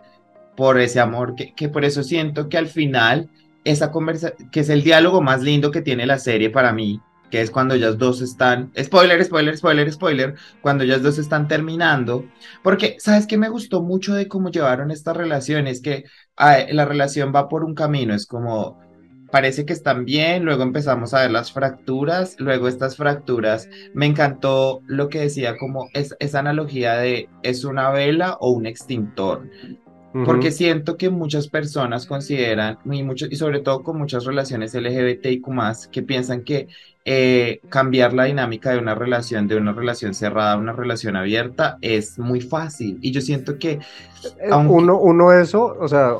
por 0.56 0.78
ese 0.78 1.00
amor 1.00 1.34
que, 1.34 1.54
que 1.54 1.68
por 1.68 1.84
eso 1.84 2.02
siento 2.02 2.48
que 2.48 2.58
al 2.58 2.68
final 2.68 3.28
esa 3.64 3.90
conversa 3.90 4.32
que 4.52 4.60
es 4.60 4.68
el 4.68 4.82
diálogo 4.82 5.22
más 5.22 5.42
lindo 5.42 5.70
que 5.70 5.80
tiene 5.80 6.06
la 6.06 6.18
serie 6.18 6.50
para 6.50 6.72
mí 6.72 7.00
que 7.34 7.40
es 7.40 7.50
cuando 7.50 7.74
ellas 7.74 7.98
dos 7.98 8.22
están, 8.22 8.70
spoiler, 8.80 9.24
spoiler, 9.24 9.56
spoiler, 9.56 9.92
spoiler, 9.92 10.34
cuando 10.60 10.84
ellas 10.84 11.02
dos 11.02 11.18
están 11.18 11.48
terminando, 11.48 12.24
porque, 12.62 12.94
¿sabes 13.00 13.26
qué 13.26 13.36
me 13.36 13.48
gustó 13.48 13.82
mucho 13.82 14.14
de 14.14 14.28
cómo 14.28 14.52
llevaron 14.52 14.92
esta 14.92 15.12
relación? 15.12 15.66
Es 15.66 15.82
que 15.82 16.04
la 16.38 16.84
relación 16.84 17.32
va 17.34 17.48
por 17.48 17.64
un 17.64 17.74
camino, 17.74 18.14
es 18.14 18.28
como, 18.28 18.78
parece 19.32 19.66
que 19.66 19.72
están 19.72 20.04
bien, 20.04 20.44
luego 20.44 20.62
empezamos 20.62 21.12
a 21.12 21.22
ver 21.22 21.32
las 21.32 21.50
fracturas, 21.50 22.36
luego 22.38 22.68
estas 22.68 22.96
fracturas, 22.96 23.68
me 23.94 24.06
encantó 24.06 24.82
lo 24.86 25.08
que 25.08 25.22
decía 25.22 25.56
como 25.56 25.88
es, 25.92 26.14
esa 26.20 26.38
analogía 26.38 26.98
de 26.98 27.28
es 27.42 27.64
una 27.64 27.90
vela 27.90 28.36
o 28.38 28.52
un 28.52 28.66
extintor. 28.66 29.50
Porque 30.24 30.52
siento 30.52 30.96
que 30.96 31.10
muchas 31.10 31.48
personas 31.48 32.06
consideran, 32.06 32.78
y, 32.84 33.02
mucho, 33.02 33.26
y 33.28 33.34
sobre 33.34 33.58
todo 33.58 33.82
con 33.82 33.98
muchas 33.98 34.24
relaciones 34.24 34.72
LGBTIQ, 34.72 35.44
que 35.90 36.02
piensan 36.02 36.44
que 36.44 36.68
eh, 37.04 37.60
cambiar 37.68 38.12
la 38.12 38.24
dinámica 38.24 38.70
de 38.70 38.78
una 38.78 38.94
relación, 38.94 39.48
de 39.48 39.56
una 39.56 39.72
relación 39.72 40.14
cerrada 40.14 40.52
a 40.52 40.56
una 40.56 40.72
relación 40.72 41.16
abierta, 41.16 41.78
es 41.80 42.16
muy 42.16 42.40
fácil. 42.40 42.98
Y 43.02 43.10
yo 43.10 43.20
siento 43.20 43.58
que. 43.58 43.80
Eh, 44.40 44.54
uno, 44.54 45.00
uno, 45.00 45.32
eso, 45.32 45.76
o 45.80 45.88
sea, 45.88 46.12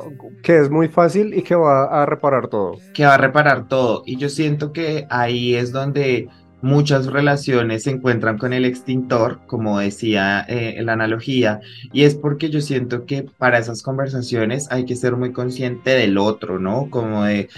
que 0.43 0.59
es 0.59 0.69
muy 0.69 0.89
fácil 0.89 1.33
y 1.33 1.41
que 1.41 1.55
va 1.55 1.85
a 1.85 2.05
reparar 2.05 2.49
todo. 2.49 2.77
Que 2.93 3.05
va 3.05 3.13
a 3.13 3.17
reparar 3.17 3.69
todo. 3.69 4.03
Y 4.05 4.17
yo 4.17 4.27
siento 4.27 4.73
que 4.73 5.07
ahí 5.09 5.55
es 5.55 5.71
donde 5.71 6.27
muchas 6.65 7.05
relaciones 7.05 7.83
se 7.83 7.91
encuentran 7.91 8.39
con 8.39 8.51
el 8.51 8.65
extintor, 8.65 9.39
como 9.45 9.79
decía 9.79 10.43
eh, 10.49 10.81
la 10.81 10.93
analogía, 10.93 11.59
y 11.93 12.05
es 12.05 12.15
porque 12.15 12.49
yo 12.49 12.59
siento 12.59 13.05
que 13.05 13.23
para 13.37 13.59
esas 13.59 13.83
conversaciones 13.83 14.67
hay 14.71 14.85
que 14.85 14.95
ser 14.95 15.15
muy 15.15 15.31
consciente 15.31 15.91
del 15.91 16.17
otro, 16.17 16.57
¿no? 16.59 16.89
Como 16.89 17.23
de 17.23 17.49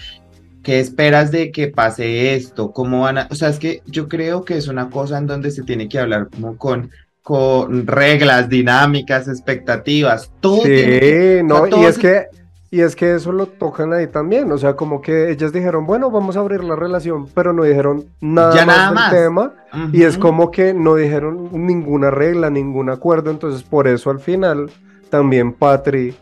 ¿Qué 0.61 0.81
esperas 0.81 1.31
de 1.31 1.53
que 1.53 1.69
pase 1.69 2.35
esto? 2.35 2.73
¿Cómo 2.73 3.03
van 3.03 3.19
a...? 3.19 3.27
O 3.31 3.35
sea, 3.35 3.47
es 3.47 3.57
que 3.57 3.81
yo 3.85 4.09
creo 4.09 4.43
que 4.43 4.57
es 4.57 4.67
una 4.67 4.89
cosa 4.89 5.17
en 5.17 5.25
donde 5.25 5.51
se 5.51 5.63
tiene 5.63 5.87
que 5.87 5.97
hablar 5.97 6.27
como 6.29 6.57
con, 6.57 6.91
con 7.21 7.87
reglas, 7.87 8.49
dinámicas, 8.49 9.29
expectativas, 9.29 10.29
todo. 10.41 10.63
Sí, 10.63 11.39
no, 11.45 11.67
y 11.67 11.85
es 11.85 11.97
que 11.97 12.25
y 12.69 12.81
es 12.81 12.95
que 12.95 13.15
eso 13.15 13.31
lo 13.31 13.45
tocan 13.45 13.93
ahí 13.93 14.07
también, 14.07 14.51
o 14.51 14.57
sea, 14.57 14.75
como 14.75 15.01
que 15.01 15.31
ellas 15.31 15.53
dijeron, 15.53 15.85
bueno, 15.85 16.11
vamos 16.11 16.35
a 16.35 16.41
abrir 16.41 16.63
la 16.63 16.75
relación, 16.75 17.27
pero 17.33 17.53
no 17.53 17.63
dijeron 17.63 18.05
nada 18.19 18.65
más 18.65 19.11
del 19.11 19.19
tema, 19.23 19.53
y 19.93 20.03
es 20.03 20.17
como 20.17 20.51
que 20.51 20.73
no 20.73 20.95
dijeron 20.95 21.49
ninguna 21.53 22.11
regla, 22.11 22.49
ningún 22.49 22.89
acuerdo, 22.89 23.31
entonces 23.31 23.63
por 23.63 23.87
eso 23.87 24.09
al 24.09 24.19
final 24.19 24.69
también 25.09 25.53
Patri 25.53 26.15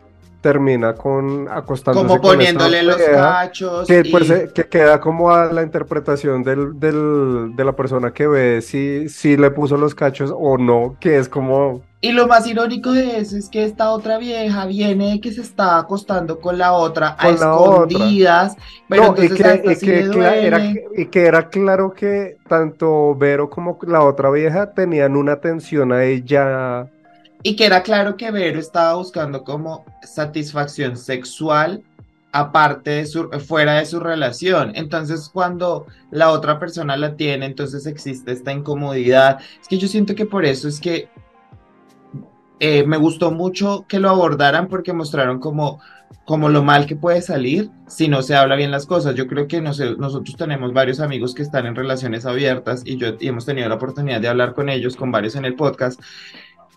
termina 0.45 0.93
con 0.93 1.47
acostándose 1.49 2.05
Como 2.07 2.21
con 2.21 2.33
poniéndole 2.33 2.81
esta 2.81 2.91
los 2.91 2.97
vieja, 2.97 3.31
cachos. 3.31 3.87
que, 3.87 4.01
y- 4.05 4.11
pues, 4.11 4.29
eh, 4.29 4.51
que 4.53 4.67
queda 4.69 4.99
como 5.01 5.31
a 5.31 5.51
la 5.51 5.63
interpretación 5.63 6.43
del, 6.43 6.79
del- 6.79 7.55
de 7.55 7.65
la 7.65 7.71
persona 7.75 8.13
que 8.13 8.27
ve 8.27 8.61
si, 8.61 9.09
si 9.09 9.37
le 9.37 9.49
puso 9.49 9.75
los 9.75 9.95
cachos 9.95 10.31
o 10.31 10.59
no, 10.59 10.97
que 10.99 11.17
es 11.17 11.27
como, 11.29 11.81
Y 12.01 12.11
lo 12.11 12.27
más 12.27 12.45
irónico 12.45 12.91
de 12.91 13.17
eso 13.17 13.35
es 13.37 13.49
que 13.49 13.63
esta 13.65 13.89
otra 13.89 14.19
vieja 14.19 14.67
viene 14.67 15.19
que 15.19 15.31
se 15.31 15.41
está 15.41 15.79
acostando 15.79 16.39
con 16.39 16.59
la 16.59 16.73
otra 16.73 17.15
a 17.17 17.25
Con 17.25 17.39
la 17.39 17.55
otra. 17.55 17.85
escondidas. 17.97 18.55
Pero 18.87 19.01
no, 19.01 19.07
y 19.17 19.25
entonces 19.25 19.45
a 19.47 19.53
que, 19.53 19.55
esta 19.55 19.71
y 19.71 19.75
sí 19.77 19.85
que 19.87 19.91
le 20.03 20.07
cla- 20.11 20.35
era, 20.35 20.57
duele. 20.59 20.85
y 20.95 21.05
que 21.07 21.25
era 21.25 21.49
claro 21.49 21.93
que 21.93 22.37
tanto 22.47 23.15
Vero 23.15 23.49
como 23.49 23.79
la 23.87 24.03
otra 24.03 24.29
vieja 24.29 24.73
tenían 24.73 25.15
una 25.15 25.31
atención 25.31 25.91
a 25.91 26.03
ella. 26.03 26.91
Y 27.47 27.55
que 27.55 27.67
era 27.67 27.83
claro 27.83 28.17
que 28.17 28.31
Vero 28.31 28.59
estaba 28.59 28.95
buscando 28.95 29.43
como 29.43 29.85
satisfacción 30.01 30.97
sexual 30.97 31.83
aparte 32.31 32.89
de 32.89 33.05
su, 33.05 33.29
fuera 33.47 33.75
de 33.75 33.85
su 33.85 33.99
relación. 33.99 34.71
Entonces, 34.73 35.29
cuando 35.31 35.85
la 36.09 36.31
otra 36.31 36.57
persona 36.57 36.97
la 36.97 37.15
tiene, 37.15 37.45
entonces 37.45 37.85
existe 37.85 38.31
esta 38.31 38.51
incomodidad. 38.51 39.37
Es 39.61 39.67
que 39.67 39.77
yo 39.77 39.87
siento 39.87 40.15
que 40.15 40.25
por 40.25 40.43
eso 40.43 40.67
es 40.67 40.79
que 40.79 41.07
eh, 42.59 42.83
me 42.87 42.97
gustó 42.97 43.29
mucho 43.29 43.85
que 43.87 43.99
lo 43.99 44.09
abordaran 44.09 44.67
porque 44.67 44.91
mostraron 44.91 45.39
como, 45.39 45.79
como 46.25 46.49
lo 46.49 46.63
mal 46.63 46.87
que 46.87 46.95
puede 46.95 47.21
salir 47.21 47.69
si 47.85 48.07
no 48.07 48.23
se 48.23 48.35
habla 48.35 48.55
bien 48.55 48.71
las 48.71 48.87
cosas. 48.87 49.13
Yo 49.13 49.27
creo 49.27 49.47
que 49.47 49.61
no 49.61 49.71
sé, 49.71 49.95
nosotros 49.97 50.35
tenemos 50.35 50.73
varios 50.73 50.99
amigos 50.99 51.35
que 51.35 51.43
están 51.43 51.67
en 51.67 51.75
relaciones 51.75 52.25
abiertas 52.25 52.81
y 52.85 52.97
yo 52.97 53.09
y 53.19 53.27
hemos 53.27 53.45
tenido 53.45 53.69
la 53.69 53.75
oportunidad 53.75 54.19
de 54.19 54.29
hablar 54.29 54.55
con 54.55 54.69
ellos, 54.69 54.95
con 54.95 55.11
varios 55.11 55.35
en 55.35 55.45
el 55.45 55.53
podcast. 55.53 56.01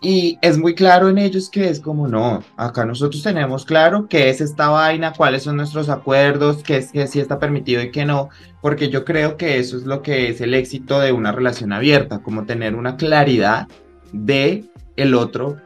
Y 0.01 0.39
es 0.41 0.57
muy 0.57 0.75
claro 0.75 1.09
en 1.09 1.17
ellos 1.17 1.49
que 1.49 1.67
es 1.67 1.81
como, 1.81 2.07
no, 2.07 2.41
acá 2.55 2.85
nosotros 2.85 3.21
tenemos 3.21 3.65
claro 3.65 4.07
qué 4.07 4.29
es 4.29 4.39
esta 4.39 4.69
vaina, 4.69 5.11
cuáles 5.11 5.43
son 5.43 5.57
nuestros 5.57 5.89
acuerdos, 5.89 6.63
qué 6.63 6.77
es 6.77 6.91
que 6.93 7.05
sí 7.07 7.19
está 7.19 7.37
permitido 7.37 7.81
y 7.81 7.91
qué 7.91 8.05
no, 8.05 8.29
porque 8.61 8.89
yo 8.89 9.03
creo 9.03 9.35
que 9.35 9.59
eso 9.59 9.77
es 9.77 9.83
lo 9.83 10.01
que 10.01 10.29
es 10.29 10.39
el 10.39 10.53
éxito 10.53 11.01
de 11.01 11.11
una 11.11 11.33
relación 11.33 11.73
abierta, 11.73 12.19
como 12.19 12.45
tener 12.45 12.75
una 12.75 12.95
claridad 12.95 13.67
de 14.13 14.63
el 14.95 15.15
otro, 15.15 15.57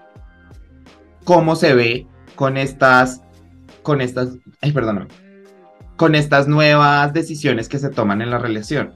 cómo 1.24 1.56
se 1.56 1.76
ve 1.76 2.08
con 2.34 2.58
estas, 2.58 3.22
con 3.84 4.02
estas, 4.02 4.30
ay, 4.62 4.72
perdóname, 4.72 5.10
con 5.96 6.16
estas 6.16 6.48
nuevas 6.48 7.14
decisiones 7.14 7.70
que 7.70 7.78
se 7.78 7.90
toman 7.90 8.24
en 8.24 8.32
la 8.32 8.40
relación. 8.40 8.94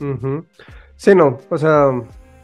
Ujú. 0.00 0.46
Sí, 0.94 1.16
no, 1.16 1.38
o 1.50 1.58
sea, 1.58 1.90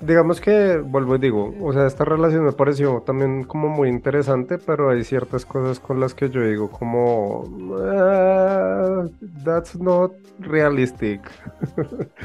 digamos 0.00 0.40
que, 0.40 0.78
vuelvo 0.78 1.16
y 1.16 1.18
digo, 1.18 1.54
o 1.60 1.72
sea, 1.72 1.86
esta 1.86 2.04
relación 2.04 2.44
me 2.44 2.52
pareció 2.52 3.02
también 3.04 3.44
como 3.44 3.68
muy 3.68 3.88
interesante, 3.88 4.58
pero 4.58 4.90
hay 4.90 5.04
ciertas 5.04 5.44
cosas 5.44 5.80
con 5.80 6.00
las 6.00 6.14
que 6.14 6.30
yo 6.30 6.42
digo 6.42 6.70
como, 6.70 7.44
"Ah, 7.90 9.04
that's 9.44 9.76
not 9.78 10.12
realistic. 10.40 11.20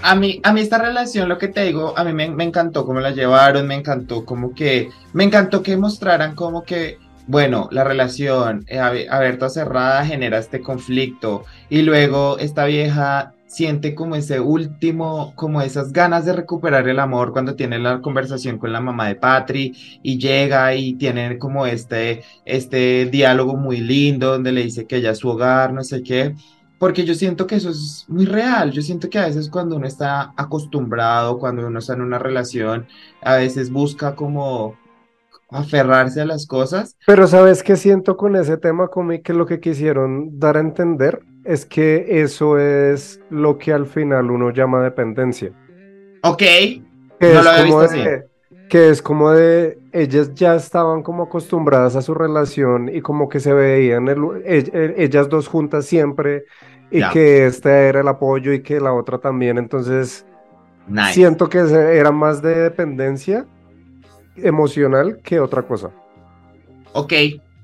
A 0.02 0.16
mí, 0.16 0.40
a 0.44 0.54
mí 0.54 0.62
esta 0.62 0.78
relación, 0.78 1.30
lo 1.30 1.38
que 1.38 1.48
te 1.48 1.64
digo, 1.64 1.98
a 1.98 2.04
mí 2.04 2.14
me, 2.14 2.30
me 2.30 2.44
encantó 2.44 2.86
cómo 2.86 3.00
la 3.00 3.12
llevaron, 3.12 3.68
me 3.68 3.76
encantó 3.76 4.26
como 4.26 4.54
que, 4.54 4.90
me 5.14 5.24
encantó 5.24 5.64
que 5.64 5.78
mostraran 5.78 6.36
como 6.36 6.64
que, 6.64 6.98
bueno, 7.28 7.70
la 7.72 7.84
relación 7.84 8.66
eh, 8.68 8.80
abierta 8.80 9.50
cerrada 9.50 10.06
genera 10.06 10.38
este 10.38 10.62
conflicto 10.62 11.46
y 11.70 11.82
luego 11.84 12.38
esta 12.38 12.66
vieja 12.66 13.34
siente 13.54 13.94
como 13.94 14.16
ese 14.16 14.40
último, 14.40 15.34
como 15.36 15.62
esas 15.62 15.94
ganas 15.94 16.26
de 16.26 16.34
recuperar 16.34 16.88
el 16.90 17.00
amor 17.00 17.32
cuando 17.32 17.56
tiene 17.56 17.78
la 17.78 18.02
conversación 18.02 18.58
con 18.58 18.74
la 18.74 18.82
mamá 18.82 19.08
de 19.08 19.16
Patri 19.16 19.76
y 20.02 20.18
llega 20.18 20.74
y 20.76 20.96
tiene 20.96 21.38
como 21.38 21.66
este, 21.68 22.24
este 22.46 23.06
diálogo 23.06 23.56
muy 23.56 23.78
lindo 23.78 24.32
donde 24.32 24.52
le 24.52 24.64
dice 24.64 24.88
que 24.88 24.98
ella 24.98 25.12
es 25.12 25.20
su 25.20 25.30
hogar, 25.30 25.72
no 25.72 25.84
sé 25.84 26.02
qué. 26.02 26.36
Porque 26.80 27.06
yo 27.06 27.14
siento 27.14 27.48
que 27.48 27.56
eso 27.56 27.70
es 27.70 28.06
muy 28.10 28.26
real. 28.26 28.72
Yo 28.72 28.82
siento 28.82 29.10
que 29.10 29.20
a 29.20 29.28
veces 29.28 29.50
cuando 29.50 29.78
uno 29.78 29.88
está 29.88 30.34
acostumbrado, 30.36 31.40
cuando 31.40 31.66
uno 31.66 31.80
está 31.80 31.94
en 31.94 32.02
una 32.02 32.20
relación, 32.20 32.88
a 33.22 33.36
veces 33.36 33.72
busca 33.72 34.16
como 34.16 34.76
aferrarse 35.50 36.22
a 36.22 36.26
las 36.26 36.46
cosas. 36.48 36.98
Pero 37.06 37.28
¿sabes 37.28 37.64
qué 37.64 37.76
siento 37.76 38.18
con 38.18 38.36
ese 38.36 38.58
tema, 38.58 38.88
como 38.88 39.14
que 39.22 39.34
lo 39.34 39.46
que 39.46 39.60
quisieron 39.60 40.40
dar 40.40 40.58
a 40.58 40.62
entender 40.62 41.22
es 41.44 41.66
que 41.66 42.22
eso 42.22 42.58
es 42.58 43.20
lo 43.30 43.58
que 43.58 43.74
al 43.74 43.86
final 43.86 44.32
uno 44.32 44.52
llama 44.52 44.84
dependencia. 44.84 45.52
Ok, 46.24 46.38
Que 46.40 46.84
No 47.22 47.40
es 47.40 47.44
lo 47.44 47.50
había 47.50 47.66
como 47.68 47.82
visto 47.82 47.96
de, 47.98 48.26
que 48.70 48.90
es 48.90 49.02
como 49.02 49.32
de, 49.32 49.78
ellas 49.92 50.34
ya 50.34 50.56
estaban 50.56 51.04
como 51.04 51.24
acostumbradas 51.24 51.96
a 51.96 52.02
su 52.02 52.14
relación 52.14 52.90
y 52.90 53.02
como 53.02 53.30
que 53.30 53.40
se 53.40 53.54
veían 53.54 54.08
el- 54.08 54.42
e- 54.46 54.70
e- 54.74 54.96
ellas 55.04 55.30
dos 55.30 55.48
juntas 55.48 55.86
siempre 55.86 56.46
y 56.90 57.00
Ya. 57.00 57.12
que 57.12 57.46
este 57.46 57.70
era 57.88 58.02
el 58.02 58.08
apoyo 58.08 58.52
y 58.54 58.62
que 58.62 58.80
la 58.80 58.94
otra 58.94 59.18
también. 59.20 59.58
Entonces, 59.58 60.26
nice. 60.88 61.14
siento 61.14 61.50
que 61.50 61.60
era 61.60 62.12
más 62.12 62.42
de 62.42 62.56
dependencia 62.56 63.46
emocional 64.36 65.20
que 65.24 65.40
otra 65.40 65.62
cosa. 65.64 65.92
Ok, 66.94 67.14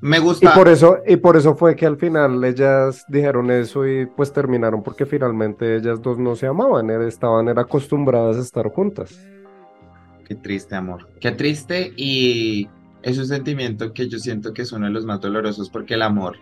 me 0.02 0.20
Y 0.40 0.48
gusta. 0.48 0.50
por 0.50 0.68
eso, 0.70 1.00
y 1.08 1.18
por 1.18 1.38
eso 1.38 1.56
fue 1.56 1.76
que 1.76 1.86
al 1.86 1.98
final 1.98 2.44
ellas 2.44 3.06
dijeron 3.08 3.52
eso 3.52 3.86
y 3.88 4.06
pues 4.06 4.32
terminaron 4.32 4.84
porque 4.84 5.06
finalmente 5.06 5.76
ellas 5.78 6.02
dos 6.02 6.18
no 6.18 6.36
se 6.36 6.48
amaban, 6.48 6.90
estaban 6.90 7.48
era 7.50 7.64
acostumbradas 7.64 8.38
a 8.38 8.42
estar 8.42 8.70
juntas. 8.70 9.30
Qué 10.26 10.36
triste, 10.36 10.76
amor. 10.76 11.10
Qué 11.20 11.32
triste 11.32 11.92
y 11.96 12.70
es 13.02 13.18
un 13.18 13.28
sentimiento 13.28 13.94
que 13.94 14.08
yo 14.08 14.20
siento 14.20 14.54
que 14.54 14.62
es 14.64 14.72
uno 14.72 14.86
de 14.86 14.92
los 14.92 15.06
más 15.06 15.20
dolorosos 15.22 15.70
porque 15.70 15.96
el 15.96 16.02
amor 16.02 16.38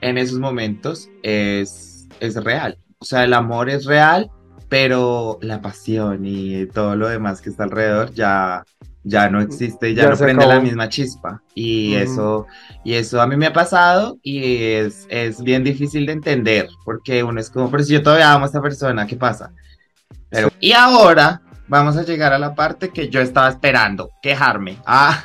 en 0.00 0.18
esos 0.18 0.38
momentos 0.38 1.08
es, 1.22 2.08
es 2.20 2.42
real. 2.42 2.78
O 2.98 3.04
sea, 3.04 3.24
el 3.24 3.34
amor 3.34 3.68
es 3.68 3.84
real, 3.84 4.30
pero 4.68 5.38
la 5.42 5.60
pasión 5.60 6.24
y 6.24 6.66
todo 6.66 6.94
lo 6.96 7.08
demás 7.08 7.40
que 7.40 7.50
está 7.50 7.64
alrededor 7.64 8.12
ya, 8.12 8.64
ya 9.04 9.28
no 9.28 9.40
existe, 9.40 9.94
ya, 9.94 10.04
Ya 10.04 10.10
no 10.10 10.16
prende 10.16 10.46
la 10.46 10.60
misma 10.60 10.88
chispa. 10.88 11.42
Y 11.54 11.94
eso, 11.94 12.46
y 12.84 12.94
eso 12.94 13.20
a 13.20 13.26
mí 13.26 13.36
me 13.36 13.46
ha 13.46 13.52
pasado 13.52 14.18
y 14.22 14.62
es, 14.64 15.06
es 15.10 15.42
bien 15.42 15.64
difícil 15.64 16.06
de 16.06 16.12
entender 16.12 16.68
porque 16.84 17.22
uno 17.24 17.40
es 17.40 17.50
como, 17.50 17.70
pero 17.70 17.82
si 17.82 17.92
yo 17.94 18.02
todavía 18.02 18.32
amo 18.32 18.44
a 18.44 18.46
esta 18.46 18.62
persona, 18.62 19.06
¿qué 19.06 19.16
pasa? 19.16 19.52
Pero, 20.30 20.50
y 20.60 20.72
ahora 20.72 21.42
vamos 21.68 21.96
a 21.96 22.04
llegar 22.04 22.32
a 22.32 22.38
la 22.38 22.54
parte 22.54 22.90
que 22.90 23.08
yo 23.08 23.20
estaba 23.20 23.48
esperando, 23.48 24.10
quejarme. 24.22 24.76
Ah, 24.86 25.24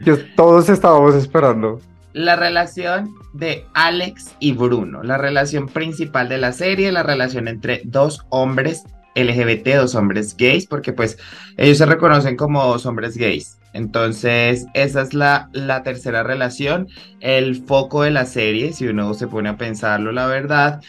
Yo- 0.00 0.16
todos 0.36 0.68
estábamos 0.68 1.14
esperando. 1.14 1.80
la 2.12 2.36
relación 2.36 3.12
de 3.32 3.66
Alex 3.74 4.34
y 4.38 4.52
Bruno, 4.52 5.02
la 5.02 5.18
relación 5.18 5.66
principal 5.68 6.28
de 6.28 6.38
la 6.38 6.52
serie, 6.52 6.92
la 6.92 7.02
relación 7.02 7.48
entre 7.48 7.80
dos 7.84 8.24
hombres 8.28 8.84
LGBT, 9.14 9.76
dos 9.76 9.94
hombres 9.94 10.36
gays, 10.36 10.66
porque 10.66 10.92
pues 10.92 11.18
ellos 11.56 11.78
se 11.78 11.86
reconocen 11.86 12.36
como 12.36 12.64
dos 12.64 12.86
hombres 12.86 13.16
gays. 13.16 13.58
Entonces, 13.72 14.66
esa 14.74 15.02
es 15.02 15.14
la, 15.14 15.48
la 15.52 15.82
tercera 15.82 16.22
relación, 16.22 16.88
el 17.20 17.56
foco 17.56 18.02
de 18.02 18.12
la 18.12 18.24
serie, 18.24 18.72
si 18.72 18.86
uno 18.86 19.14
se 19.14 19.26
pone 19.26 19.48
a 19.48 19.56
pensarlo, 19.56 20.12
la 20.12 20.26
verdad. 20.26 20.80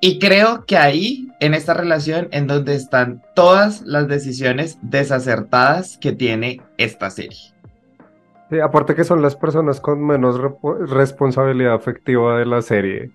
Y 0.00 0.18
creo 0.18 0.64
que 0.66 0.76
ahí, 0.76 1.28
en 1.40 1.54
esta 1.54 1.74
relación, 1.74 2.28
en 2.30 2.46
donde 2.46 2.76
están 2.76 3.22
todas 3.34 3.82
las 3.82 4.06
decisiones 4.06 4.78
desacertadas 4.82 5.98
que 5.98 6.12
tiene 6.12 6.60
esta 6.76 7.10
serie. 7.10 7.38
Sí, 8.50 8.60
aparte 8.60 8.94
que 8.94 9.02
son 9.02 9.20
las 9.20 9.34
personas 9.34 9.80
con 9.80 10.06
menos 10.06 10.40
responsabilidad 10.88 11.74
afectiva 11.74 12.38
de 12.38 12.46
la 12.46 12.62
serie. 12.62 13.10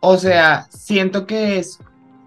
O 0.00 0.16
sea, 0.16 0.66
siento 0.70 1.26
que 1.26 1.58
es 1.58 1.78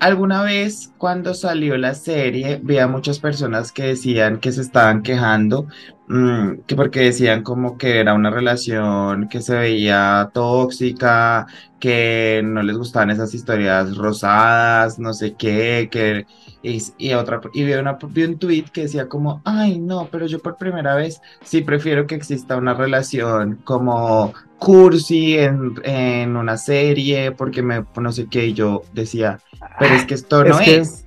alguna 0.03 0.43
vez 0.43 0.91
cuando 0.97 1.33
salió 1.33 1.77
la 1.77 1.93
serie, 1.95 2.59
vi 2.61 2.77
a 2.77 2.87
muchas 2.87 3.19
personas 3.19 3.71
que 3.71 3.83
decían 3.83 4.39
que 4.39 4.51
se 4.51 4.59
estaban 4.61 5.01
quejando, 5.01 5.67
mm, 6.09 6.63
que 6.67 6.75
porque 6.75 6.99
decían 7.01 7.41
como 7.41 7.77
que 7.77 7.99
era 8.01 8.13
una 8.13 8.29
relación 8.29 9.29
que 9.29 9.41
se 9.41 9.55
veía 9.55 10.29
tóxica, 10.33 11.47
que 11.79 12.41
no 12.43 12.61
les 12.63 12.77
gustaban 12.77 13.11
esas 13.11 13.33
historias 13.33 13.95
rosadas, 13.95 14.99
no 14.99 15.13
sé 15.13 15.35
qué, 15.35 15.87
que 15.89 16.25
y, 16.63 17.13
otra 17.13 17.39
y 17.53 17.63
vi, 17.63 17.73
vi 18.09 18.23
un 18.23 18.37
tweet 18.39 18.65
que 18.73 18.81
decía 18.81 19.07
como, 19.07 19.41
ay 19.45 19.79
no, 19.79 20.09
pero 20.11 20.27
yo 20.27 20.39
por 20.39 20.57
primera 20.57 20.95
vez 20.95 21.21
sí 21.43 21.61
prefiero 21.61 22.07
que 22.07 22.15
exista 22.15 22.57
una 22.57 22.73
relación 22.73 23.55
como 23.63 24.33
cursi 24.63 25.37
en, 25.37 25.73
en 25.83 26.35
una 26.37 26.57
serie, 26.57 27.31
porque 27.31 27.61
me 27.61 27.85
no 27.99 28.11
sé 28.11 28.27
qué, 28.29 28.47
y 28.47 28.53
yo 28.53 28.81
decía, 28.93 29.39
pero 29.79 29.93
es 29.95 30.05
que 30.05 30.13
esto 30.15 30.43
no 30.43 30.59
Es 30.59 30.65
que- 30.65 30.75
es. 30.77 30.99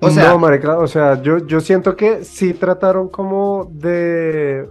O 0.00 0.10
sea, 0.10 0.28
no, 0.30 0.38
marica, 0.38 0.76
o 0.78 0.86
sea, 0.86 1.22
yo, 1.22 1.38
yo 1.46 1.60
siento 1.60 1.96
que 1.96 2.24
sí 2.24 2.52
trataron 2.52 3.08
como 3.08 3.70
de 3.72 4.68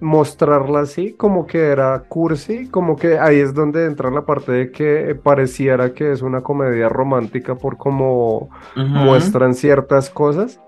mostrarla 0.00 0.80
así, 0.80 1.14
como 1.14 1.46
que 1.46 1.58
era 1.68 2.00
cursi, 2.06 2.68
como 2.68 2.94
que 2.96 3.18
ahí 3.18 3.38
es 3.38 3.54
donde 3.54 3.86
entra 3.86 4.10
la 4.10 4.26
parte 4.26 4.52
de 4.52 4.70
que 4.70 5.14
pareciera 5.22 5.94
que 5.94 6.12
es 6.12 6.20
una 6.20 6.42
comedia 6.42 6.90
romántica 6.90 7.54
por 7.54 7.78
cómo 7.78 8.50
ujú. 8.76 8.86
muestran 8.86 9.54
ciertas 9.54 10.10
cosas, 10.10 10.60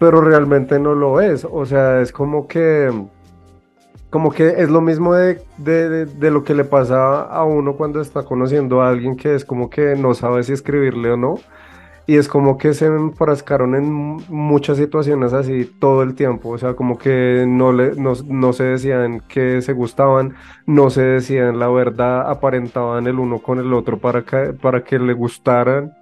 pero 0.00 0.20
realmente 0.20 0.80
no 0.80 0.96
lo 0.96 1.20
es. 1.20 1.46
O 1.48 1.64
sea, 1.66 2.00
es 2.00 2.10
como 2.10 2.48
que 2.48 2.90
como 4.10 4.32
que 4.32 4.48
es 4.58 4.70
lo 4.70 4.80
mismo 4.80 5.14
de, 5.14 5.42
de, 5.58 6.06
de, 6.06 6.30
lo 6.30 6.44
que 6.44 6.54
le 6.54 6.64
pasa 6.64 7.22
a 7.22 7.44
uno 7.44 7.76
cuando 7.76 8.00
está 8.00 8.22
conociendo 8.22 8.80
a 8.80 8.88
alguien 8.88 9.16
que 9.16 9.34
es 9.34 9.44
como 9.44 9.68
que 9.68 9.96
no 9.96 10.14
sabe 10.14 10.42
si 10.44 10.52
escribirle 10.52 11.10
o 11.10 11.16
no. 11.16 11.38
Y 12.08 12.16
es 12.18 12.28
como 12.28 12.56
que 12.56 12.72
se 12.72 12.86
enfrascaron 12.86 13.74
en 13.74 13.92
muchas 14.28 14.76
situaciones 14.76 15.32
así 15.32 15.68
todo 15.80 16.04
el 16.04 16.14
tiempo. 16.14 16.50
O 16.50 16.58
sea, 16.58 16.74
como 16.74 16.98
que 16.98 17.44
no, 17.48 17.72
le, 17.72 17.96
no, 17.96 18.12
no 18.26 18.52
se 18.52 18.62
decían 18.62 19.22
que 19.28 19.60
se 19.60 19.72
gustaban, 19.72 20.36
no 20.66 20.88
se 20.88 21.02
decían 21.02 21.58
la 21.58 21.66
verdad, 21.66 22.30
aparentaban 22.30 23.08
el 23.08 23.18
uno 23.18 23.40
con 23.40 23.58
el 23.58 23.72
otro 23.74 23.98
para 23.98 24.22
que, 24.22 24.52
para 24.52 24.84
que 24.84 25.00
le 25.00 25.14
gustaran. 25.14 25.96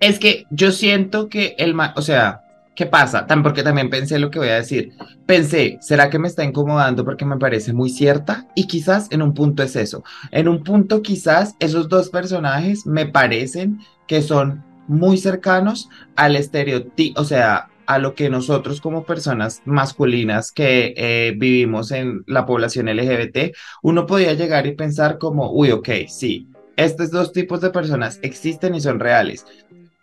Es 0.00 0.18
que 0.18 0.44
yo 0.50 0.70
siento 0.70 1.30
que 1.30 1.54
el, 1.56 1.74
o 1.96 2.02
sea, 2.02 2.43
¿Qué 2.74 2.86
pasa? 2.86 3.26
porque 3.42 3.62
también 3.62 3.88
pensé 3.88 4.18
lo 4.18 4.30
que 4.30 4.40
voy 4.40 4.48
a 4.48 4.56
decir. 4.56 4.92
Pensé, 5.26 5.78
¿será 5.80 6.10
que 6.10 6.18
me 6.18 6.26
está 6.26 6.42
incomodando 6.42 7.04
porque 7.04 7.24
me 7.24 7.38
parece 7.38 7.72
muy 7.72 7.88
cierta? 7.88 8.48
Y 8.56 8.66
quizás 8.66 9.06
en 9.10 9.22
un 9.22 9.32
punto 9.32 9.62
es 9.62 9.76
eso. 9.76 10.02
En 10.32 10.48
un 10.48 10.64
punto 10.64 11.00
quizás 11.00 11.54
esos 11.60 11.88
dos 11.88 12.10
personajes 12.10 12.84
me 12.84 13.06
parecen 13.06 13.78
que 14.08 14.22
son 14.22 14.64
muy 14.88 15.18
cercanos 15.18 15.88
al 16.16 16.36
estereotipo, 16.36 17.20
o 17.20 17.24
sea, 17.24 17.68
a 17.86 17.98
lo 17.98 18.14
que 18.14 18.30
nosotros 18.30 18.80
como 18.80 19.04
personas 19.04 19.62
masculinas 19.64 20.52
que 20.52 20.94
eh, 20.96 21.34
vivimos 21.36 21.90
en 21.90 22.24
la 22.26 22.46
población 22.46 22.88
LGBT, 22.88 23.54
uno 23.82 24.06
podía 24.06 24.32
llegar 24.32 24.66
y 24.66 24.74
pensar 24.74 25.18
como, 25.18 25.52
uy, 25.52 25.70
ok, 25.70 25.88
sí, 26.08 26.48
estos 26.76 27.10
dos 27.10 27.32
tipos 27.32 27.60
de 27.60 27.70
personas 27.70 28.18
existen 28.22 28.74
y 28.74 28.80
son 28.80 29.00
reales. 29.00 29.46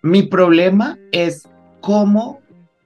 Mi 0.01 0.23
problema 0.23 0.97
es 1.11 1.47
cómo 1.81 2.40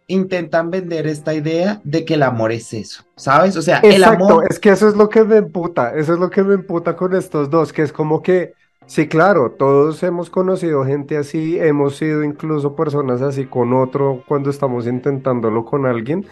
intentan 0.08 0.70
vender 0.70 1.08
esta 1.08 1.34
idea 1.34 1.82
de 1.84 2.06
que 2.06 2.14
el 2.14 2.24
amor 2.24 2.51
es 2.51 2.74
eso, 2.74 3.03
¿sabes? 3.16 3.58
O 3.58 3.62
sea, 3.62 3.80
el 3.80 4.03
amor... 4.03 4.45
Es 4.49 4.60
que 4.60 4.70
eso 4.70 4.88
es 4.88 4.95
lo 4.95 5.10
que 5.10 5.24
me 5.24 5.38
emputa, 5.38 5.95
eso 5.95 6.14
es 6.14 6.20
lo 6.20 6.30
que 6.30 6.43
me 6.43 6.53
emputa 6.53 6.95
con 6.95 7.16
estos 7.16 7.49
dos, 7.49 7.74
que 7.74 7.82
es 7.82 7.91
como 7.91 8.22
que, 8.22 8.53
sí, 8.86 9.08
claro, 9.08 9.51
todos 9.51 10.03
hemos 10.03 10.30
conocido 10.30 10.86
gente 10.86 11.18
así, 11.18 11.60
hemos 11.60 11.97
sido 11.97 12.24
incluso 12.24 12.76
personas 12.76 13.22
así 13.22 13.45
con 13.45 13.74
otro 13.74 14.24
cuando 14.28 14.49
estamos 14.49 14.86
intentándolo 14.86 15.66
con 15.66 15.86
alguien, 15.86 16.28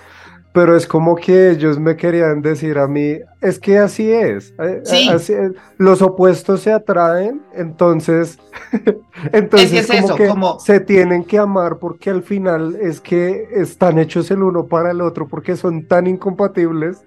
pero 0.53 0.77
es 0.77 0.85
como 0.85 1.15
que 1.15 1.49
ellos 1.49 1.79
me 1.79 1.97
querían 1.97 2.41
decir 2.41 2.77
a 2.77 2.87
mí, 2.87 3.17
es 3.41 3.59
que 3.59 3.79
así 3.79 4.11
es, 4.11 4.53
eh, 4.59 4.83
eh, 5.29 5.51
los 5.77 6.01
opuestos 6.01 6.61
se 6.61 6.71
atraen, 6.71 7.41
entonces, 7.53 8.37
entonces 9.33 9.87
como 9.87 10.15
que 10.15 10.63
se 10.63 10.79
tienen 10.79 11.23
que 11.23 11.39
amar 11.39 11.77
porque 11.79 12.11
al 12.11 12.21
final 12.21 12.77
es 12.79 13.01
que 13.01 13.47
están 13.51 13.97
hechos 13.97 14.29
el 14.29 14.43
uno 14.43 14.67
para 14.67 14.91
el 14.91 15.01
otro 15.01 15.27
porque 15.27 15.55
son 15.55 15.87
tan 15.87 16.05
incompatibles 16.05 17.03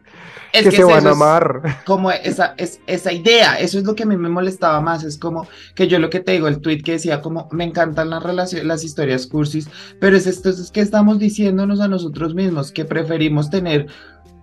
que, 0.65 0.71
se 0.71 0.85
van 0.85 1.07
a 1.07 1.11
amar. 1.11 1.83
Como 1.85 2.11
esa, 2.11 2.55
es, 2.57 2.81
esa 2.87 3.13
idea, 3.13 3.59
eso 3.59 3.79
es 3.79 3.85
lo 3.85 3.95
que 3.95 4.05
a 4.05 4.07
mí 4.07 4.17
me 4.17 4.29
molestaba 4.29 4.81
más, 4.81 5.05
es 5.05 5.19
como 5.19 5.47
que 5.75 5.89
yo 5.89 5.99
lo 5.99 6.11
que 6.11 6.21
te 6.21 6.33
digo, 6.33 6.49
el 6.49 6.61
tweet 6.61 6.83
que 6.83 6.93
decía 6.93 7.21
como 7.21 7.49
me 7.53 7.65
encantan 7.65 8.11
las 8.11 8.23
relaciones, 8.23 8.67
las 8.67 8.85
historias 8.85 9.27
cursis, 9.27 9.69
pero 10.01 10.17
es 10.17 10.27
esto 10.27 10.51
es 10.51 10.71
que 10.71 10.81
estamos 10.81 11.19
diciéndonos 11.19 11.81
a 11.81 11.89
nosotros 11.89 12.35
mismos 12.35 12.73
que 12.73 12.85
preferimos 12.85 13.51
tener 13.51 13.87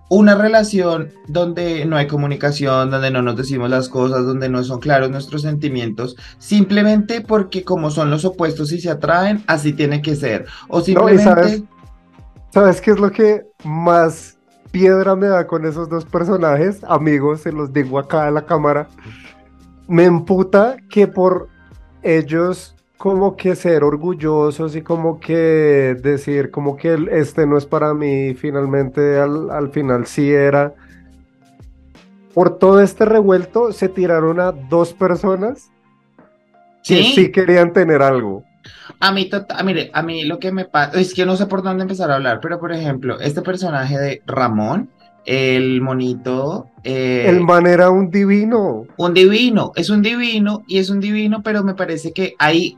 una 0.08 0.34
relación 0.34 1.10
donde 1.28 1.86
no 1.86 1.96
hay 1.96 2.06
comunicación, 2.06 2.90
donde 2.90 3.10
no 3.10 3.22
nos 3.22 3.36
decimos 3.36 3.70
las 3.70 3.88
cosas, 3.88 4.24
donde 4.24 4.48
no 4.48 4.62
son 4.62 4.80
claros 4.80 5.10
nuestros 5.10 5.42
sentimientos, 5.42 6.16
simplemente 6.38 7.20
porque 7.20 7.64
como 7.64 7.90
son 7.90 8.10
los 8.10 8.24
opuestos 8.24 8.70
y 8.72 8.80
se 8.80 8.90
atraen, 8.90 9.42
así 9.46 9.72
tiene 9.72 10.02
que 10.02 10.14
ser. 10.14 10.46
O 10.68 10.80
simplemente... 10.80 11.24
¿sabes? 11.24 11.62
¿Sabes 12.50 12.80
qué 12.80 12.92
es 12.92 13.00
lo 13.00 13.10
que 13.10 13.42
más 13.64 14.38
piedra 14.74 15.14
me 15.14 15.28
da 15.28 15.46
con 15.46 15.64
esos 15.66 15.88
dos 15.88 16.04
personajes, 16.04 16.82
amigos, 16.88 17.42
se 17.42 17.52
los 17.52 17.72
digo 17.72 17.96
acá 17.96 18.26
a 18.26 18.30
la 18.32 18.44
cámara. 18.44 18.88
Me 19.86 20.04
emputa 20.04 20.76
que 20.90 21.06
por 21.06 21.48
ellos 22.02 22.74
como 22.98 23.36
que 23.36 23.54
ser 23.54 23.84
orgullosos 23.84 24.74
y 24.74 24.82
como 24.82 25.20
que 25.20 25.96
decir 26.02 26.50
como 26.50 26.76
que 26.76 27.06
este 27.12 27.46
no 27.46 27.56
es 27.56 27.66
para 27.66 27.94
mí, 27.94 28.34
finalmente 28.34 29.20
al, 29.20 29.70
final 29.70 30.06
sí 30.06 30.32
era. 30.32 30.74
Por 32.34 32.58
todo 32.58 32.80
este 32.80 33.04
revuelto 33.04 33.70
se 33.70 33.88
tiraron 33.88 34.40
a 34.40 34.50
dos 34.50 34.92
personas 34.92 35.70
que 36.82 37.04
sí 37.04 37.30
querían 37.30 37.72
tener 37.72 38.02
algo. 38.02 38.42
A 39.00 39.12
mí, 39.12 39.28
tota, 39.28 39.62
mire, 39.62 39.90
a 39.92 40.02
mí 40.02 40.24
lo 40.24 40.38
que 40.38 40.52
me 40.52 40.64
pasa, 40.64 41.00
es 41.00 41.14
que 41.14 41.26
no 41.26 41.36
sé 41.36 41.46
por 41.46 41.62
dónde 41.62 41.82
empezar 41.82 42.10
a 42.10 42.16
hablar, 42.16 42.40
pero 42.40 42.58
por 42.58 42.72
ejemplo, 42.72 43.18
este 43.20 43.42
personaje 43.42 43.98
de 43.98 44.22
Ramón, 44.26 44.90
el 45.24 45.80
monito. 45.80 46.66
Eh, 46.82 47.24
el 47.28 47.40
man 47.40 47.66
era 47.66 47.90
un 47.90 48.10
divino. 48.10 48.84
Un 48.96 49.14
divino, 49.14 49.72
es 49.74 49.90
un 49.90 50.02
divino 50.02 50.62
y 50.66 50.78
es 50.78 50.90
un 50.90 51.00
divino, 51.00 51.42
pero 51.42 51.64
me 51.64 51.74
parece 51.74 52.12
que 52.12 52.34
ahí 52.38 52.76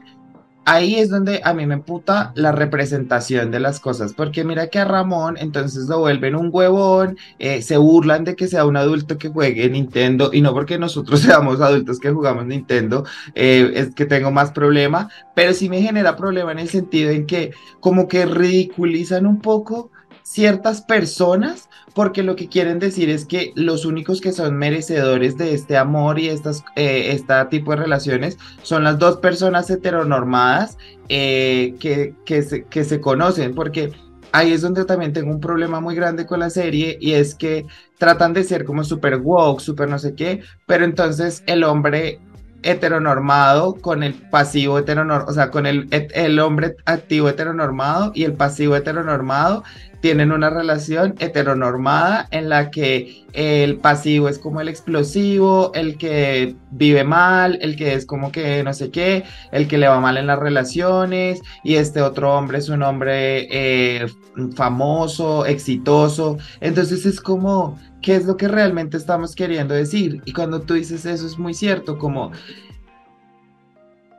ahí 0.66 0.96
es 0.96 1.08
donde 1.08 1.40
a 1.44 1.54
mí 1.54 1.64
me 1.64 1.78
puta 1.78 2.32
la 2.34 2.52
representación 2.52 3.50
de 3.50 3.60
las 3.60 3.80
cosas, 3.80 4.12
porque 4.12 4.44
mira 4.44 4.66
que 4.68 4.80
a 4.80 4.84
Ramón 4.84 5.36
entonces 5.38 5.88
lo 5.88 6.00
vuelven 6.00 6.34
un 6.34 6.50
huevón, 6.52 7.16
eh, 7.38 7.62
se 7.62 7.76
burlan 7.78 8.24
de 8.24 8.34
que 8.36 8.48
sea 8.48 8.66
un 8.66 8.76
adulto 8.76 9.16
que 9.16 9.28
juegue 9.28 9.70
Nintendo, 9.70 10.30
y 10.32 10.42
no 10.42 10.52
porque 10.52 10.78
nosotros 10.78 11.20
seamos 11.22 11.60
adultos 11.60 12.00
que 12.00 12.10
jugamos 12.10 12.46
Nintendo, 12.46 13.04
eh, 13.34 13.70
es 13.74 13.94
que 13.94 14.06
tengo 14.06 14.30
más 14.32 14.50
problema, 14.50 15.08
pero 15.34 15.54
sí 15.54 15.68
me 15.68 15.80
genera 15.80 16.16
problema 16.16 16.52
en 16.52 16.58
el 16.58 16.68
sentido 16.68 17.10
en 17.10 17.26
que 17.26 17.52
como 17.80 18.08
que 18.08 18.26
ridiculizan 18.26 19.24
un 19.26 19.40
poco 19.40 19.90
ciertas 20.27 20.83
personas 20.83 21.68
porque 21.95 22.24
lo 22.24 22.35
que 22.35 22.49
quieren 22.49 22.81
decir 22.81 23.09
es 23.11 23.24
que 23.24 23.53
los 23.55 23.85
únicos 23.85 24.20
que 24.20 24.33
son 24.33 24.57
merecedores 24.57 25.39
de 25.39 25.55
este 25.55 25.77
amor 25.77 26.18
y 26.18 26.29
estas, 26.29 26.64
eh, 26.74 27.12
este 27.12 27.33
tipo 27.49 27.70
de 27.70 27.77
relaciones 27.77 28.37
son 28.62 28.83
las 28.83 28.99
dos 28.99 29.18
personas 29.18 29.70
heteronormadas 29.70 30.79
eh, 31.09 31.77
que, 31.79 32.14
que, 32.24 32.43
se, 32.43 32.64
que 32.64 32.83
se 32.83 33.01
conocen, 33.01 33.55
porque 33.55 33.93
ahí 34.33 34.53
es 34.53 34.62
donde 34.62 34.85
también 34.85 35.12
tengo 35.12 35.31
un 35.31 35.41
problema 35.41 35.81
muy 35.81 35.95
grande 35.95 36.27
con 36.27 36.41
la 36.41 36.51
serie 36.51 36.99
y 37.01 37.12
es 37.12 37.37
que 37.37 37.64
tratan 37.97 38.33
de 38.33 38.43
ser 38.43 38.64
como 38.64 38.83
super 38.83 39.18
woke, 39.18 39.61
super 39.61 39.89
no 39.89 40.01
sé 40.01 40.16
qué, 40.16 40.43
pero 40.66 40.85
entonces 40.85 41.45
el 41.47 41.62
hombre 41.62 42.18
heteronormado 42.62 43.74
con 43.74 44.02
el 44.02 44.14
pasivo 44.14 44.78
heteronormado, 44.78 45.30
o 45.30 45.34
sea, 45.34 45.50
con 45.50 45.66
el, 45.66 45.88
el 45.90 46.38
hombre 46.38 46.76
activo 46.84 47.28
heteronormado 47.28 48.12
y 48.14 48.24
el 48.24 48.32
pasivo 48.32 48.76
heteronormado 48.76 49.62
tienen 50.00 50.30
una 50.30 50.50
relación 50.50 51.14
heteronormada 51.18 52.28
en 52.30 52.48
la 52.48 52.70
que 52.70 53.24
el 53.32 53.78
pasivo 53.78 54.28
es 54.28 54.38
como 54.38 54.61
el 54.61 54.68
explosivo, 54.68 55.72
el 55.74 55.98
que 55.98 56.54
vive 56.70 57.04
mal, 57.04 57.59
el 57.61 57.76
que 57.76 57.94
es 57.94 58.07
como 58.07 58.30
que 58.30 58.62
no 58.62 58.72
sé 58.72 58.90
qué, 58.90 59.24
el 59.52 59.68
que 59.68 59.78
le 59.78 59.88
va 59.88 60.00
mal 60.00 60.16
en 60.16 60.26
las 60.26 60.38
relaciones 60.38 61.40
y 61.64 61.74
este 61.74 62.02
otro 62.02 62.34
hombre 62.36 62.59
es 62.59 62.68
un 62.68 62.82
hombre 62.82 63.48
eh, 63.50 64.07
famoso, 64.54 65.44
exitoso. 65.44 66.38
Entonces 66.61 67.04
es 67.04 67.20
como, 67.20 67.78
¿qué 68.07 68.14
es 68.14 68.24
lo 68.24 68.36
que 68.36 68.46
realmente 68.46 68.96
estamos 68.96 69.34
queriendo 69.34 69.74
decir? 69.74 70.22
Y 70.24 70.32
cuando 70.32 70.61
tú 70.61 70.74
dices 70.74 71.04
eso 71.07 71.26
es 71.26 71.36
muy 71.40 71.54
cierto, 71.54 71.98
como 71.98 72.30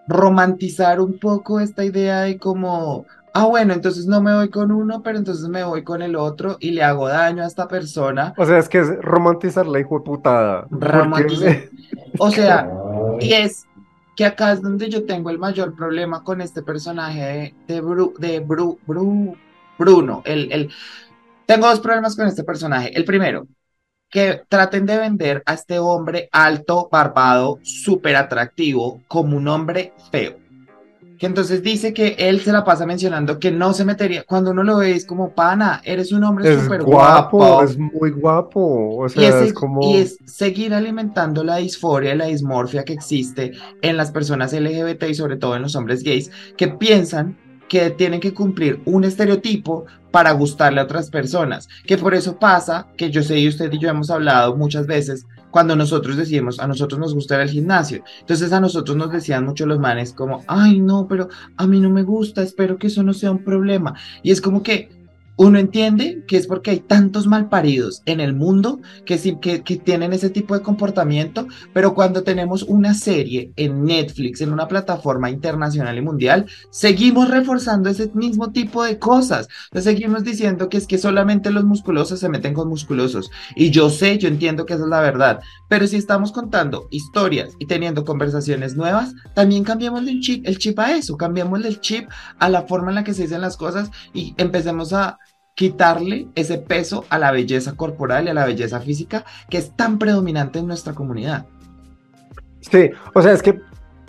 romantizar 0.09 0.99
un 0.99 1.17
poco 1.17 1.61
esta 1.61 1.85
idea 1.85 2.19
de 2.23 2.38
como 2.38 3.05
ah, 3.33 3.45
bueno, 3.45 3.73
entonces 3.73 4.05
no 4.05 4.21
me 4.21 4.35
voy 4.35 4.49
con 4.49 4.73
uno, 4.73 5.01
pero 5.03 5.17
entonces 5.17 5.47
me 5.47 5.63
voy 5.63 5.85
con 5.85 6.01
el 6.01 6.17
otro 6.17 6.57
y 6.59 6.71
le 6.71 6.83
hago 6.83 7.07
daño 7.07 7.43
a 7.43 7.47
esta 7.47 7.69
persona. 7.69 8.33
O 8.35 8.45
sea, 8.45 8.57
es 8.57 8.67
que 8.67 8.79
es 8.79 8.89
romantizar 9.01 9.65
la 9.65 9.79
hijo 9.79 9.99
de 9.99 10.03
putada. 10.03 10.67
Romantizar. 10.69 11.69
O 12.19 12.29
sea, 12.31 12.69
y 13.21 13.31
es 13.33 13.67
que 14.17 14.25
acá 14.25 14.51
es 14.51 14.61
donde 14.61 14.89
yo 14.89 15.05
tengo 15.05 15.29
el 15.29 15.38
mayor 15.38 15.75
problema 15.75 16.23
con 16.23 16.41
este 16.41 16.61
personaje 16.61 17.53
de, 17.67 17.81
de, 18.17 18.39
Bruno. 19.77 20.23
El, 20.25 20.51
el... 20.51 20.69
Tengo 21.45 21.67
dos 21.67 21.79
problemas 21.79 22.15
con 22.15 22.27
este 22.27 22.43
personaje. 22.43 22.91
El 22.97 23.05
primero, 23.05 23.47
que 24.10 24.41
traten 24.47 24.86
de 24.86 24.97
vender 24.97 25.43
a 25.45 25.53
este 25.53 25.80
hombre 25.80 26.30
alto, 26.32 26.88
barbado, 26.91 27.60
súper 27.62 28.16
atractivo, 28.16 29.01
como 29.08 29.36
un 29.38 29.47
hombre 29.47 29.93
feo. 30.12 30.36
Que 31.18 31.26
entonces 31.26 31.64
dice 31.64 31.95
que 31.95 32.16
él 32.20 32.41
se 32.41 32.51
la 32.51 32.64
pasa 32.64 32.86
mencionando 32.86 33.39
que 33.39 33.49
no 33.49 33.74
se 33.74 33.84
metería, 33.84 34.24
cuando 34.24 34.51
uno 34.51 34.64
lo 34.64 34.78
ve 34.78 34.91
es 34.91 35.03
como, 35.03 35.32
pana, 35.32 35.82
eres 35.84 36.12
un 36.12 36.24
hombre 36.24 36.62
súper 36.62 36.84
guapo, 36.84 37.64
Es 37.64 37.76
muy 37.76 38.12
guapo, 38.12 38.97
o 38.97 39.10
sea, 39.10 39.24
y 39.24 39.45
es, 39.47 39.53
como... 39.53 39.82
Y 39.82 39.97
es 39.97 40.20
seguir 40.26 40.76
alimentando 40.76 41.43
la 41.43 41.58
disforia 41.58 42.14
y 42.14 42.18
la 42.18 42.26
dismorfia 42.26 42.86
que 42.86 42.93
existe 42.93 43.53
en 43.82 43.97
las 43.97 44.12
personas 44.12 44.53
LGBT 44.53 45.03
y 45.10 45.16
sobre 45.16 45.38
todo 45.38 45.55
en 45.55 45.64
los 45.64 45.76
hombres 45.76 46.03
gays, 46.03 46.30
que 46.55 46.68
piensan 46.68 47.36
que 47.68 47.89
tienen 47.91 48.20
que 48.20 48.34
cumplir 48.34 48.82
un 48.86 49.03
estereotipo 49.03 49.86
para 50.11 50.32
gustarle 50.32 50.80
a 50.80 50.86
otras 50.86 51.09
personas, 51.09 51.68
que 51.86 51.97
por 51.97 52.13
eso 52.13 52.39
pasa, 52.39 52.88
que 52.97 53.11
yo 53.11 53.22
sé 53.22 53.39
y 53.39 53.47
usted 53.47 53.72
y 53.72 53.80
yo 53.80 53.89
hemos 53.89 54.09
hablado 54.09 54.55
muchas 54.55 54.88
veces, 54.88 55.26
cuando 55.51 55.76
nosotros 55.76 56.18
decimos, 56.18 56.59
a 56.59 56.68
nosotros 56.68 56.99
nos 56.99 57.13
gusta 57.13 57.41
el 57.41 57.49
gimnasio. 57.49 58.03
Entonces 58.20 58.51
a 58.51 58.59
nosotros 58.59 58.97
nos 58.97 59.11
decían 59.11 59.45
mucho 59.45 59.65
los 59.65 59.80
manes 59.80 60.13
como, 60.13 60.43
ay 60.47 60.80
no, 60.80 61.07
pero 61.07 61.30
a 61.55 61.65
mí 61.68 61.80
no 61.80 61.89
me 61.89 62.03
gusta, 62.03 62.41
espero 62.41 62.78
que 62.78 62.88
eso 62.88 63.03
no 63.03 63.13
sea 63.13 63.32
un 63.32 63.43
problema. 63.43 63.95
Y 64.24 64.32
es 64.32 64.41
como 64.41 64.61
que 64.61 64.89
uno 65.38 65.59
entiende 65.59 66.23
que 66.27 66.35
es 66.35 66.47
porque 66.47 66.71
hay 66.71 66.79
tantos 66.79 67.27
malparidos 67.27 68.01
en 68.05 68.19
el 68.19 68.33
mundo 68.33 68.81
que, 69.05 69.17
que, 69.39 69.63
que, 69.63 69.77
tienen 69.77 70.11
ese 70.11 70.29
tipo 70.29 70.55
de 70.55 70.63
comportamiento, 70.63 71.47
pero 71.73 71.93
cuando 71.93 72.23
tenemos 72.23 72.63
una 72.63 72.93
serie 72.93 73.51
en 73.55 73.85
Netflix, 73.85 74.41
en 74.41 74.51
una 74.51 74.67
plataforma 74.67 75.29
internacional 75.29 75.97
y 75.97 76.01
mundial, 76.01 76.47
seguimos 76.71 77.29
reforzando 77.29 77.89
ese 77.89 78.11
mismo 78.13 78.51
tipo 78.51 78.83
de 78.83 78.97
cosas. 78.97 79.47
seguimos 79.73 80.23
diciendo 80.23 80.69
que 80.69 80.77
es 80.77 80.88
que 80.88 80.97
solamente 80.97 81.51
los 81.51 81.63
musculosos 81.63 82.19
se 82.19 82.29
meten 82.29 82.53
con 82.53 82.67
musculosos. 82.67 83.29
Y 83.55 83.69
yo 83.69 83.89
sé, 83.89 84.17
yo 84.17 84.27
entiendo 84.27 84.65
que 84.65 84.73
esa 84.73 84.83
es 84.83 84.89
la 84.89 85.01
verdad, 85.01 85.39
pero 85.68 85.88
si 85.88 85.97
estamos 85.97 86.32
contando 86.32 86.88
historias 86.91 87.55
y 87.59 87.65
teniendo 87.65 88.05
conversaciones 88.05 88.76
nuevas, 88.76 89.13
también 89.34 89.63
cambiamos 89.63 90.07
el 90.07 90.20
chip, 90.22 90.47
el 90.47 90.57
chip 90.57 90.80
a 90.80 90.95
eso, 90.95 91.18
cambiamos 91.18 91.63
el 91.65 91.80
chip 91.80 92.09
a 92.39 92.49
la 92.49 92.63
forma 92.63 92.89
en 92.89 92.95
la 92.95 93.03
que 93.03 93.13
se 93.13 93.24
dicen 93.24 93.41
las 93.41 93.57
cosas 93.57 93.91
y 94.13 94.34
empecemos 94.38 94.93
a 94.93 95.18
quitarle 95.55 96.28
ese 96.36 96.59
peso 96.59 97.05
a 97.09 97.18
la 97.18 97.32
belleza 97.32 97.76
corporal 97.76 98.26
y 98.26 98.30
a 98.30 98.34
la 98.34 98.45
belleza 98.45 98.80
física 98.80 99.26
que 99.49 99.57
es 99.57 99.76
tan 99.76 99.97
predominante 99.97 100.59
en 100.59 100.68
nuestra 100.68 100.93
comunidad. 100.93 101.47
Sí, 102.61 102.91
o 103.13 103.22
sea, 103.22 103.32
es 103.32 103.41
que 103.41 103.59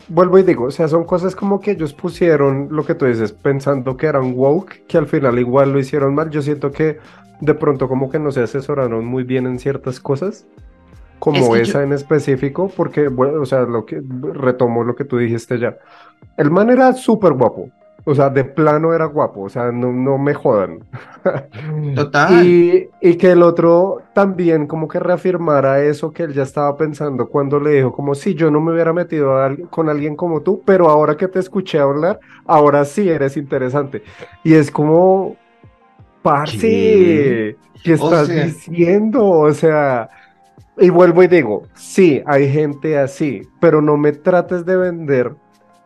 vuelvo 0.09 0.39
y 0.39 0.43
digo, 0.43 0.65
o 0.65 0.71
sea, 0.71 0.89
son 0.89 1.05
cosas 1.05 1.35
como 1.35 1.61
que 1.61 1.73
ellos 1.73 1.95
pusieron 1.95 2.69
lo 2.71 2.85
que 2.85 2.95
tú 2.95 3.07
dices, 3.07 3.33
pensando 3.33 3.97
que 3.97 4.07
eran 4.07 4.35
woke, 4.35 4.87
que 4.87 4.99
al 4.99 5.07
final 5.07 5.39
igual 5.39 5.73
lo 5.73 5.79
hicieron 5.79 6.15
mal. 6.15 6.31
Yo 6.31 6.43
siento 6.43 6.71
que 6.71 6.99
de 7.41 7.55
pronto 7.55 7.89
como 7.89 8.11
que 8.11 8.19
no 8.19 8.31
se 8.33 8.43
asesoraron 8.43 9.05
muy 9.05 9.23
bien 9.23 9.47
en 9.47 9.59
ciertas 9.59 10.01
cosas, 10.01 10.47
como 11.19 11.57
esa 11.57 11.83
en 11.83 11.93
específico, 11.93 12.71
porque, 12.75 13.09
bueno, 13.09 13.43
o 13.43 13.47
sea, 13.47 13.61
lo 13.61 13.85
que 13.85 14.03
retomo 14.33 14.85
lo 14.85 14.95
que 14.95 15.05
tú 15.05 15.19
dijiste 15.19 15.59
ya. 15.59 15.77
El 16.37 16.51
man 16.51 16.71
era 16.71 16.93
súper 16.93 17.33
guapo, 17.33 17.71
o 18.05 18.15
sea, 18.15 18.31
de 18.31 18.43
plano 18.43 18.95
era 18.95 19.05
guapo, 19.05 19.43
o 19.43 19.49
sea, 19.49 19.71
no, 19.71 19.93
no 19.93 20.17
me 20.17 20.33
jodan. 20.33 20.81
Total. 21.95 22.47
Y, 22.47 22.89
y, 23.03 23.17
que 23.17 23.33
el 23.33 23.43
otro 23.43 24.03
también 24.15 24.67
como 24.67 24.89
que 24.89 24.99
reafirmara 24.99 25.83
eso 25.83 26.11
que 26.13 26.23
él 26.23 26.33
ya 26.33 26.45
estaba 26.45 26.75
pensando 26.77 27.29
cuando 27.29 27.61
le 27.61 27.73
dijo 27.73 27.93
como 27.93 28.15
si 28.15 28.35
yo 28.35 28.51
no 28.51 28.61
me 28.61 28.73
hubiera 28.73 28.95
metido 28.95 29.37
con 29.69 29.91
alguien 29.91 30.17
como 30.17 30.41
tú, 30.41 30.63
pero 30.65 30.89
ahora 30.89 31.17
que 31.17 31.29
te 31.29 31.39
escuché 31.39 31.81
hablar, 31.81 32.19
ahora 32.47 32.85
sí 32.87 33.09
eres 33.11 33.37
interesante. 33.37 34.03
Y 34.43 34.55
es 34.55 34.71
como, 34.71 35.37
parce, 36.23 37.57
¿qué, 37.83 37.93
estás 37.93 38.29
diciendo? 38.29 39.29
O 39.29 39.53
sea, 39.53 40.09
y 40.81 40.91
vuelvo 40.91 41.23
y 41.23 41.27
digo, 41.27 41.65
sí, 41.75 42.23
hay 42.27 42.51
gente 42.51 42.99
así, 42.99 43.43
pero 43.61 43.83
no 43.83 43.97
me 43.97 44.13
trates 44.13 44.65
de 44.65 44.77
vender 44.77 45.33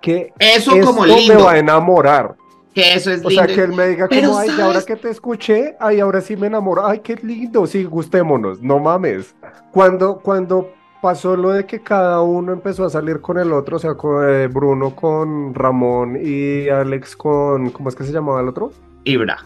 que 0.00 0.32
eso 0.38 0.72
como 0.82 1.06
lindo. 1.06 1.34
me 1.34 1.42
va 1.42 1.52
a 1.52 1.58
enamorar. 1.58 2.36
Que 2.74 2.94
eso 2.94 3.10
es 3.10 3.24
lindo. 3.24 3.28
O 3.28 3.30
sea, 3.30 3.46
que 3.46 3.62
él 3.62 3.72
me 3.72 3.86
diga 3.88 4.08
como, 4.08 4.38
ay, 4.38 4.50
ahora 4.60 4.82
que 4.82 4.96
te 4.96 5.10
escuché, 5.10 5.76
ay, 5.80 6.00
ahora 6.00 6.20
sí 6.20 6.36
me 6.36 6.48
enamoro. 6.48 6.86
Ay, 6.86 7.00
qué 7.00 7.16
lindo, 7.16 7.66
sí, 7.66 7.84
gustémonos, 7.84 8.60
no 8.60 8.78
mames. 8.78 9.34
Cuando, 9.70 10.18
cuando 10.18 10.70
pasó 11.00 11.36
lo 11.36 11.50
de 11.50 11.66
que 11.66 11.82
cada 11.82 12.22
uno 12.22 12.52
empezó 12.52 12.84
a 12.84 12.90
salir 12.90 13.20
con 13.20 13.38
el 13.38 13.52
otro, 13.52 13.76
o 13.76 13.80
sea, 13.80 13.94
con, 13.94 14.28
eh, 14.28 14.46
Bruno 14.46 14.94
con 14.94 15.54
Ramón 15.54 16.18
y 16.22 16.68
Alex 16.68 17.16
con, 17.16 17.70
¿cómo 17.70 17.88
es 17.88 17.94
que 17.94 18.04
se 18.04 18.12
llamaba 18.12 18.40
el 18.40 18.48
otro? 18.48 18.72
Ibra. 19.04 19.38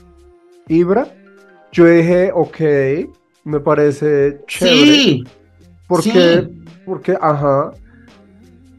Ibra. 0.68 1.09
Yo 1.72 1.86
dije, 1.86 2.30
ok, 2.32 2.61
me 3.44 3.61
parece 3.61 4.40
chévere. 4.47 4.86
Sí. 4.86 5.24
Porque, 5.87 6.49
porque, 6.84 7.16
ajá, 7.20 7.72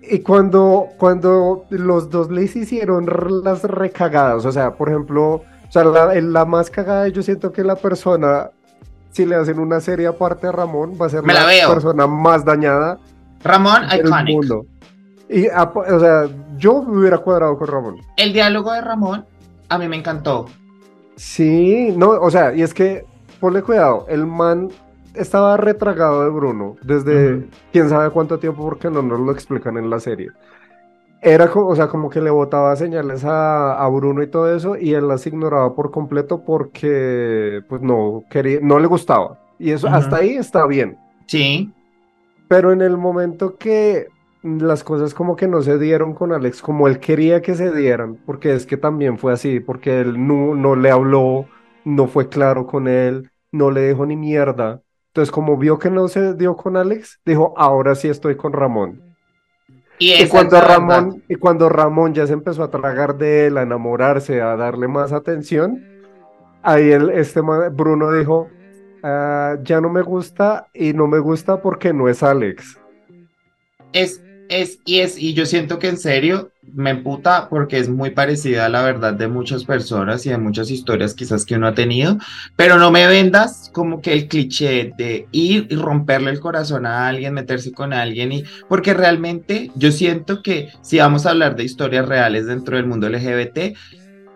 y 0.09 0.19
cuando, 0.19 0.89
cuando 0.97 1.65
los 1.69 2.09
dos 2.09 2.31
les 2.31 2.55
hicieron 2.55 3.05
las 3.43 3.63
recagadas, 3.63 4.45
o 4.45 4.51
sea, 4.51 4.73
por 4.73 4.89
ejemplo, 4.89 5.35
o 5.35 5.71
sea, 5.71 5.83
la, 5.83 6.13
la 6.15 6.45
más 6.45 6.69
cagada, 6.69 7.07
yo 7.09 7.21
siento 7.21 7.51
que 7.51 7.63
la 7.63 7.75
persona, 7.75 8.51
si 9.11 9.25
le 9.25 9.35
hacen 9.35 9.59
una 9.59 9.81
serie 9.81 10.07
aparte 10.07 10.47
a 10.47 10.51
Ramón, 10.51 10.93
va 10.99 11.07
a 11.07 11.09
ser 11.09 11.25
la, 11.25 11.73
persona 11.73 12.07
más 12.07 12.45
dañada. 12.45 12.99
Ramón, 13.43 13.83
iconic. 13.93 14.35
Mundo. 14.35 14.65
Y, 15.29 15.47
o 15.47 15.99
sea, 15.99 16.27
yo 16.57 16.83
me 16.83 16.99
hubiera 16.99 17.17
cuadrado 17.17 17.57
con 17.57 17.67
Ramón. 17.67 17.97
El 18.15 18.31
diálogo 18.31 18.71
de 18.71 18.81
Ramón, 18.81 19.25
a 19.67 19.77
mí 19.77 19.87
me 19.87 19.97
encantó. 19.97 20.47
Sí, 21.17 21.93
no, 21.97 22.11
o 22.11 22.31
sea, 22.31 22.53
y 22.53 22.61
es 22.61 22.73
que, 22.73 23.05
ponle 23.39 23.61
cuidado, 23.61 24.05
el 24.07 24.25
man 24.25 24.69
estaba 25.17 25.57
retragado 25.57 26.23
de 26.23 26.29
Bruno 26.29 26.75
desde 26.83 27.47
quién 27.71 27.89
sabe 27.89 28.09
cuánto 28.09 28.39
tiempo 28.39 28.63
porque 28.63 28.89
no 28.89 29.01
nos 29.01 29.19
lo 29.19 29.31
explican 29.31 29.77
en 29.77 29.89
la 29.89 29.99
serie. 29.99 30.29
Era, 31.21 31.51
o 31.53 31.75
sea, 31.75 31.87
como 31.87 32.09
que 32.09 32.21
le 32.21 32.29
botaba 32.29 32.75
señales 32.75 33.23
a, 33.25 33.87
Bruno 33.91 34.21
y 34.21 34.27
todo 34.27 34.55
eso 34.55 34.77
y 34.77 34.93
él 34.93 35.07
las 35.07 35.25
ignoraba 35.25 35.75
por 35.75 35.91
completo 35.91 36.43
porque 36.45 37.63
pues 37.67 37.81
no 37.81 38.23
quería, 38.29 38.59
no 38.61 38.79
le 38.79 38.87
gustaba. 38.87 39.39
Y 39.57 39.71
eso 39.71 39.87
hasta 39.87 40.17
ahí 40.17 40.35
está 40.35 40.67
bien. 40.67 40.97
Sí. 41.25 41.73
Pero 42.47 42.71
en 42.71 42.81
el 42.81 42.97
momento 42.97 43.57
que 43.57 44.07
las 44.43 44.83
cosas 44.83 45.13
como 45.13 45.35
que 45.35 45.47
no 45.47 45.61
se 45.61 45.77
dieron 45.77 46.13
con 46.13 46.31
Alex 46.31 46.61
como 46.61 46.87
él 46.87 46.99
quería 46.99 47.41
que 47.41 47.55
se 47.55 47.75
dieran, 47.75 48.17
porque 48.25 48.53
es 48.53 48.65
que 48.65 48.77
también 48.77 49.17
fue 49.17 49.33
así, 49.33 49.59
porque 49.59 49.99
él 50.01 50.27
no, 50.27 50.55
no 50.55 50.75
le 50.75 50.91
habló, 50.91 51.47
no 51.83 52.07
fue 52.07 52.29
claro 52.29 52.67
con 52.67 52.87
él, 52.87 53.31
no 53.51 53.71
le 53.71 53.81
dejó 53.81 54.05
ni 54.05 54.15
mierda. 54.15 54.81
Entonces, 55.17 55.31
como 55.31 55.57
vio 55.57 55.79
que 55.79 55.89
no 55.89 56.07
se 56.07 56.35
dio 56.35 56.55
con 56.55 56.77
Alex, 56.77 57.19
dijo, 57.25 57.55
ahora 57.57 57.95
sí 57.95 58.07
estoy 58.07 58.37
con 58.37 58.53
Ramón. 58.53 59.01
Y, 59.97 60.27
cuando 60.27 60.61
Ramón, 60.61 61.23
y 61.27 61.33
cuando 61.33 61.69
Ramón 61.69 62.13
ya 62.13 62.27
se 62.27 62.33
empezó 62.33 62.61
a 62.61 62.69
tragar 62.69 63.17
de 63.17 63.47
él, 63.47 63.57
a 63.57 63.63
enamorarse, 63.63 64.41
a 64.43 64.55
darle 64.55 64.87
más 64.87 65.13
atención, 65.13 65.83
ahí 66.61 66.91
el, 66.91 67.09
este 67.09 67.41
Bruno 67.41 68.11
dijo, 68.11 68.47
ah, 69.01 69.57
ya 69.63 69.81
no 69.81 69.89
me 69.89 70.03
gusta 70.03 70.67
y 70.71 70.93
no 70.93 71.07
me 71.07 71.17
gusta 71.17 71.63
porque 71.63 71.93
no 71.93 72.07
es 72.07 72.21
Alex. 72.21 72.77
Es, 73.93 74.21
es, 74.49 74.77
y 74.85 74.99
es, 74.99 75.17
y 75.17 75.33
yo 75.33 75.47
siento 75.47 75.79
que 75.79 75.87
en 75.87 75.97
serio, 75.97 76.51
me 76.73 76.91
emputa 76.91 77.49
porque 77.49 77.79
es 77.79 77.89
muy 77.89 78.11
parecida 78.11 78.65
a 78.65 78.69
la 78.69 78.81
verdad 78.81 79.13
de 79.13 79.27
muchas 79.27 79.63
personas 79.63 80.25
y 80.25 80.29
de 80.29 80.37
muchas 80.37 80.69
historias 80.69 81.13
quizás 81.13 81.45
que 81.45 81.55
uno 81.55 81.67
ha 81.67 81.73
tenido, 81.73 82.17
pero 82.55 82.77
no 82.77 82.91
me 82.91 83.07
vendas 83.07 83.69
como 83.73 84.01
que 84.01 84.13
el 84.13 84.27
cliché 84.27 84.93
de 84.97 85.27
ir 85.31 85.67
y 85.69 85.75
romperle 85.75 86.31
el 86.31 86.39
corazón 86.39 86.85
a 86.85 87.07
alguien, 87.07 87.33
meterse 87.33 87.71
con 87.71 87.93
alguien 87.93 88.31
y 88.31 88.43
porque 88.67 88.93
realmente 88.93 89.71
yo 89.75 89.91
siento 89.91 90.41
que 90.41 90.69
si 90.81 90.99
vamos 90.99 91.25
a 91.25 91.31
hablar 91.31 91.55
de 91.55 91.63
historias 91.63 92.07
reales 92.07 92.45
dentro 92.45 92.77
del 92.77 92.85
mundo 92.85 93.09
LGBT, 93.09 93.75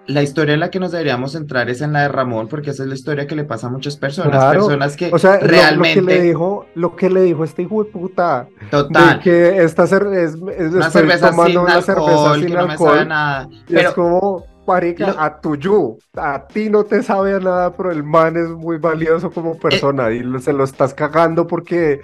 la 0.08 0.24
historia 0.24 0.54
en 0.54 0.60
la 0.60 0.72
que 0.72 0.80
nos 0.80 0.92
deberíamos 0.92 1.34
centrar 1.34 1.70
es 1.70 1.82
en 1.82 1.94
la 1.94 2.02
de 2.02 2.08
Ramón, 2.08 2.48
porque 2.48 2.72
esa 2.72 2.84
es 2.84 2.90
la 2.90 2.96
historia 2.96 3.28
que 3.28 3.36
le 3.36 3.44
pasa 3.44 3.68
a 3.68 3.70
muchas 3.70 3.98
personas, 3.98 4.54
personas 4.54 4.98
que 4.98 5.12
realmente... 5.42 6.02
Lo, 6.02 6.08
que 6.08 6.14
le 6.14 6.22
dijo, 6.22 6.66
lo 6.76 6.96
que 6.96 7.10
le 7.10 7.22
dijo 7.22 7.44
este 7.44 7.64
hijo 7.64 7.84
de 7.84 7.92
puta, 7.92 8.48
Total. 8.70 9.20
que 9.20 9.64
esta 9.64 9.84
es, 9.84 9.92
es 9.92 10.36
una 10.36 10.90
cerveza 10.90 11.32
sin 11.32 11.58
una 11.58 11.76
alcohol, 11.76 11.84
cerveza 11.84 12.36
sin 12.36 12.58
alcohol, 12.58 12.62
no 12.62 12.68
me 12.68 12.78
sabe 12.78 13.06
nada. 13.06 13.50
Pero... 13.68 13.90
Es 13.90 13.94
como, 13.94 14.46
parica, 14.66 15.16
a 15.18 15.26
a 15.26 15.42
tuyo, 15.42 15.98
a 16.16 16.48
ti 16.48 16.70
no 16.70 16.84
te 16.84 17.04
sabe 17.04 17.40
nada, 17.40 17.76
pero 17.76 17.92
el 17.92 18.04
man 18.04 18.38
es 18.38 18.50
muy 18.50 18.78
valioso 18.78 19.32
como 19.32 19.58
persona 19.58 20.12
y 20.12 20.24
se 20.42 20.54
lo 20.54 20.64
estás 20.64 20.94
cagando 20.94 21.48
porque, 21.48 22.02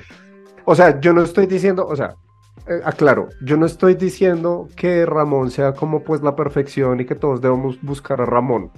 o 0.66 0.76
sea, 0.76 1.00
yo 1.00 1.14
no 1.14 1.24
estoy 1.24 1.46
diciendo, 1.48 1.88
o 1.88 1.96
sea, 1.96 2.16
eh, 2.68 2.82
aclaro, 2.84 3.30
yo 3.42 3.58
no 3.58 3.66
estoy 3.66 3.96
diciendo 3.96 4.68
que 4.76 5.06
Ramón 5.06 5.52
sea 5.52 5.74
como 5.74 6.04
pues 6.04 6.22
la 6.22 6.36
perfección 6.36 7.00
y 7.00 7.06
que 7.06 7.16
todos 7.16 7.42
debemos 7.42 7.82
buscar 7.82 8.22
a 8.22 8.26
Ramón, 8.26 8.72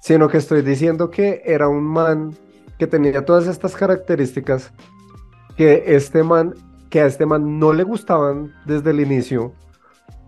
sino 0.00 0.28
que 0.28 0.38
estoy 0.38 0.62
diciendo 0.62 1.10
que 1.10 1.42
era 1.44 1.68
un 1.68 1.84
man 1.84 2.34
que 2.78 2.86
tenía 2.86 3.24
todas 3.24 3.46
estas 3.46 3.74
características 3.74 4.72
que 5.56 5.84
este 5.86 6.22
man, 6.22 6.54
que 6.90 7.00
a 7.00 7.06
este 7.06 7.26
man 7.26 7.58
no 7.58 7.72
le 7.72 7.84
gustaban 7.84 8.52
desde 8.66 8.90
el 8.90 9.00
inicio, 9.00 9.54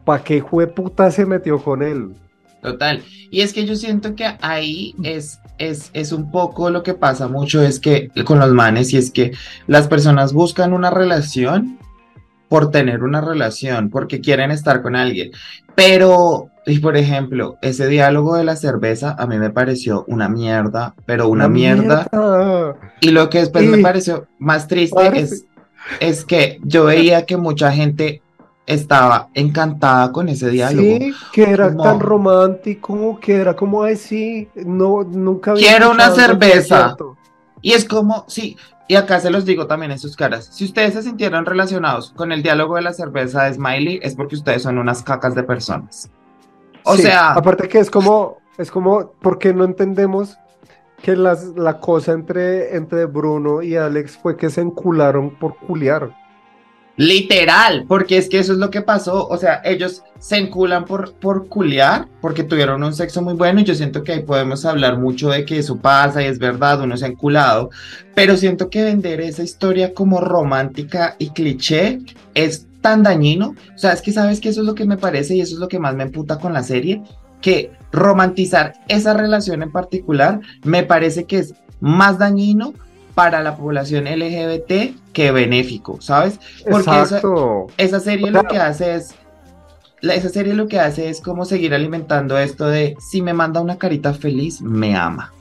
¿para 0.05 0.22
qué 0.22 0.43
puta 0.43 1.11
se 1.11 1.26
metió 1.26 1.62
con 1.62 1.82
él? 1.82 2.14
Total. 2.62 3.03
Y 3.30 3.43
es 3.43 3.53
que 3.53 3.64
yo 3.64 3.76
siento 3.76 4.14
que 4.14 4.37
ahí 4.41 4.95
es, 5.03 5.41
es, 5.59 5.91
es 5.93 6.12
un 6.12 6.30
poco 6.30 6.70
lo 6.70 6.82
que 6.82 6.95
pasa 6.95 7.28
mucho, 7.28 7.62
es 7.62 7.78
que 7.78 8.09
con 8.24 8.39
los 8.39 8.53
manes, 8.53 8.93
y 8.93 8.97
es 8.97 9.11
que 9.11 9.32
las 9.66 9.89
personas 9.89 10.32
buscan 10.32 10.72
una 10.72 10.91
relación 10.91 11.76
por 12.49 12.70
tener 12.70 13.03
una 13.03 13.20
relación, 13.20 13.90
porque 13.90 14.20
quieren 14.20 14.51
estar 14.51 14.82
con 14.82 14.97
alguien. 14.97 15.30
Pero, 15.74 16.49
y 16.64 16.78
por 16.78 16.97
ejemplo, 16.97 17.59
ese 17.61 17.86
diálogo 17.88 18.36
de 18.36 18.44
la 18.44 18.57
cerveza 18.57 19.14
a 19.18 19.26
mí 19.26 19.38
me 19.38 19.51
pareció 19.51 20.05
una 20.09 20.28
mierda, 20.28 20.94
pero 21.05 21.28
una, 21.28 21.49
mierda. 21.49 22.07
Y 23.01 23.11
lo 23.11 23.28
que 23.28 23.40
después 23.40 23.64
me 23.64 23.78
pareció 23.78 24.26
más 24.38 24.68
triste 24.68 25.18
es, 25.18 25.44
es 26.01 26.24
que 26.24 26.59
yo 26.62 26.84
veía 26.84 27.26
que 27.26 27.36
mucha 27.36 27.72
gente 27.72 28.22
estaba 28.66 29.28
encantada 29.34 30.12
con 30.12 30.28
ese 30.28 30.51
diálogo. 30.51 30.82
Sí, 30.82 31.14
que 31.32 31.44
era 31.44 31.74
tan 31.76 32.01
romántico, 32.01 33.18
que 33.20 33.34
era 33.34 33.55
como, 33.55 33.82
ay, 33.82 34.49
no, 34.55 35.05
nunca 35.05 35.53
había 35.53 35.68
Quiero 35.68 35.90
una 35.90 36.11
cerveza. 36.11 36.97
Y 37.62 37.72
es 37.72 37.84
como, 37.84 38.24
sí, 38.28 38.57
y 38.89 38.95
acá 38.95 39.18
se 39.20 39.30
los 39.30 39.45
digo 39.45 39.66
también 39.66 39.93
en 39.93 39.99
sus 39.99 40.16
caras. 40.16 40.49
Si 40.53 40.64
ustedes 40.64 40.95
se 40.95 41.03
sintieron 41.03 41.45
relacionados 41.45 42.12
con 42.12 42.30
el 42.30 42.43
diálogo 42.43 42.76
de 42.76 42.82
la 42.82 42.93
cerveza 42.93 43.45
de 43.45 43.55
Smiley, 43.55 44.01
es 44.03 44.14
porque 44.14 44.37
ustedes 44.37 44.62
son 44.62 44.78
unas 44.78 45.03
cacas 45.03 45.34
de 45.34 45.43
personas. 45.43 46.11
O 46.84 46.97
sea. 46.97 47.32
Aparte 47.32 47.68
que 47.68 47.80
es 47.80 47.91
como, 47.91 48.39
es 48.59 48.70
como, 48.70 49.12
porque 49.20 49.53
no 49.53 49.64
entendemos 49.64 50.39
que 51.03 51.16
las, 51.16 51.47
la 51.57 51.80
cosa 51.80 52.12
entre, 52.12 52.76
entre 52.76 53.07
Bruno 53.07 53.61
y 53.62 53.76
Alex 53.76 54.16
fue 54.16 54.37
que 54.37 54.51
se 54.51 54.61
encularon 54.61 55.30
por 55.30 55.57
culiar. 55.57 56.14
Literal, 56.97 57.84
porque 57.86 58.16
es 58.16 58.28
que 58.28 58.38
eso 58.38 58.55
es 58.55 58.59
lo 58.59 58.70
que 58.70 58.80
pasó. 58.80 59.28
O 59.28 59.36
sea, 59.36 59.61
ellos 59.64 60.03
se 60.18 60.38
enculan 60.38 60.86
por, 60.86 61.12
por 61.14 61.47
culiar, 61.49 62.09
porque 62.22 62.42
tuvieron 62.42 62.82
un 62.82 62.94
sexo 62.94 63.20
muy 63.20 63.34
bueno. 63.34 63.61
Y 63.61 63.64
yo 63.64 63.74
siento 63.74 64.03
que 64.03 64.12
ahí 64.12 64.22
podemos 64.22 64.64
hablar 64.64 64.99
mucho 64.99 65.28
de 65.28 65.44
que 65.44 65.59
eso 65.59 65.76
pasa 65.76 66.22
y 66.22 66.26
es 66.26 66.38
verdad, 66.38 66.80
uno 66.80 66.97
se 66.97 67.05
ha 67.05 67.09
enculado. 67.09 67.70
Pero 68.14 68.36
siento 68.36 68.70
que 68.70 68.82
vender 68.82 69.20
esa 69.20 69.42
historia 69.42 69.92
como 69.92 70.20
romántica 70.20 71.16
y 71.18 71.30
cliché 71.30 72.01
es 72.34 72.66
tan 72.80 73.03
dañino. 73.03 73.55
O 73.74 73.78
sea, 73.78 73.92
es 73.92 74.01
que 74.01 74.12
sabes 74.12 74.40
que 74.40 74.49
eso 74.49 74.62
es 74.62 74.66
lo 74.66 74.74
que 74.74 74.86
me 74.86 74.97
parece 74.97 75.36
y 75.36 75.42
eso 75.42 75.55
es 75.55 75.61
lo 75.61 75.68
que 75.68 75.78
más 75.78 75.94
me 75.94 76.05
emputa 76.05 76.38
con 76.38 76.55
la 76.55 76.62
serie. 76.62 77.03
Que 77.42 77.72
romantizar 77.92 78.72
esa 78.88 79.12
relación 79.12 79.62
en 79.62 79.70
particular 79.70 80.40
me 80.64 80.82
parece 80.82 81.24
que 81.24 81.40
es 81.40 81.55
más 81.80 82.18
dañino 82.18 82.72
para 83.16 83.42
la 83.42 83.56
población 83.56 84.04
LGBT 84.04 84.94
que 85.14 85.32
benéfico, 85.32 85.98
¿sabes? 86.02 86.38
Porque 86.70 87.00
esa, 87.00 87.22
esa, 87.78 87.98
serie 87.98 88.30
lo 88.30 88.44
que 88.44 88.58
hace 88.58 88.96
es 88.96 89.14
esa 90.02 90.28
serie 90.28 90.52
lo 90.52 90.68
que 90.68 90.78
hace 90.78 91.08
es 91.08 91.22
como 91.22 91.46
seguir 91.46 91.72
alimentando 91.72 92.36
esto 92.36 92.66
de 92.66 92.94
si 93.00 93.22
me 93.22 93.32
manda 93.32 93.62
una 93.62 93.78
carita 93.78 94.12
feliz, 94.12 94.60
me 94.60 94.94
ama. 94.94 95.32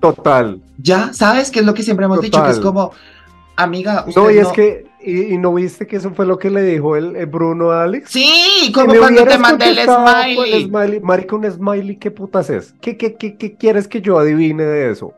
Total. 0.00 0.58
Ya, 0.78 1.12
¿sabes 1.12 1.50
qué 1.50 1.60
es 1.60 1.66
lo 1.66 1.74
que 1.74 1.82
siempre 1.82 2.06
hemos 2.06 2.22
dicho? 2.22 2.42
Que 2.42 2.50
es 2.50 2.60
como, 2.60 2.92
amiga, 3.54 4.04
usted 4.06 4.22
no, 4.22 4.30
y 4.30 4.38
es 4.38 4.48
que, 4.48 4.86
y, 5.04 5.36
no 5.36 5.52
viste 5.52 5.86
que 5.86 5.96
eso 5.96 6.12
fue 6.12 6.24
lo 6.24 6.38
que 6.38 6.48
le 6.48 6.62
dijo 6.62 6.96
el, 6.96 7.26
Bruno 7.26 7.72
a 7.72 7.82
Alex. 7.82 8.10
Sí, 8.10 8.72
como 8.74 8.94
cuando 8.94 9.22
te 9.22 9.36
mandé 9.36 9.68
el 9.68 9.80
smiley. 9.80 10.52
el 10.54 10.64
smiley. 10.64 11.00
Marica, 11.00 11.36
un 11.36 11.52
smiley, 11.52 11.96
¿qué 11.96 12.10
putas 12.10 12.48
es? 12.48 12.74
¿Qué, 12.80 12.96
qué, 12.96 13.16
qué, 13.16 13.36
qué 13.36 13.54
quieres 13.54 13.86
que 13.86 14.00
yo 14.00 14.18
adivine 14.18 14.64
de 14.64 14.90
eso? 14.90 15.12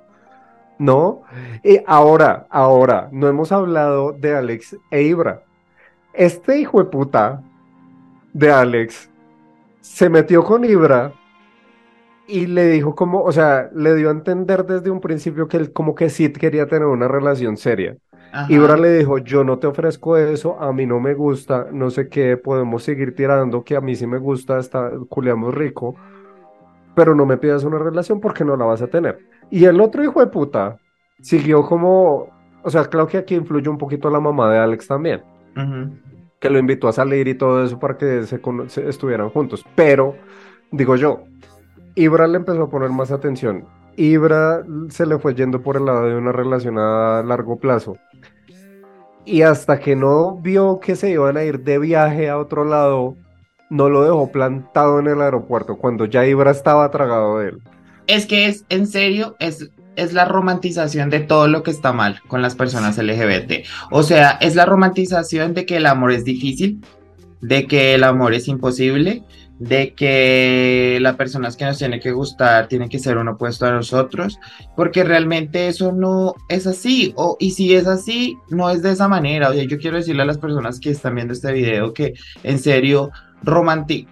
¿No? 0.80 1.22
Y 1.62 1.78
ahora, 1.86 2.46
ahora, 2.48 3.10
no 3.12 3.28
hemos 3.28 3.52
hablado 3.52 4.12
de 4.12 4.34
Alex 4.34 4.78
e 4.90 5.02
Ibra. 5.02 5.42
Este 6.14 6.58
hijo 6.58 6.82
de 6.82 6.90
puta 6.90 7.42
de 8.32 8.50
Alex 8.50 9.10
se 9.82 10.08
metió 10.08 10.42
con 10.42 10.64
Ibra 10.64 11.12
y 12.26 12.46
le 12.46 12.68
dijo 12.68 12.94
como, 12.94 13.22
o 13.22 13.30
sea, 13.30 13.68
le 13.74 13.94
dio 13.94 14.08
a 14.08 14.12
entender 14.12 14.64
desde 14.64 14.90
un 14.90 15.00
principio 15.00 15.48
que 15.48 15.58
él 15.58 15.72
como 15.72 15.94
que 15.94 16.08
sí 16.08 16.32
quería 16.32 16.66
tener 16.66 16.86
una 16.86 17.08
relación 17.08 17.58
seria. 17.58 17.96
Ibra 18.48 18.76
le 18.76 18.96
dijo, 18.96 19.18
yo 19.18 19.44
no 19.44 19.58
te 19.58 19.66
ofrezco 19.66 20.16
eso, 20.16 20.58
a 20.60 20.72
mí 20.72 20.86
no 20.86 20.98
me 20.98 21.12
gusta, 21.14 21.66
no 21.72 21.90
sé 21.90 22.08
qué, 22.08 22.36
podemos 22.36 22.84
seguir 22.84 23.14
tirando, 23.14 23.64
que 23.64 23.76
a 23.76 23.80
mí 23.80 23.96
sí 23.96 24.06
me 24.06 24.18
gusta, 24.18 24.58
está, 24.58 24.92
culiamos 25.08 25.52
rico, 25.52 25.96
pero 26.94 27.14
no 27.14 27.26
me 27.26 27.36
pidas 27.36 27.64
una 27.64 27.78
relación 27.78 28.20
porque 28.20 28.44
no 28.44 28.56
la 28.56 28.64
vas 28.64 28.80
a 28.80 28.86
tener. 28.86 29.18
Y 29.50 29.64
el 29.64 29.80
otro 29.80 30.02
hijo 30.04 30.20
de 30.20 30.28
puta 30.28 30.78
siguió 31.20 31.66
como, 31.66 32.28
o 32.62 32.70
sea, 32.70 32.84
claro 32.84 33.08
que 33.08 33.18
aquí 33.18 33.34
influyó 33.34 33.70
un 33.70 33.78
poquito 33.78 34.08
la 34.08 34.20
mamá 34.20 34.50
de 34.50 34.58
Alex 34.58 34.86
también, 34.86 35.22
que 36.38 36.50
lo 36.50 36.58
invitó 36.58 36.88
a 36.88 36.92
salir 36.92 37.26
y 37.28 37.34
todo 37.34 37.64
eso 37.64 37.78
para 37.78 37.98
que 37.98 38.24
se, 38.24 38.40
estuvieran 38.88 39.30
juntos. 39.30 39.64
Pero, 39.74 40.14
digo 40.70 40.94
yo, 40.96 41.24
Ibra 41.96 42.28
le 42.28 42.36
empezó 42.36 42.62
a 42.62 42.70
poner 42.70 42.90
más 42.90 43.10
atención. 43.10 43.64
Ibra 43.96 44.62
se 44.88 45.04
le 45.04 45.18
fue 45.18 45.34
yendo 45.34 45.60
por 45.62 45.76
el 45.76 45.84
lado 45.84 46.06
de 46.06 46.16
una 46.16 46.32
relación 46.32 46.78
a 46.78 47.22
largo 47.24 47.56
plazo. 47.56 47.96
Y 49.24 49.42
hasta 49.42 49.78
que 49.80 49.96
no 49.96 50.36
vio 50.36 50.80
que 50.80 50.96
se 50.96 51.10
iban 51.10 51.36
a 51.36 51.42
ir 51.42 51.60
de 51.60 51.78
viaje 51.78 52.30
a 52.30 52.38
otro 52.38 52.64
lado, 52.64 53.16
no 53.68 53.88
lo 53.88 54.04
dejó 54.04 54.30
plantado 54.30 55.00
en 55.00 55.08
el 55.08 55.20
aeropuerto 55.20 55.76
cuando 55.76 56.04
ya 56.06 56.24
Ibra 56.24 56.52
estaba 56.52 56.90
tragado 56.90 57.38
de 57.38 57.48
él 57.48 57.62
es 58.10 58.26
que 58.26 58.46
es, 58.46 58.64
en 58.68 58.86
serio, 58.86 59.36
es, 59.38 59.70
es 59.96 60.12
la 60.12 60.24
romantización 60.24 61.10
de 61.10 61.20
todo 61.20 61.48
lo 61.48 61.62
que 61.62 61.70
está 61.70 61.92
mal 61.92 62.20
con 62.26 62.42
las 62.42 62.54
personas 62.54 62.98
LGBT. 62.98 63.66
O 63.90 64.02
sea, 64.02 64.32
es 64.40 64.56
la 64.56 64.66
romantización 64.66 65.54
de 65.54 65.64
que 65.64 65.76
el 65.76 65.86
amor 65.86 66.12
es 66.12 66.24
difícil, 66.24 66.80
de 67.40 67.66
que 67.66 67.94
el 67.94 68.04
amor 68.04 68.34
es 68.34 68.48
imposible, 68.48 69.22
de 69.60 69.94
que 69.94 70.98
las 71.00 71.16
personas 71.16 71.56
que 71.56 71.66
nos 71.66 71.78
tienen 71.78 72.00
que 72.00 72.12
gustar 72.12 72.66
tienen 72.66 72.88
que 72.88 72.98
ser 72.98 73.18
un 73.18 73.28
opuesto 73.28 73.66
a 73.66 73.72
nosotros, 73.72 74.38
porque 74.74 75.04
realmente 75.04 75.68
eso 75.68 75.92
no 75.92 76.34
es 76.48 76.66
así, 76.66 77.12
o, 77.16 77.36
y 77.38 77.52
si 77.52 77.74
es 77.74 77.86
así, 77.86 78.36
no 78.48 78.70
es 78.70 78.82
de 78.82 78.92
esa 78.92 79.06
manera. 79.06 79.50
O 79.50 79.52
sea, 79.52 79.64
yo 79.64 79.78
quiero 79.78 79.98
decirle 79.98 80.22
a 80.22 80.26
las 80.26 80.38
personas 80.38 80.80
que 80.80 80.90
están 80.90 81.14
viendo 81.14 81.34
este 81.34 81.52
video 81.52 81.92
que 81.92 82.14
en 82.42 82.58
serio, 82.58 83.10
romántico, 83.42 84.10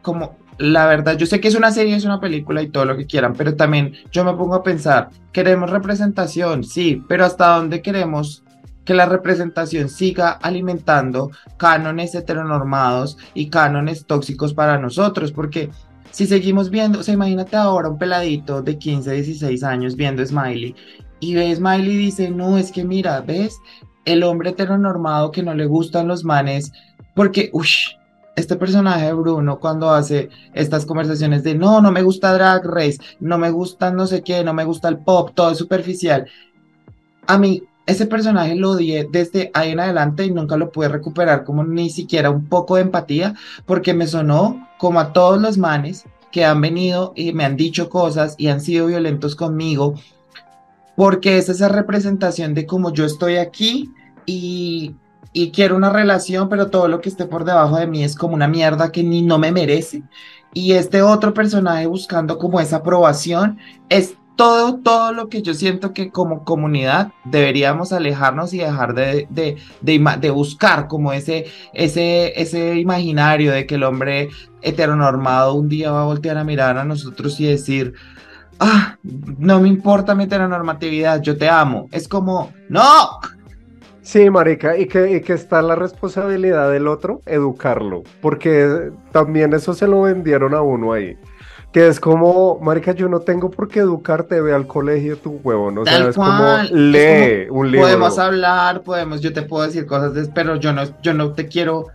como 0.00 0.36
la 0.58 0.86
verdad, 0.86 1.16
yo 1.16 1.26
sé 1.26 1.40
que 1.40 1.48
es 1.48 1.54
una 1.54 1.70
serie, 1.70 1.96
es 1.96 2.04
una 2.04 2.20
película 2.20 2.62
y 2.62 2.68
todo 2.68 2.84
lo 2.84 2.96
que 2.96 3.06
quieran, 3.06 3.34
pero 3.34 3.56
también 3.56 3.94
yo 4.12 4.24
me 4.24 4.34
pongo 4.34 4.54
a 4.54 4.62
pensar, 4.62 5.10
queremos 5.32 5.70
representación, 5.70 6.64
sí, 6.64 7.02
pero 7.08 7.24
¿hasta 7.24 7.56
dónde 7.56 7.82
queremos 7.82 8.44
que 8.84 8.94
la 8.94 9.06
representación 9.06 9.88
siga 9.88 10.30
alimentando 10.30 11.30
cánones 11.56 12.14
heteronormados 12.14 13.16
y 13.32 13.48
cánones 13.48 14.06
tóxicos 14.06 14.54
para 14.54 14.78
nosotros? 14.78 15.32
Porque 15.32 15.70
si 16.10 16.26
seguimos 16.26 16.70
viendo, 16.70 17.00
o 17.00 17.02
sea, 17.02 17.14
imagínate 17.14 17.56
ahora 17.56 17.88
un 17.88 17.98
peladito 17.98 18.62
de 18.62 18.78
15, 18.78 19.12
16 19.12 19.64
años 19.64 19.96
viendo 19.96 20.24
Smiley 20.24 20.74
y 21.18 21.34
ve 21.34 21.54
Smiley 21.56 21.90
y 21.90 21.96
dice, 21.96 22.30
no, 22.30 22.58
es 22.58 22.70
que 22.70 22.84
mira, 22.84 23.20
¿ves? 23.20 23.58
El 24.04 24.22
hombre 24.22 24.50
heteronormado 24.50 25.32
que 25.32 25.42
no 25.42 25.54
le 25.54 25.66
gustan 25.66 26.06
los 26.06 26.24
manes, 26.24 26.70
porque, 27.14 27.50
uff, 27.52 27.68
este 28.36 28.56
personaje 28.56 29.12
Bruno 29.12 29.58
cuando 29.60 29.90
hace 29.90 30.28
estas 30.52 30.86
conversaciones 30.86 31.42
de 31.44 31.54
no, 31.54 31.80
no 31.80 31.92
me 31.92 32.02
gusta 32.02 32.32
Drag 32.32 32.64
Race, 32.64 32.98
no 33.20 33.38
me 33.38 33.50
gusta 33.50 33.90
no 33.90 34.06
sé 34.06 34.22
qué, 34.22 34.42
no 34.44 34.54
me 34.54 34.64
gusta 34.64 34.88
el 34.88 34.98
pop, 34.98 35.30
todo 35.34 35.50
es 35.50 35.58
superficial. 35.58 36.26
A 37.26 37.38
mí 37.38 37.62
ese 37.86 38.06
personaje 38.06 38.54
lo 38.54 38.72
odié 38.72 39.06
desde 39.10 39.50
ahí 39.54 39.72
en 39.72 39.80
adelante 39.80 40.24
y 40.24 40.30
nunca 40.30 40.56
lo 40.56 40.70
pude 40.70 40.88
recuperar 40.88 41.44
como 41.44 41.64
ni 41.64 41.90
siquiera 41.90 42.30
un 42.30 42.46
poco 42.46 42.76
de 42.76 42.82
empatía 42.82 43.34
porque 43.66 43.92
me 43.92 44.06
sonó 44.06 44.68
como 44.78 45.00
a 45.00 45.12
todos 45.12 45.40
los 45.40 45.58
manes 45.58 46.04
que 46.32 46.44
han 46.44 46.60
venido 46.60 47.12
y 47.14 47.32
me 47.32 47.44
han 47.44 47.56
dicho 47.56 47.88
cosas 47.88 48.34
y 48.38 48.48
han 48.48 48.60
sido 48.60 48.86
violentos 48.86 49.36
conmigo 49.36 49.94
porque 50.96 51.38
es 51.38 51.48
esa 51.48 51.68
representación 51.68 52.54
de 52.54 52.66
cómo 52.66 52.92
yo 52.92 53.04
estoy 53.04 53.36
aquí 53.36 53.90
y 54.26 54.94
y 55.32 55.50
quiero 55.50 55.76
una 55.76 55.90
relación, 55.90 56.48
pero 56.48 56.70
todo 56.70 56.88
lo 56.88 57.00
que 57.00 57.08
esté 57.08 57.26
por 57.26 57.44
debajo 57.44 57.76
de 57.76 57.86
mí 57.86 58.04
es 58.04 58.16
como 58.16 58.34
una 58.34 58.48
mierda 58.48 58.92
que 58.92 59.02
ni 59.02 59.22
no 59.22 59.38
me 59.38 59.52
merece. 59.52 60.02
Y 60.52 60.72
este 60.72 61.02
otro 61.02 61.34
personaje 61.34 61.86
buscando 61.86 62.38
como 62.38 62.60
esa 62.60 62.76
aprobación 62.76 63.58
es 63.88 64.16
todo, 64.36 64.80
todo 64.80 65.12
lo 65.12 65.28
que 65.28 65.42
yo 65.42 65.54
siento 65.54 65.92
que 65.92 66.10
como 66.10 66.44
comunidad 66.44 67.12
deberíamos 67.24 67.92
alejarnos 67.92 68.52
y 68.52 68.58
dejar 68.58 68.94
de, 68.94 69.26
de, 69.30 69.56
de, 69.80 70.30
buscar 70.30 70.88
como 70.88 71.12
ese, 71.12 71.46
ese, 71.72 72.40
ese 72.40 72.78
imaginario 72.78 73.52
de 73.52 73.66
que 73.66 73.76
el 73.76 73.84
hombre 73.84 74.28
heteronormado 74.62 75.54
un 75.54 75.68
día 75.68 75.92
va 75.92 76.02
a 76.02 76.06
voltear 76.06 76.36
a 76.36 76.44
mirar 76.44 76.78
a 76.78 76.84
nosotros 76.84 77.38
y 77.38 77.46
decir, 77.46 77.94
ah, 78.58 78.96
no 79.02 79.60
me 79.60 79.68
importa 79.68 80.14
mi 80.14 80.24
heteronormatividad, 80.24 81.22
yo 81.22 81.36
te 81.36 81.48
amo. 81.48 81.88
Es 81.92 82.08
como, 82.08 82.52
no, 82.68 83.20
Sí, 84.04 84.28
marica, 84.28 84.76
y 84.76 84.86
que, 84.86 85.16
y 85.16 85.20
que 85.22 85.32
está 85.32 85.62
la 85.62 85.76
responsabilidad 85.76 86.70
del 86.70 86.88
otro, 86.88 87.22
educarlo, 87.24 88.02
porque 88.20 88.90
también 89.12 89.54
eso 89.54 89.72
se 89.72 89.88
lo 89.88 90.02
vendieron 90.02 90.54
a 90.54 90.60
uno 90.60 90.92
ahí. 90.92 91.16
Que 91.72 91.88
es 91.88 91.98
como, 91.98 92.60
marica, 92.60 92.92
yo 92.92 93.08
no 93.08 93.20
tengo 93.20 93.50
por 93.50 93.66
qué 93.66 93.80
educarte, 93.80 94.42
ve 94.42 94.52
al 94.52 94.66
colegio 94.66 95.16
tu 95.16 95.40
huevo, 95.42 95.70
¿no? 95.70 95.84
Tal 95.84 96.10
es 96.10 96.16
como, 96.16 96.58
lee 96.70 97.48
un 97.50 97.70
libro. 97.70 97.86
Podemos 97.86 98.18
hablar, 98.18 98.82
podemos, 98.82 99.22
yo 99.22 99.32
te 99.32 99.40
puedo 99.40 99.64
decir 99.64 99.86
cosas, 99.86 100.30
pero 100.34 100.56
yo 100.56 100.74
no, 100.74 100.82
yo 101.00 101.14
no 101.14 101.32
te 101.32 101.48
quiero, 101.48 101.86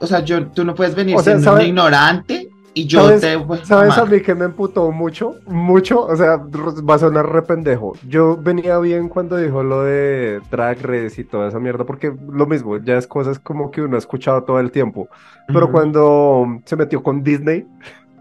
o 0.00 0.06
sea, 0.06 0.20
yo, 0.20 0.46
tú 0.46 0.64
no 0.64 0.76
puedes 0.76 0.94
venir 0.94 1.18
siendo 1.18 1.52
un 1.52 1.60
ignorante 1.62 2.48
y 2.74 2.86
yo 2.86 3.00
¿Sabes, 3.00 3.20
te. 3.20 3.64
¿Sabes 3.64 3.96
a 3.96 4.04
mí 4.04 4.20
que 4.20 4.34
me 4.34 4.44
emputó 4.44 4.90
mucho? 4.90 5.36
Mucho. 5.46 6.04
O 6.04 6.16
sea, 6.16 6.36
va 6.36 6.94
a 6.94 6.98
sonar 6.98 7.30
rependejo. 7.30 7.94
Yo 8.06 8.36
venía 8.36 8.78
bien 8.78 9.08
cuando 9.08 9.36
dijo 9.36 9.62
lo 9.62 9.84
de 9.84 10.40
Drag 10.50 10.82
Race 10.82 11.20
y 11.20 11.24
toda 11.24 11.48
esa 11.48 11.60
mierda, 11.60 11.84
porque 11.84 12.12
lo 12.28 12.46
mismo, 12.46 12.78
ya 12.78 12.98
es 12.98 13.06
cosas 13.06 13.38
como 13.38 13.70
que 13.70 13.82
uno 13.82 13.96
ha 13.96 13.98
escuchado 13.98 14.42
todo 14.42 14.58
el 14.60 14.70
tiempo. 14.70 15.08
Pero 15.46 15.70
cuando 15.70 16.60
se 16.64 16.76
metió 16.76 17.02
con 17.02 17.22
Disney. 17.22 17.66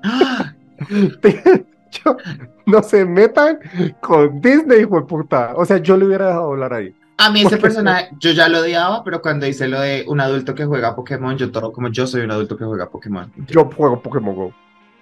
no 2.66 2.84
se 2.84 3.06
metan 3.06 3.60
con 4.02 4.42
Disney, 4.42 4.82
hijo 4.82 5.00
de 5.00 5.06
puta. 5.06 5.54
O 5.56 5.66
sea, 5.66 5.78
yo 5.78 5.98
le 5.98 6.06
hubiera 6.06 6.28
dejado 6.28 6.52
hablar 6.52 6.74
ahí. 6.74 6.96
A 7.18 7.30
mí 7.30 7.42
ese 7.42 7.58
personaje, 7.58 8.10
yo 8.20 8.32
ya 8.32 8.50
lo 8.50 8.60
odiaba, 8.60 9.04
pero 9.04 9.22
cuando 9.22 9.46
dice 9.46 9.68
lo 9.68 9.80
de 9.80 10.04
un 10.08 10.20
adulto 10.20 10.56
que 10.56 10.66
juega 10.66 10.96
Pokémon, 10.96 11.38
yo 11.38 11.52
todo 11.52 11.72
como 11.72 11.90
yo 11.90 12.08
soy 12.08 12.22
un 12.22 12.32
adulto 12.32 12.58
que 12.58 12.66
juega 12.66 12.90
Pokémon. 12.90 13.32
Yo 13.48 13.66
juego 13.66 14.02
Pokémon 14.02 14.36
Go. 14.36 14.54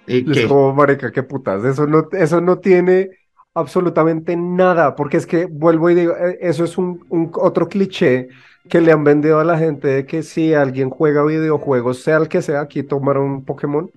¿Y 0.06 0.30
es 0.38 0.46
como, 0.46 0.74
marica, 0.74 1.10
qué 1.10 1.22
putas. 1.22 1.64
Eso 1.64 1.86
no, 1.86 2.08
eso 2.12 2.40
no 2.40 2.58
tiene 2.58 3.10
absolutamente 3.54 4.36
nada, 4.36 4.94
porque 4.94 5.16
es 5.16 5.26
que 5.26 5.46
vuelvo 5.46 5.90
y 5.90 5.94
digo, 5.94 6.14
eh, 6.16 6.38
eso 6.40 6.64
es 6.64 6.78
un, 6.78 7.00
otro 7.34 7.68
cliché 7.68 8.28
que 8.68 8.80
le 8.80 8.92
han 8.92 9.04
vendido 9.04 9.40
a 9.40 9.44
la 9.44 9.58
gente 9.58 9.88
de 9.88 10.06
que 10.06 10.22
si 10.22 10.54
alguien 10.54 10.90
juega 10.90 11.24
videojuegos, 11.24 12.02
sea 12.02 12.18
el 12.18 12.28
que 12.28 12.42
sea, 12.42 12.60
aquí 12.60 12.82
tomar 12.82 13.18
un 13.18 13.44
Pokémon, 13.44 13.90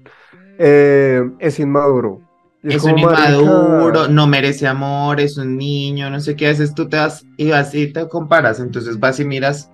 eh, 0.58 1.24
es 1.40 1.60
inmaduro. 1.60 2.22
Es 2.66 2.84
un 2.84 2.98
inmaduro, 2.98 4.08
no 4.08 4.28
merece 4.28 4.68
amor, 4.68 5.20
es 5.20 5.38
un 5.38 5.58
niño, 5.58 6.10
no 6.10 6.20
sé 6.20 6.36
qué, 6.36 6.48
haces 6.48 6.74
tú 6.74 6.88
te 6.88 6.98
vas 6.98 7.26
y 7.38 7.50
vas 7.50 7.74
y 7.76 7.88
te 7.88 8.08
comparas, 8.08 8.60
entonces 8.60 9.00
vas 9.00 9.20
y 9.20 9.26
miras 9.26 9.70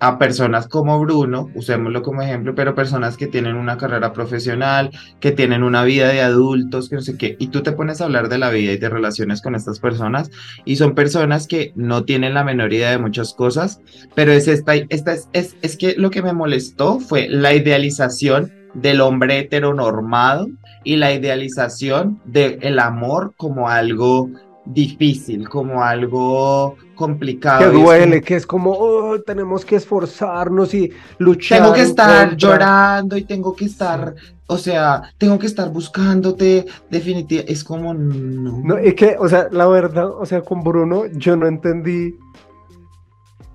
a 0.00 0.18
personas 0.18 0.68
como 0.68 1.00
Bruno, 1.00 1.50
usémoslo 1.54 2.02
como 2.02 2.20
ejemplo, 2.20 2.54
pero 2.54 2.74
personas 2.74 3.16
que 3.16 3.26
tienen 3.26 3.56
una 3.56 3.78
carrera 3.78 4.12
profesional, 4.12 4.90
que 5.20 5.32
tienen 5.32 5.62
una 5.62 5.84
vida 5.84 6.08
de 6.08 6.20
adultos, 6.20 6.90
que 6.90 6.96
no 6.96 7.02
sé 7.02 7.16
qué, 7.16 7.36
y 7.38 7.46
tú 7.46 7.62
te 7.62 7.72
pones 7.72 8.00
a 8.00 8.04
hablar 8.04 8.28
de 8.28 8.38
la 8.38 8.50
vida 8.50 8.72
y 8.72 8.76
de 8.76 8.88
relaciones 8.90 9.40
con 9.40 9.54
estas 9.54 9.80
personas, 9.80 10.30
y 10.64 10.76
son 10.76 10.94
personas 10.94 11.46
que 11.46 11.72
no 11.74 12.04
tienen 12.04 12.34
la 12.34 12.44
menor 12.44 12.72
idea 12.72 12.90
de 12.90 12.98
muchas 12.98 13.32
cosas, 13.32 13.80
pero 14.14 14.32
es 14.32 14.48
esta, 14.48 14.74
esta 14.74 15.12
es, 15.12 15.28
es, 15.32 15.56
es 15.62 15.76
que 15.76 15.94
lo 15.96 16.10
que 16.10 16.22
me 16.22 16.34
molestó 16.34 17.00
fue 17.00 17.28
la 17.28 17.54
idealización 17.54 18.52
del 18.74 19.00
hombre 19.00 19.38
heteronormado 19.38 20.48
y 20.82 20.96
la 20.96 21.12
idealización 21.12 22.20
del 22.24 22.78
amor 22.78 23.32
como 23.36 23.68
algo 23.68 24.28
difícil, 24.64 25.48
como 25.48 25.82
algo 25.82 26.76
complicado. 26.94 27.70
Que 27.70 27.76
duele, 27.76 28.20
que 28.22 28.36
es 28.36 28.46
como, 28.46 28.72
oh, 28.72 29.20
tenemos 29.20 29.64
que 29.64 29.76
esforzarnos 29.76 30.74
y 30.74 30.90
luchar. 31.18 31.60
Tengo 31.60 31.74
que 31.74 31.82
estar 31.82 32.36
llorando 32.36 33.16
y 33.16 33.24
tengo 33.24 33.54
que 33.54 33.66
estar, 33.66 34.14
o 34.46 34.56
sea, 34.56 35.02
tengo 35.18 35.38
que 35.38 35.46
estar 35.46 35.70
buscándote, 35.70 36.66
definitivamente, 36.90 37.52
es 37.52 37.62
como, 37.62 37.92
no. 37.94 38.60
No, 38.64 38.76
es 38.78 38.94
que, 38.94 39.16
o 39.18 39.28
sea, 39.28 39.48
la 39.50 39.66
verdad, 39.66 40.08
o 40.10 40.24
sea, 40.24 40.40
con 40.42 40.62
Bruno 40.62 41.06
yo 41.12 41.36
no 41.36 41.46
entendí, 41.46 42.14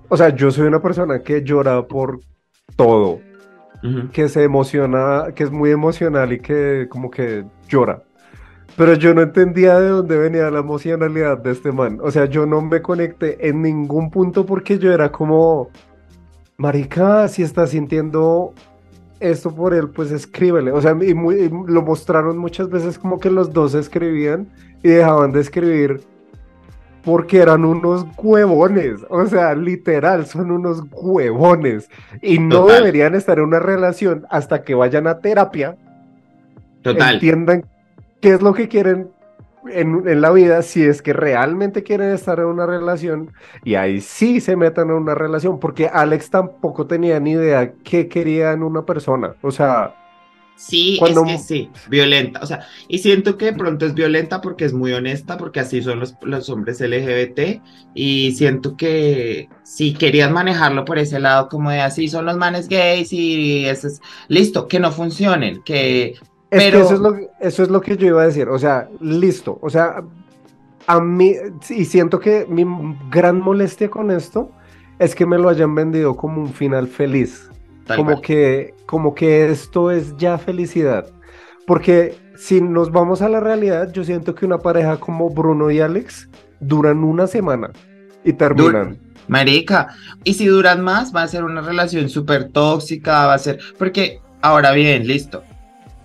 o 0.08 0.16
sea, 0.16 0.34
yo 0.34 0.50
soy 0.50 0.66
una 0.66 0.80
persona 0.80 1.20
que 1.22 1.42
llora 1.42 1.86
por 1.86 2.20
todo, 2.76 3.20
que 4.12 4.28
se 4.28 4.44
emociona, 4.44 5.28
que 5.34 5.44
es 5.44 5.50
muy 5.50 5.70
emocional 5.70 6.32
y 6.32 6.40
que 6.40 6.86
como 6.90 7.10
que 7.10 7.44
llora. 7.68 8.02
Pero 8.76 8.94
yo 8.94 9.14
no 9.14 9.22
entendía 9.22 9.78
de 9.78 9.88
dónde 9.88 10.16
venía 10.16 10.50
la 10.50 10.60
emocionalidad 10.60 11.38
de 11.38 11.52
este 11.52 11.72
man. 11.72 11.98
O 12.02 12.10
sea, 12.10 12.26
yo 12.26 12.46
no 12.46 12.60
me 12.62 12.80
conecté 12.82 13.48
en 13.48 13.62
ningún 13.62 14.10
punto 14.10 14.46
porque 14.46 14.78
yo 14.78 14.92
era 14.92 15.10
como, 15.10 15.70
marica, 16.56 17.28
si 17.28 17.42
estás 17.42 17.70
sintiendo 17.70 18.54
esto 19.18 19.54
por 19.54 19.74
él, 19.74 19.90
pues 19.90 20.10
escríbele. 20.10 20.72
O 20.72 20.80
sea, 20.80 20.96
y, 21.00 21.12
lo 21.12 21.82
mostraron 21.82 22.38
muchas 22.38 22.70
veces 22.70 22.98
como 22.98 23.18
que 23.18 23.30
los 23.30 23.52
dos 23.52 23.74
escribían 23.74 24.48
y 24.82 24.88
dejaban 24.88 25.32
de 25.32 25.40
escribir 25.40 26.00
porque 27.04 27.38
eran 27.38 27.64
unos 27.64 28.06
huevones, 28.16 29.00
o 29.08 29.26
sea, 29.26 29.54
literal, 29.54 30.26
son 30.26 30.50
unos 30.50 30.82
huevones 30.90 31.88
y 32.20 32.38
no 32.38 32.66
deberían 32.66 33.14
estar 33.14 33.38
en 33.38 33.44
una 33.44 33.58
relación 33.58 34.26
hasta 34.30 34.62
que 34.62 34.74
vayan 34.74 35.06
a 35.06 35.18
terapia. 35.18 35.76
Total. 36.82 37.14
Entiendan 37.14 37.64
qué 38.20 38.34
es 38.34 38.42
lo 38.42 38.52
que 38.52 38.68
quieren 38.68 39.10
en, 39.70 40.08
en, 40.08 40.20
la 40.20 40.30
vida 40.30 40.62
si 40.62 40.82
es 40.82 41.02
que 41.02 41.12
realmente 41.12 41.82
quieren 41.82 42.10
estar 42.10 42.38
en 42.38 42.46
una 42.46 42.66
relación 42.66 43.32
y 43.64 43.74
ahí 43.74 44.00
sí 44.00 44.40
se 44.40 44.56
metan 44.56 44.88
en 44.88 44.96
una 44.96 45.14
relación, 45.14 45.58
porque 45.60 45.88
Alex 45.88 46.30
tampoco 46.30 46.86
tenía 46.86 47.20
ni 47.20 47.32
idea 47.32 47.72
qué 47.84 48.08
quería 48.08 48.52
en 48.52 48.62
una 48.62 48.82
persona, 48.82 49.34
o 49.42 49.50
sea... 49.50 49.94
Sí, 50.60 50.96
cuando... 50.98 51.24
es 51.24 51.32
que 51.32 51.38
sí, 51.38 51.70
violenta, 51.88 52.40
o 52.42 52.46
sea, 52.46 52.66
y 52.86 52.98
siento 52.98 53.38
que 53.38 53.46
de 53.46 53.52
pronto 53.54 53.86
es 53.86 53.94
violenta 53.94 54.42
porque 54.42 54.66
es 54.66 54.74
muy 54.74 54.92
honesta, 54.92 55.38
porque 55.38 55.60
así 55.60 55.80
son 55.80 56.00
los, 56.00 56.16
los 56.20 56.50
hombres 56.50 56.82
LGBT, 56.82 57.62
y 57.94 58.32
siento 58.32 58.76
que 58.76 59.48
si 59.62 59.94
querías 59.94 60.30
manejarlo 60.30 60.84
por 60.84 60.98
ese 60.98 61.18
lado, 61.18 61.48
como 61.48 61.70
de 61.70 61.80
así 61.80 62.08
son 62.08 62.26
los 62.26 62.36
manes 62.36 62.68
gays 62.68 63.10
y 63.10 63.64
eso 63.64 63.86
es, 63.86 64.02
listo, 64.28 64.68
que 64.68 64.78
no 64.78 64.92
funcionen, 64.92 65.62
que 65.62 66.16
es 66.50 66.62
que 66.62 66.68
eso 66.68 66.92
es, 66.92 67.00
lo, 67.00 67.16
eso 67.40 67.62
es 67.62 67.70
lo 67.70 67.80
que 67.80 67.96
yo 67.96 68.08
iba 68.08 68.22
a 68.22 68.26
decir, 68.26 68.46
o 68.46 68.58
sea, 68.58 68.86
listo, 69.00 69.58
o 69.62 69.70
sea, 69.70 70.04
a 70.86 71.00
mí, 71.00 71.36
y 71.70 71.86
siento 71.86 72.20
que 72.20 72.44
mi 72.46 72.66
gran 73.10 73.40
molestia 73.40 73.88
con 73.88 74.10
esto 74.10 74.52
es 74.98 75.14
que 75.14 75.24
me 75.24 75.38
lo 75.38 75.48
hayan 75.48 75.74
vendido 75.74 76.16
como 76.16 76.42
un 76.42 76.52
final 76.52 76.86
feliz, 76.86 77.48
como 77.96 78.20
que, 78.20 78.74
como 78.86 79.14
que 79.14 79.50
esto 79.50 79.90
es 79.90 80.16
ya 80.16 80.38
felicidad, 80.38 81.06
porque 81.66 82.16
si 82.36 82.60
nos 82.60 82.90
vamos 82.90 83.22
a 83.22 83.28
la 83.28 83.40
realidad, 83.40 83.92
yo 83.92 84.04
siento 84.04 84.34
que 84.34 84.46
una 84.46 84.58
pareja 84.58 84.98
como 84.98 85.28
Bruno 85.28 85.70
y 85.70 85.80
Alex 85.80 86.28
duran 86.60 87.04
una 87.04 87.26
semana 87.26 87.70
y 88.24 88.32
terminan. 88.32 88.98
marica, 89.28 89.88
y 90.24 90.34
si 90.34 90.46
duran 90.46 90.80
más, 90.82 91.14
va 91.14 91.22
a 91.22 91.28
ser 91.28 91.44
una 91.44 91.60
relación 91.60 92.08
súper 92.08 92.50
tóxica, 92.50 93.26
va 93.26 93.34
a 93.34 93.38
ser, 93.38 93.58
porque 93.78 94.20
ahora 94.40 94.72
bien, 94.72 95.06
listo, 95.06 95.42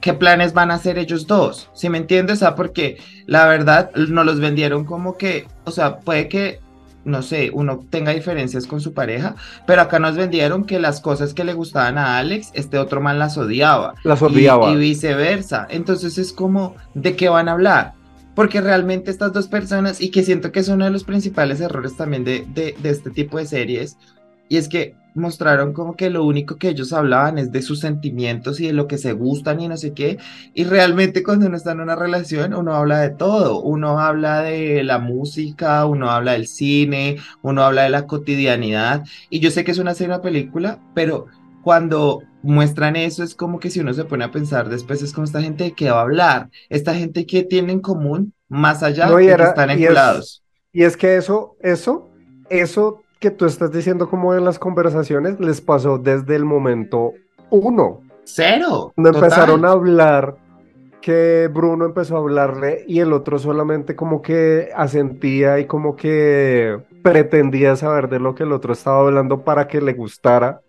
qué 0.01 0.13
planes 0.13 0.53
van 0.53 0.71
a 0.71 0.75
hacer 0.75 0.97
ellos 0.97 1.25
dos, 1.25 1.69
si 1.73 1.89
me 1.89 1.97
entiendes? 1.97 2.37
O 2.37 2.39
sea, 2.39 2.55
porque 2.55 2.97
la 3.25 3.47
verdad 3.47 3.91
no 3.95 4.23
los 4.23 4.39
vendieron 4.39 4.85
como 4.85 5.17
que, 5.17 5.47
o 5.63 5.71
sea, 5.71 5.99
puede 5.99 6.29
que, 6.29 6.59
no 7.05 7.21
sé, 7.21 7.51
uno 7.53 7.85
tenga 7.89 8.11
diferencias 8.11 8.67
con 8.67 8.81
su 8.81 8.93
pareja, 8.93 9.35
pero 9.65 9.81
acá 9.81 9.99
nos 9.99 10.17
vendieron 10.17 10.65
que 10.65 10.79
las 10.79 10.99
cosas 10.99 11.33
que 11.33 11.43
le 11.43 11.53
gustaban 11.53 11.97
a 11.97 12.17
Alex, 12.17 12.51
este 12.53 12.77
otro 12.77 12.99
man 12.99 13.19
las 13.19 13.37
odiaba. 13.37 13.93
Las 14.03 14.21
odiaba. 14.21 14.71
Y, 14.71 14.75
viceversa. 14.75 15.67
Entonces 15.69 16.17
es 16.17 16.33
como, 16.33 16.75
¿de 16.93 17.15
qué 17.15 17.29
van 17.29 17.47
a 17.47 17.53
hablar? 17.53 17.93
Porque 18.33 18.59
realmente 18.59 19.11
estas 19.11 19.31
dos 19.31 19.47
personas, 19.47 20.01
y 20.01 20.09
que 20.09 20.23
siento 20.23 20.51
que 20.51 20.59
es 20.59 20.67
uno 20.67 20.83
de 20.83 20.91
los 20.91 21.05
principales 21.05 21.61
errores 21.61 21.95
también 21.95 22.25
de, 22.25 22.45
de, 22.53 22.75
de 22.77 22.89
este 22.89 23.11
tipo 23.11 23.37
de 23.37 23.45
series, 23.45 23.97
y 24.49 24.57
es 24.57 24.67
que 24.67 24.95
mostraron 25.15 25.73
como 25.73 25.95
que 25.95 26.09
lo 26.09 26.23
único 26.25 26.57
que 26.57 26.69
ellos 26.69 26.93
hablaban 26.93 27.37
es 27.37 27.51
de 27.51 27.61
sus 27.61 27.79
sentimientos 27.79 28.59
y 28.59 28.67
de 28.67 28.73
lo 28.73 28.87
que 28.87 28.97
se 28.97 29.13
gustan 29.13 29.61
y 29.61 29.67
no 29.67 29.77
sé 29.77 29.93
qué. 29.93 30.17
Y 30.53 30.65
realmente 30.65 31.23
cuando 31.23 31.47
uno 31.47 31.57
está 31.57 31.71
en 31.71 31.79
una 31.79 31.95
relación, 31.95 32.53
uno 32.53 32.75
habla 32.75 32.99
de 32.99 33.09
todo. 33.11 33.61
Uno 33.61 33.99
habla 33.99 34.41
de 34.41 34.83
la 34.83 34.99
música, 34.99 35.85
uno 35.85 36.11
habla 36.11 36.33
del 36.33 36.47
cine, 36.47 37.17
uno 37.41 37.63
habla 37.63 37.83
de 37.83 37.89
la 37.89 38.05
cotidianidad. 38.07 39.03
Y 39.29 39.39
yo 39.39 39.51
sé 39.51 39.63
que 39.63 39.71
es 39.71 39.79
una 39.79 39.93
serie, 39.93 40.13
una 40.13 40.21
película, 40.21 40.79
pero 40.93 41.27
cuando 41.63 42.21
muestran 42.43 42.95
eso 42.95 43.23
es 43.23 43.33
como 43.33 43.59
que 43.59 43.71
si 43.71 43.79
uno 43.79 43.93
se 43.93 44.05
pone 44.05 44.23
a 44.23 44.29
pensar 44.29 44.69
después 44.69 45.01
es 45.01 45.11
como 45.13 45.25
esta 45.25 45.41
gente 45.41 45.63
de 45.63 45.71
qué 45.71 45.89
va 45.89 45.99
a 45.99 46.01
hablar, 46.03 46.49
esta 46.69 46.93
gente 46.93 47.25
que 47.25 47.43
tiene 47.43 47.73
en 47.73 47.79
común 47.79 48.33
más 48.47 48.83
allá 48.83 49.09
de 49.09 49.25
que 49.25 49.43
están 49.43 49.75
vinculados. 49.75 50.43
Y, 50.71 50.81
y 50.81 50.83
es 50.83 50.95
que 50.95 51.15
eso, 51.15 51.55
eso, 51.61 52.11
eso 52.49 53.04
que 53.19 53.31
tú 53.31 53.45
estás 53.45 53.71
diciendo 53.71 54.09
como 54.09 54.33
en 54.33 54.45
las 54.45 54.59
conversaciones 54.59 55.39
les 55.39 55.61
pasó 55.61 55.97
desde 55.97 56.35
el 56.35 56.45
momento 56.45 57.13
uno. 57.49 58.01
Cero. 58.23 58.91
Cuando 58.95 59.17
empezaron 59.17 59.65
a 59.65 59.71
hablar, 59.71 60.35
que 61.05 61.51
Bruno 61.53 61.85
empezó 61.85 62.15
a 62.15 62.19
hablarle 62.19 62.83
y 62.87 62.99
el 62.99 63.13
otro 63.13 63.37
solamente 63.37 63.95
como 63.95 64.23
que 64.23 64.71
asentía 64.75 65.59
y 65.59 65.65
como 65.65 65.95
que 65.95 66.79
pretendía 67.03 67.75
saber 67.75 68.09
de 68.09 68.19
lo 68.19 68.33
que 68.33 68.41
el 68.41 68.51
otro 68.51 68.73
estaba 68.73 69.01
hablando 69.01 69.41
para 69.43 69.67
que 69.67 69.81
le 69.81 69.93
gustara. 69.93 70.61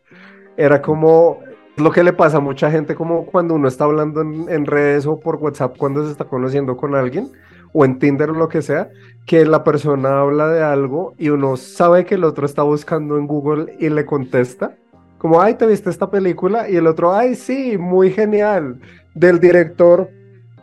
Era 0.59 0.83
como 0.83 1.39
lo 1.77 1.91
que 1.91 2.05
le 2.05 2.13
pasa 2.13 2.37
a 2.37 2.41
mucha 2.41 2.71
gente 2.71 2.95
como 2.95 3.25
cuando 3.25 3.55
uno 3.55 3.67
está 3.67 3.85
hablando 3.85 4.21
en, 4.21 4.47
en 4.51 4.67
redes 4.67 5.07
o 5.07 5.19
por 5.19 5.37
WhatsApp 5.37 5.79
cuando 5.79 6.05
se 6.05 6.13
está 6.13 6.27
conociendo 6.27 6.77
con 6.77 6.95
alguien 6.95 7.33
o 7.79 7.85
en 7.85 7.99
Tinder 7.99 8.31
o 8.31 8.33
lo 8.33 8.49
que 8.49 8.63
sea, 8.63 8.89
que 9.27 9.45
la 9.45 9.63
persona 9.63 10.21
habla 10.21 10.49
de 10.49 10.63
algo 10.63 11.13
y 11.19 11.29
uno 11.29 11.59
sabe 11.59 12.07
que 12.07 12.15
el 12.15 12.25
otro 12.25 12.47
está 12.47 12.63
buscando 12.63 13.19
en 13.19 13.27
Google 13.27 13.77
y 13.79 13.91
le 13.91 14.07
contesta, 14.07 14.77
como, 15.19 15.43
ay, 15.43 15.57
¿te 15.57 15.67
viste 15.67 15.91
esta 15.91 16.11
película? 16.11 16.71
Y 16.71 16.77
el 16.77 16.87
otro, 16.87 17.15
ay, 17.15 17.35
sí, 17.35 17.77
muy 17.77 18.11
genial, 18.11 18.81
del 19.15 19.39
director 19.41 20.09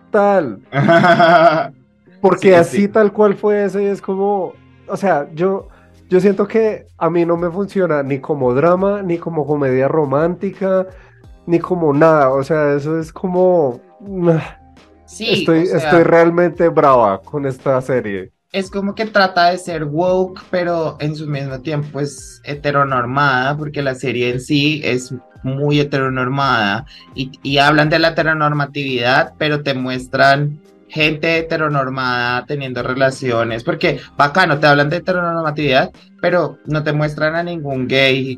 tal. 0.09 0.59
Porque 2.21 2.55
así 2.55 2.87
tal 2.87 3.13
cual 3.13 3.35
fue 3.35 3.63
eso 3.63 3.79
y 3.79 3.85
es 3.85 4.01
como, 4.01 4.53
o 4.87 4.97
sea, 4.97 5.29
yo, 5.35 5.67
yo 6.09 6.19
siento 6.19 6.47
que 6.47 6.87
a 6.97 7.11
mí 7.11 7.27
no 7.27 7.37
me 7.37 7.51
funciona 7.51 8.01
ni 8.01 8.17
como 8.17 8.55
drama, 8.55 9.03
ni 9.03 9.19
como 9.19 9.45
comedia 9.45 9.87
romántica, 9.87 10.87
ni 11.45 11.59
como 11.59 11.93
nada, 11.93 12.31
o 12.31 12.41
sea, 12.41 12.73
eso 12.73 12.97
es 12.97 13.13
como 13.13 13.79
estoy, 15.19 15.63
estoy 15.63 16.03
realmente 16.03 16.69
brava 16.69 17.21
con 17.21 17.45
esta 17.45 17.81
serie. 17.81 18.31
Es 18.51 18.69
como 18.69 18.93
que 18.93 19.05
trata 19.05 19.49
de 19.49 19.57
ser 19.57 19.83
woke, 19.83 20.41
pero 20.51 20.97
en 20.99 21.15
su 21.15 21.27
mismo 21.27 21.59
tiempo 21.61 21.99
es 21.99 22.39
heteronormada, 22.43 23.57
porque 23.57 23.81
la 23.81 23.95
serie 23.95 24.29
en 24.29 24.39
sí 24.39 24.81
es 24.83 25.13
muy 25.41 25.79
heteronormada 25.79 26.85
y, 27.15 27.31
y 27.41 27.57
hablan 27.57 27.89
de 27.89 27.99
la 27.99 28.09
heteronormatividad, 28.09 29.33
pero 29.37 29.63
te 29.63 29.73
muestran 29.73 30.59
gente 30.93 31.39
heteronormada 31.39 32.45
teniendo 32.45 32.83
relaciones, 32.83 33.63
porque 33.63 33.99
bacano, 34.15 34.59
te 34.59 34.67
hablan 34.67 34.91
de 34.91 34.97
heteronormatividad, 34.97 35.91
pero 36.21 36.59
no 36.65 36.83
te 36.83 36.93
muestran 36.93 37.35
a 37.35 37.41
ningún 37.41 37.87
gay 37.87 38.37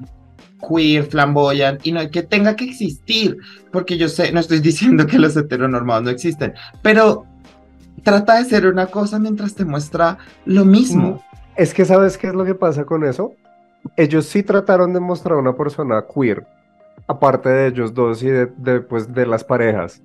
queer, 0.68 1.05
flamboyant, 1.05 1.86
y 1.86 1.91
no 1.91 2.09
que 2.09 2.24
tenga 2.24 2.55
que 2.55 2.66
existir, 2.66 3.38
porque 3.72 3.97
yo 3.97 4.07
sé, 4.09 4.32
no 4.32 4.39
estoy 4.39 4.59
diciendo 4.61 5.07
que 5.07 5.20
los 5.20 5.36
heteronormados 5.36 6.03
no 6.03 6.09
existen, 6.09 6.53
pero 6.82 7.26
trata 8.03 8.36
de 8.36 8.45
ser 8.45 8.68
una 8.68 8.88
cosa 8.88 9.20
mientras 9.20 9.55
te 9.55 9.66
muestra 9.66 10.18
lo 10.45 10.66
mismo. 10.66 11.09
Mm, 11.09 11.38
es 11.55 11.74
que 11.74 11.86
sabes 11.86 12.18
qué 12.18 12.28
es 12.28 12.34
lo 12.34 12.45
que 12.45 12.55
pasa 12.55 12.86
con 12.86 13.03
eso. 13.03 13.34
Ellos 13.95 14.26
sí 14.26 14.43
trataron 14.43 14.93
de 14.93 14.99
mostrar 14.99 15.38
una 15.38 15.55
persona 15.55 16.03
queer, 16.13 16.45
aparte 17.07 17.49
de 17.49 17.68
ellos 17.68 17.93
dos 17.93 18.24
y 18.24 18.28
de, 18.30 18.47
pues, 18.82 19.13
de 19.13 19.26
las 19.26 19.43
parejas, 19.43 20.01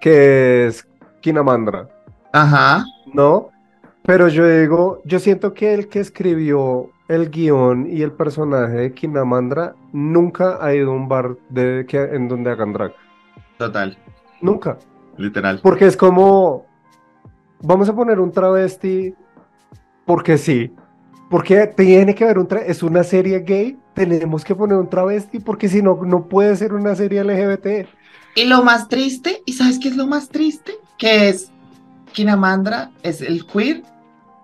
que 0.00 0.66
es 0.66 0.86
Kinamandra. 1.20 1.88
Ajá. 2.32 2.84
¿no? 3.12 3.50
Pero 4.02 4.28
yo 4.28 4.48
digo, 4.48 5.02
yo 5.04 5.18
siento 5.18 5.52
que 5.52 5.74
el 5.74 5.88
que 5.88 6.00
escribió 6.00 6.90
el 7.10 7.28
guion 7.28 7.88
y 7.90 8.02
el 8.02 8.12
personaje 8.12 8.74
de 8.74 8.94
Kinamandra 8.94 9.74
nunca 9.92 10.64
ha 10.64 10.72
ido 10.72 10.92
a 10.92 10.94
un 10.94 11.08
bar 11.08 11.36
de, 11.48 11.84
que, 11.88 12.00
en 12.00 12.28
donde 12.28 12.50
hagan 12.50 12.72
drag. 12.72 12.94
Total. 13.58 13.98
Nunca. 14.40 14.78
Literal. 15.16 15.58
Porque 15.60 15.86
es 15.86 15.96
como, 15.96 16.66
vamos 17.62 17.88
a 17.88 17.94
poner 17.96 18.20
un 18.20 18.30
travesti 18.30 19.12
porque 20.06 20.38
sí. 20.38 20.72
Porque 21.28 21.66
tiene 21.66 22.14
que 22.14 22.22
haber 22.22 22.38
un 22.38 22.46
travesti. 22.46 22.70
Es 22.70 22.82
una 22.84 23.02
serie 23.02 23.40
gay, 23.40 23.76
tenemos 23.92 24.44
que 24.44 24.54
poner 24.54 24.78
un 24.78 24.88
travesti 24.88 25.40
porque 25.40 25.68
si 25.68 25.82
no, 25.82 25.98
no 26.04 26.28
puede 26.28 26.54
ser 26.54 26.72
una 26.72 26.94
serie 26.94 27.24
LGBT. 27.24 27.88
Y 28.36 28.44
lo 28.44 28.62
más 28.62 28.88
triste, 28.88 29.42
¿y 29.46 29.54
sabes 29.54 29.80
qué 29.80 29.88
es 29.88 29.96
lo 29.96 30.06
más 30.06 30.28
triste? 30.28 30.74
Que 30.96 31.28
es 31.28 31.50
Kinamandra 32.12 32.92
es 33.02 33.20
el 33.20 33.44
queer 33.46 33.82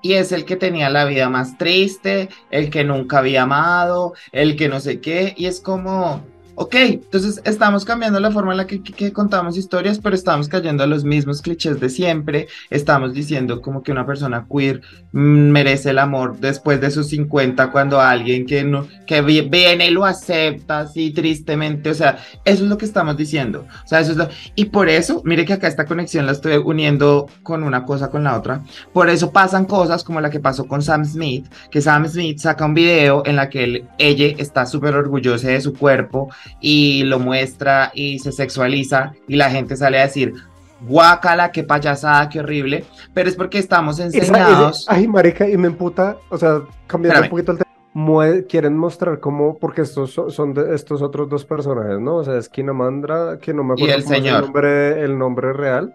y 0.06 0.14
es 0.14 0.30
el 0.30 0.44
que 0.44 0.54
tenía 0.54 0.88
la 0.88 1.04
vida 1.04 1.28
más 1.28 1.58
triste, 1.58 2.28
el 2.52 2.70
que 2.70 2.84
nunca 2.84 3.18
había 3.18 3.42
amado, 3.42 4.14
el 4.30 4.54
que 4.54 4.68
no 4.68 4.78
sé 4.78 5.00
qué, 5.00 5.34
y 5.36 5.46
es 5.46 5.60
como, 5.60 6.24
ok, 6.54 6.74
entonces 6.76 7.42
estamos 7.44 7.84
cambiando 7.84 8.20
la 8.20 8.30
forma 8.30 8.52
en 8.52 8.58
la 8.58 8.68
que, 8.68 8.80
que, 8.84 9.12
contamos 9.12 9.56
historias, 9.56 9.98
pero 9.98 10.14
estamos 10.14 10.46
cayendo 10.46 10.84
a 10.84 10.86
los 10.86 11.02
mismos 11.02 11.42
clichés 11.42 11.80
de 11.80 11.88
siempre, 11.88 12.46
estamos 12.70 13.14
diciendo 13.14 13.60
como 13.60 13.82
que 13.82 13.90
una 13.90 14.06
persona 14.06 14.46
queer 14.48 14.80
merece 15.16 15.90
el 15.90 15.98
amor 15.98 16.36
después 16.38 16.78
de 16.78 16.90
sus 16.90 17.08
50 17.08 17.70
cuando 17.72 17.98
alguien 17.98 18.44
que, 18.44 18.64
no, 18.64 18.86
que 19.06 19.22
viene 19.22 19.90
lo 19.90 20.04
acepta 20.04 20.80
así 20.80 21.10
tristemente, 21.10 21.88
o 21.88 21.94
sea, 21.94 22.18
eso 22.44 22.64
es 22.64 22.68
lo 22.68 22.76
que 22.76 22.84
estamos 22.84 23.16
diciendo, 23.16 23.66
o 23.82 23.88
sea, 23.88 24.00
eso 24.00 24.12
es 24.12 24.18
lo, 24.18 24.28
y 24.54 24.66
por 24.66 24.90
eso, 24.90 25.22
mire 25.24 25.46
que 25.46 25.54
acá 25.54 25.68
esta 25.68 25.86
conexión 25.86 26.26
la 26.26 26.32
estoy 26.32 26.58
uniendo 26.58 27.30
con 27.42 27.62
una 27.62 27.86
cosa 27.86 28.10
con 28.10 28.24
la 28.24 28.36
otra, 28.36 28.62
por 28.92 29.08
eso 29.08 29.32
pasan 29.32 29.64
cosas 29.64 30.04
como 30.04 30.20
la 30.20 30.28
que 30.28 30.38
pasó 30.38 30.66
con 30.66 30.82
Sam 30.82 31.06
Smith, 31.06 31.46
que 31.70 31.80
Sam 31.80 32.06
Smith 32.08 32.38
saca 32.38 32.66
un 32.66 32.74
video 32.74 33.22
en 33.24 33.36
la 33.36 33.48
que 33.48 33.64
él, 33.64 33.84
ella 33.96 34.34
está 34.36 34.66
súper 34.66 34.94
orgullosa 34.94 35.48
de 35.48 35.62
su 35.62 35.72
cuerpo, 35.72 36.28
y 36.60 37.04
lo 37.04 37.18
muestra 37.18 37.90
y 37.94 38.18
se 38.18 38.32
sexualiza 38.32 39.14
y 39.28 39.36
la 39.36 39.50
gente 39.50 39.76
sale 39.76 39.98
a 39.98 40.02
decir, 40.02 40.34
guácala, 40.80 41.52
qué 41.52 41.62
payasada, 41.62 42.28
qué 42.28 42.40
horrible, 42.40 42.84
pero 43.14 43.28
es 43.28 43.36
porque 43.36 43.58
estamos 43.58 43.98
enseñados. 43.98 44.86
ay, 44.88 45.08
marica, 45.08 45.48
y 45.48 45.56
me 45.56 45.68
emputa, 45.68 46.16
o 46.28 46.36
sea, 46.36 46.62
cambiando 46.86 47.22
un 47.22 47.28
poquito 47.28 47.52
el 47.52 47.58
tema. 47.58 47.66
Quieren 48.46 48.76
mostrar 48.76 49.20
cómo, 49.20 49.56
porque 49.58 49.82
estos 49.82 50.12
son 50.12 50.52
de 50.52 50.74
estos 50.74 51.00
otros 51.00 51.28
dos 51.30 51.46
personajes, 51.46 51.98
¿no? 51.98 52.16
O 52.16 52.24
sea, 52.24 52.36
es 52.36 52.48
Kinamandra, 52.48 53.38
que 53.38 53.54
no 53.54 53.64
me 53.64 53.72
acuerdo 53.72 53.94
el, 53.94 54.02
señor. 54.02 54.34
el, 54.34 54.40
nombre, 54.42 55.02
el 55.02 55.18
nombre 55.18 55.52
real, 55.54 55.94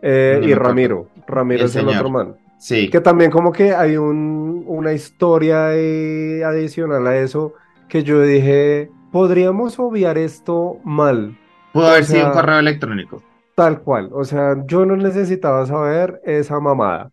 eh, 0.00 0.40
y 0.42 0.54
Ramiro. 0.54 1.08
Ramiro 1.26 1.64
es 1.64 1.74
el 1.76 1.88
otro 1.88 2.08
man. 2.10 2.36
Sí. 2.58 2.88
Que 2.88 3.00
también 3.00 3.32
como 3.32 3.50
que 3.50 3.74
hay 3.74 3.96
un, 3.96 4.64
una 4.68 4.92
historia 4.92 5.70
adicional 5.70 7.04
a 7.06 7.16
eso 7.16 7.54
que 7.88 8.04
yo 8.04 8.22
dije, 8.22 8.90
podríamos 9.10 9.78
obviar 9.78 10.18
esto 10.18 10.78
mal. 10.84 11.36
Pudo 11.72 11.88
haber 11.88 12.04
sido 12.04 12.26
un 12.26 12.32
correo 12.32 12.58
electrónico. 12.58 13.22
Tal 13.54 13.82
cual. 13.82 14.10
O 14.12 14.24
sea, 14.24 14.56
yo 14.66 14.86
no 14.86 14.96
necesitaba 14.96 15.66
saber 15.66 16.20
esa 16.24 16.58
mamada. 16.60 17.10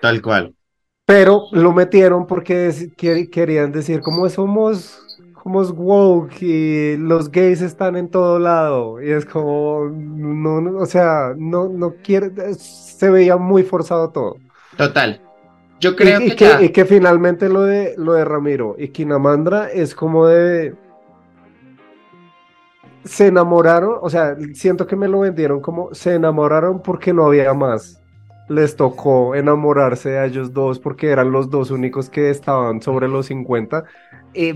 Tal 0.00 0.22
cual. 0.22 0.54
Pero 1.06 1.44
lo 1.52 1.72
metieron 1.72 2.26
porque 2.26 2.72
querían 2.96 3.72
decir 3.72 4.00
como 4.00 4.28
somos, 4.28 4.98
somos 5.42 5.70
woke 5.72 6.42
y 6.42 6.96
los 6.96 7.30
gays 7.30 7.60
están 7.60 7.96
en 7.96 8.08
todo 8.08 8.38
lado. 8.38 9.02
Y 9.02 9.10
es 9.10 9.26
como, 9.26 9.90
no, 9.90 10.78
o 10.78 10.86
sea, 10.86 11.34
no, 11.36 11.68
no 11.68 11.94
quiere, 12.02 12.54
se 12.54 13.10
veía 13.10 13.36
muy 13.36 13.64
forzado 13.64 14.10
todo. 14.10 14.36
Total. 14.76 15.20
Yo 15.80 15.96
creo 15.96 16.20
y, 16.22 16.34
que, 16.34 16.64
y 16.64 16.68
que 16.70 16.84
finalmente 16.86 17.48
lo 17.48 17.62
de, 17.62 17.94
lo 17.98 18.14
de 18.14 18.24
Ramiro 18.24 18.76
y 18.78 18.88
Kinamandra 18.88 19.70
es 19.70 19.94
como 19.94 20.26
de, 20.26 20.74
se 23.04 23.26
enamoraron, 23.26 23.98
o 24.00 24.08
sea, 24.08 24.36
siento 24.54 24.86
que 24.86 24.96
me 24.96 25.08
lo 25.08 25.20
vendieron 25.20 25.60
como 25.60 25.94
se 25.94 26.14
enamoraron 26.14 26.80
porque 26.82 27.12
no 27.12 27.26
había 27.26 27.52
más. 27.54 28.00
Les 28.48 28.76
tocó 28.76 29.34
enamorarse 29.34 30.10
de 30.10 30.26
ellos 30.26 30.52
dos 30.52 30.78
porque 30.78 31.08
eran 31.08 31.32
los 31.32 31.50
dos 31.50 31.70
únicos 31.70 32.10
que 32.10 32.30
estaban 32.30 32.82
sobre 32.82 33.08
los 33.08 33.26
50. 33.26 33.84
Y 34.34 34.52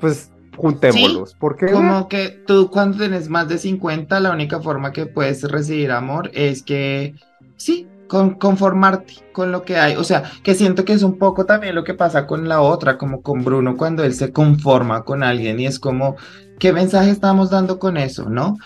pues 0.00 0.30
juntémoslos. 0.56 1.34
porque 1.34 1.66
como 1.66 2.08
que 2.08 2.28
tú 2.46 2.70
cuando 2.70 2.98
tienes 2.98 3.28
más 3.28 3.48
de 3.48 3.58
50, 3.58 4.20
la 4.20 4.32
única 4.32 4.60
forma 4.60 4.92
que 4.92 5.06
puedes 5.06 5.42
recibir 5.50 5.90
amor 5.90 6.30
es 6.34 6.62
que 6.62 7.14
sí, 7.56 7.88
con 8.08 8.34
conformarte 8.34 9.14
con 9.32 9.52
lo 9.52 9.62
que 9.62 9.76
hay. 9.76 9.96
O 9.96 10.04
sea, 10.04 10.24
que 10.42 10.54
siento 10.54 10.84
que 10.84 10.92
es 10.92 11.02
un 11.02 11.18
poco 11.18 11.46
también 11.46 11.74
lo 11.74 11.84
que 11.84 11.94
pasa 11.94 12.26
con 12.26 12.48
la 12.48 12.60
otra, 12.60 12.98
como 12.98 13.22
con 13.22 13.44
Bruno, 13.44 13.76
cuando 13.76 14.04
él 14.04 14.14
se 14.14 14.32
conforma 14.32 15.04
con 15.04 15.22
alguien 15.22 15.60
y 15.60 15.66
es 15.66 15.78
como, 15.78 16.16
¿qué 16.58 16.72
mensaje 16.72 17.10
estamos 17.10 17.50
dando 17.50 17.78
con 17.78 17.96
eso, 17.96 18.28
no? 18.28 18.56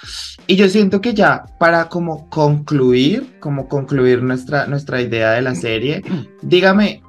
Y 0.46 0.56
yo 0.56 0.68
siento 0.68 1.00
que 1.00 1.14
ya 1.14 1.44
para 1.58 1.88
como 1.88 2.28
concluir, 2.30 3.38
como 3.40 3.68
concluir 3.68 4.22
nuestra, 4.22 4.66
nuestra 4.66 5.00
idea 5.00 5.32
de 5.32 5.42
la 5.42 5.54
serie, 5.54 6.02
dígame 6.42 7.02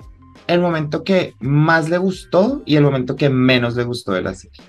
el 0.48 0.62
momento 0.62 1.04
que 1.04 1.36
más 1.40 1.90
le 1.90 1.98
gustó 1.98 2.64
y 2.66 2.76
el 2.76 2.84
momento 2.84 3.16
que 3.16 3.30
menos 3.30 3.76
le 3.76 3.84
gustó 3.84 4.14
de 4.14 4.24
la 4.24 4.34
serie. 4.34 4.62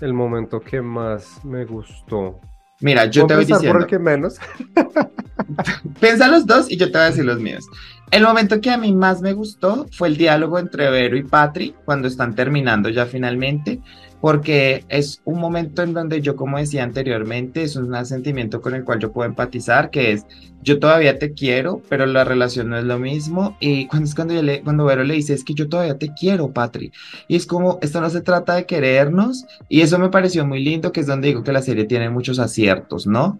El 0.00 0.14
momento 0.14 0.60
que 0.60 0.80
más 0.80 1.44
me 1.44 1.66
gustó. 1.66 2.40
Mira, 2.80 3.06
yo 3.06 3.26
te 3.26 3.34
voy 3.34 3.44
diciendo. 3.44 3.72
por 3.72 3.82
el 3.82 3.86
que 3.86 3.98
menos? 3.98 4.36
Piensa 6.00 6.28
los 6.28 6.46
dos 6.46 6.70
y 6.70 6.76
yo 6.76 6.86
te 6.86 6.98
voy 6.98 7.02
a 7.02 7.10
decir 7.10 7.24
los 7.24 7.38
míos. 7.38 7.66
El 8.10 8.24
momento 8.24 8.60
que 8.60 8.70
a 8.70 8.76
mí 8.76 8.92
más 8.92 9.20
me 9.20 9.32
gustó 9.34 9.86
fue 9.92 10.08
el 10.08 10.16
diálogo 10.16 10.58
entre 10.58 10.90
Vero 10.90 11.16
y 11.16 11.22
Patri 11.22 11.74
cuando 11.84 12.08
están 12.08 12.34
terminando 12.34 12.88
ya 12.88 13.06
finalmente, 13.06 13.80
porque 14.20 14.84
es 14.88 15.20
un 15.24 15.40
momento 15.40 15.82
en 15.82 15.94
donde 15.94 16.20
yo, 16.20 16.36
como 16.36 16.58
decía 16.58 16.84
anteriormente, 16.84 17.62
es 17.62 17.76
un 17.76 18.04
sentimiento 18.04 18.60
con 18.60 18.74
el 18.74 18.84
cual 18.84 18.98
yo 18.98 19.12
puedo 19.12 19.28
empatizar, 19.28 19.90
que 19.90 20.12
es 20.12 20.26
yo 20.62 20.78
todavía 20.78 21.18
te 21.18 21.32
quiero, 21.32 21.80
pero 21.88 22.06
la 22.06 22.24
relación 22.24 22.68
no 22.68 22.78
es 22.78 22.84
lo 22.84 22.98
mismo. 22.98 23.56
Y 23.60 23.86
cuando 23.86 24.08
es 24.08 24.14
cuando, 24.14 24.42
le, 24.42 24.62
cuando 24.62 24.84
Vero 24.84 25.04
le 25.04 25.14
dice, 25.14 25.32
es 25.32 25.44
que 25.44 25.54
yo 25.54 25.68
todavía 25.68 25.96
te 25.96 26.12
quiero, 26.12 26.52
Patri. 26.52 26.92
Y 27.28 27.36
es 27.36 27.46
como, 27.46 27.78
esto 27.80 28.00
no 28.00 28.10
se 28.10 28.20
trata 28.20 28.54
de 28.54 28.66
querernos. 28.66 29.46
Y 29.68 29.80
eso 29.80 29.98
me 29.98 30.10
pareció 30.10 30.46
muy 30.46 30.62
lindo, 30.62 30.92
que 30.92 31.00
es 31.00 31.06
donde 31.06 31.28
digo 31.28 31.42
que 31.42 31.52
la 31.52 31.62
serie 31.62 31.84
tiene 31.84 32.10
muchos 32.10 32.38
aciertos, 32.38 33.06
¿no? 33.06 33.38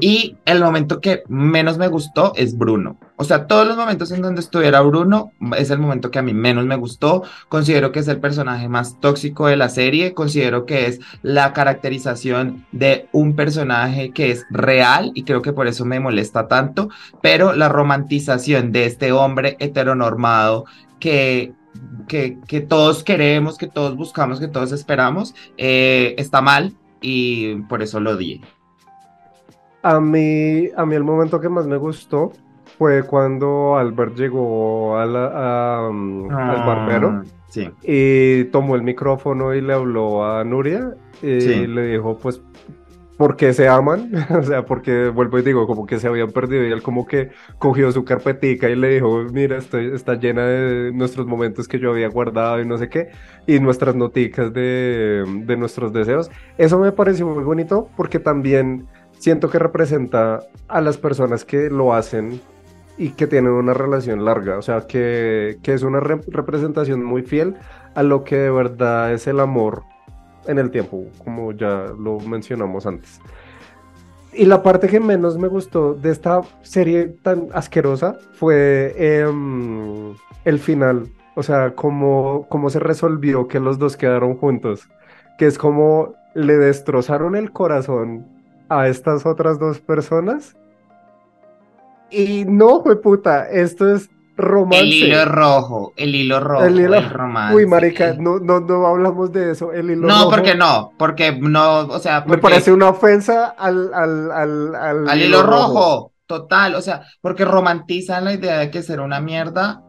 Y 0.00 0.36
el 0.44 0.60
momento 0.60 1.00
que 1.00 1.22
menos 1.28 1.78
me 1.78 1.88
gustó 1.88 2.32
es 2.36 2.56
Bruno. 2.56 2.98
O 3.20 3.24
sea, 3.24 3.46
todos 3.46 3.66
los 3.66 3.76
momentos 3.76 4.10
en 4.12 4.22
donde 4.22 4.40
estuviera 4.40 4.80
Bruno 4.80 5.32
es 5.58 5.68
el 5.68 5.78
momento 5.78 6.10
que 6.10 6.18
a 6.18 6.22
mí 6.22 6.32
menos 6.32 6.64
me 6.64 6.76
gustó. 6.76 7.22
Considero 7.50 7.92
que 7.92 7.98
es 7.98 8.08
el 8.08 8.18
personaje 8.18 8.66
más 8.66 8.98
tóxico 8.98 9.46
de 9.46 9.58
la 9.58 9.68
serie. 9.68 10.14
Considero 10.14 10.64
que 10.64 10.86
es 10.86 11.00
la 11.20 11.52
caracterización 11.52 12.64
de 12.72 13.10
un 13.12 13.36
personaje 13.36 14.12
que 14.12 14.30
es 14.30 14.46
real 14.48 15.12
y 15.14 15.24
creo 15.24 15.42
que 15.42 15.52
por 15.52 15.66
eso 15.66 15.84
me 15.84 16.00
molesta 16.00 16.48
tanto, 16.48 16.88
pero 17.20 17.52
la 17.52 17.68
romantización 17.68 18.72
de 18.72 18.86
este 18.86 19.12
hombre 19.12 19.54
heteronormado 19.58 20.64
que, 20.98 21.52
que, 22.08 22.38
que 22.48 22.62
todos 22.62 23.04
queremos, 23.04 23.58
que 23.58 23.66
todos 23.66 23.96
buscamos, 23.96 24.40
que 24.40 24.48
todos 24.48 24.72
esperamos, 24.72 25.34
eh, 25.58 26.14
está 26.16 26.40
mal 26.40 26.74
y 27.02 27.56
por 27.68 27.82
eso 27.82 28.00
lo 28.00 28.16
di. 28.16 28.40
A 29.82 30.00
mí, 30.00 30.70
a 30.74 30.86
mí 30.86 30.94
el 30.94 31.04
momento 31.04 31.38
que 31.38 31.50
más 31.50 31.66
me 31.66 31.76
gustó 31.76 32.32
fue 32.80 33.02
cuando 33.02 33.76
Albert 33.76 34.16
llegó 34.16 34.96
a 34.96 35.02
al 35.02 35.12
Ah, 36.30 36.64
barbero 36.66 37.22
Sí. 37.48 37.68
y 37.82 38.44
tomó 38.44 38.74
el 38.74 38.82
micrófono 38.82 39.54
y 39.54 39.60
le 39.60 39.74
habló 39.74 40.24
a 40.24 40.42
Nuria 40.44 40.94
y 41.20 41.42
Sí. 41.42 41.66
le 41.66 41.88
dijo, 41.88 42.16
pues, 42.16 42.40
¿por 43.18 43.36
qué 43.36 43.52
se 43.52 43.68
aman? 43.68 44.10
O 44.40 44.42
sea, 44.42 44.64
porque, 44.64 45.10
vuelvo 45.10 45.38
y 45.38 45.42
digo, 45.42 45.66
como 45.66 45.84
que 45.84 45.98
se 45.98 46.08
habían 46.08 46.30
perdido 46.30 46.64
y 46.66 46.72
él 46.72 46.80
como 46.82 47.04
que 47.06 47.28
cogió 47.58 47.92
su 47.92 48.02
carpetica 48.02 48.70
y 48.70 48.76
le 48.76 48.94
dijo, 48.94 49.24
mira, 49.30 49.58
estoy, 49.58 49.92
está 49.94 50.14
llena 50.14 50.46
de 50.46 50.90
nuestros 50.94 51.26
momentos 51.26 51.68
que 51.68 51.78
yo 51.78 51.90
había 51.90 52.08
guardado 52.08 52.62
y 52.62 52.66
no 52.66 52.78
sé 52.78 52.88
qué, 52.88 53.10
y 53.46 53.60
nuestras 53.60 53.94
noticas 53.94 54.54
de, 54.54 55.24
de 55.44 55.56
nuestros 55.58 55.92
deseos. 55.92 56.30
Eso 56.56 56.78
me 56.78 56.92
pareció 56.92 57.26
muy 57.26 57.44
bonito 57.44 57.90
porque 57.94 58.18
también 58.20 58.86
siento 59.18 59.50
que 59.50 59.58
representa 59.58 60.38
a 60.66 60.80
las 60.80 60.96
personas 60.96 61.44
que 61.44 61.68
lo 61.68 61.92
hacen 61.92 62.40
y 63.00 63.12
que 63.12 63.26
tienen 63.26 63.52
una 63.52 63.72
relación 63.72 64.26
larga, 64.26 64.58
o 64.58 64.62
sea, 64.62 64.86
que, 64.86 65.56
que 65.62 65.72
es 65.72 65.82
una 65.82 66.00
re- 66.00 66.20
representación 66.28 67.02
muy 67.02 67.22
fiel 67.22 67.56
a 67.94 68.02
lo 68.02 68.24
que 68.24 68.36
de 68.36 68.50
verdad 68.50 69.10
es 69.14 69.26
el 69.26 69.40
amor 69.40 69.84
en 70.46 70.58
el 70.58 70.70
tiempo, 70.70 71.06
como 71.24 71.52
ya 71.52 71.86
lo 71.98 72.20
mencionamos 72.20 72.84
antes. 72.84 73.18
Y 74.34 74.44
la 74.44 74.62
parte 74.62 74.86
que 74.86 75.00
menos 75.00 75.38
me 75.38 75.48
gustó 75.48 75.94
de 75.94 76.10
esta 76.10 76.42
serie 76.60 77.06
tan 77.22 77.48
asquerosa 77.54 78.18
fue 78.34 78.94
em, 78.98 80.14
el 80.44 80.58
final, 80.58 81.08
o 81.36 81.42
sea, 81.42 81.74
cómo, 81.74 82.46
cómo 82.50 82.68
se 82.68 82.80
resolvió 82.80 83.48
que 83.48 83.60
los 83.60 83.78
dos 83.78 83.96
quedaron 83.96 84.36
juntos, 84.36 84.90
que 85.38 85.46
es 85.46 85.56
como 85.56 86.12
le 86.34 86.58
destrozaron 86.58 87.34
el 87.34 87.50
corazón 87.50 88.26
a 88.68 88.88
estas 88.88 89.24
otras 89.24 89.58
dos 89.58 89.80
personas 89.80 90.54
Y 92.10 92.44
no, 92.44 92.82
fue 92.82 93.00
puta, 93.00 93.48
esto 93.48 93.94
es 93.94 94.10
romance. 94.40 94.80
El 94.84 94.92
hilo 94.92 95.24
rojo, 95.26 95.92
el 95.96 96.14
hilo 96.14 96.40
rojo, 96.40 96.64
el, 96.64 96.80
hilo... 96.80 97.08
romance. 97.08 97.56
Uy, 97.56 97.66
marica, 97.66 98.14
no, 98.18 98.38
no, 98.38 98.60
no 98.60 98.86
hablamos 98.86 99.32
de 99.32 99.52
eso. 99.52 99.72
El 99.72 99.90
hilo 99.90 100.08
no, 100.08 100.28
porque 100.28 100.54
no, 100.54 100.92
porque 100.98 101.32
no, 101.32 101.80
o 101.80 101.98
sea. 101.98 102.24
Me 102.26 102.38
parece 102.38 102.72
una 102.72 102.88
ofensa 102.88 103.46
al, 103.46 103.92
al, 103.94 104.30
al, 104.32 104.74
al, 104.74 105.08
al 105.08 105.22
hilo, 105.22 105.42
rojo. 105.42 106.12
Total, 106.26 106.76
o 106.76 106.80
sea, 106.80 107.02
porque 107.20 107.44
romantizan 107.44 108.24
la 108.24 108.34
idea 108.34 108.58
de 108.58 108.70
que 108.70 108.82
será 108.82 109.02
una 109.02 109.20
mierda. 109.20 109.82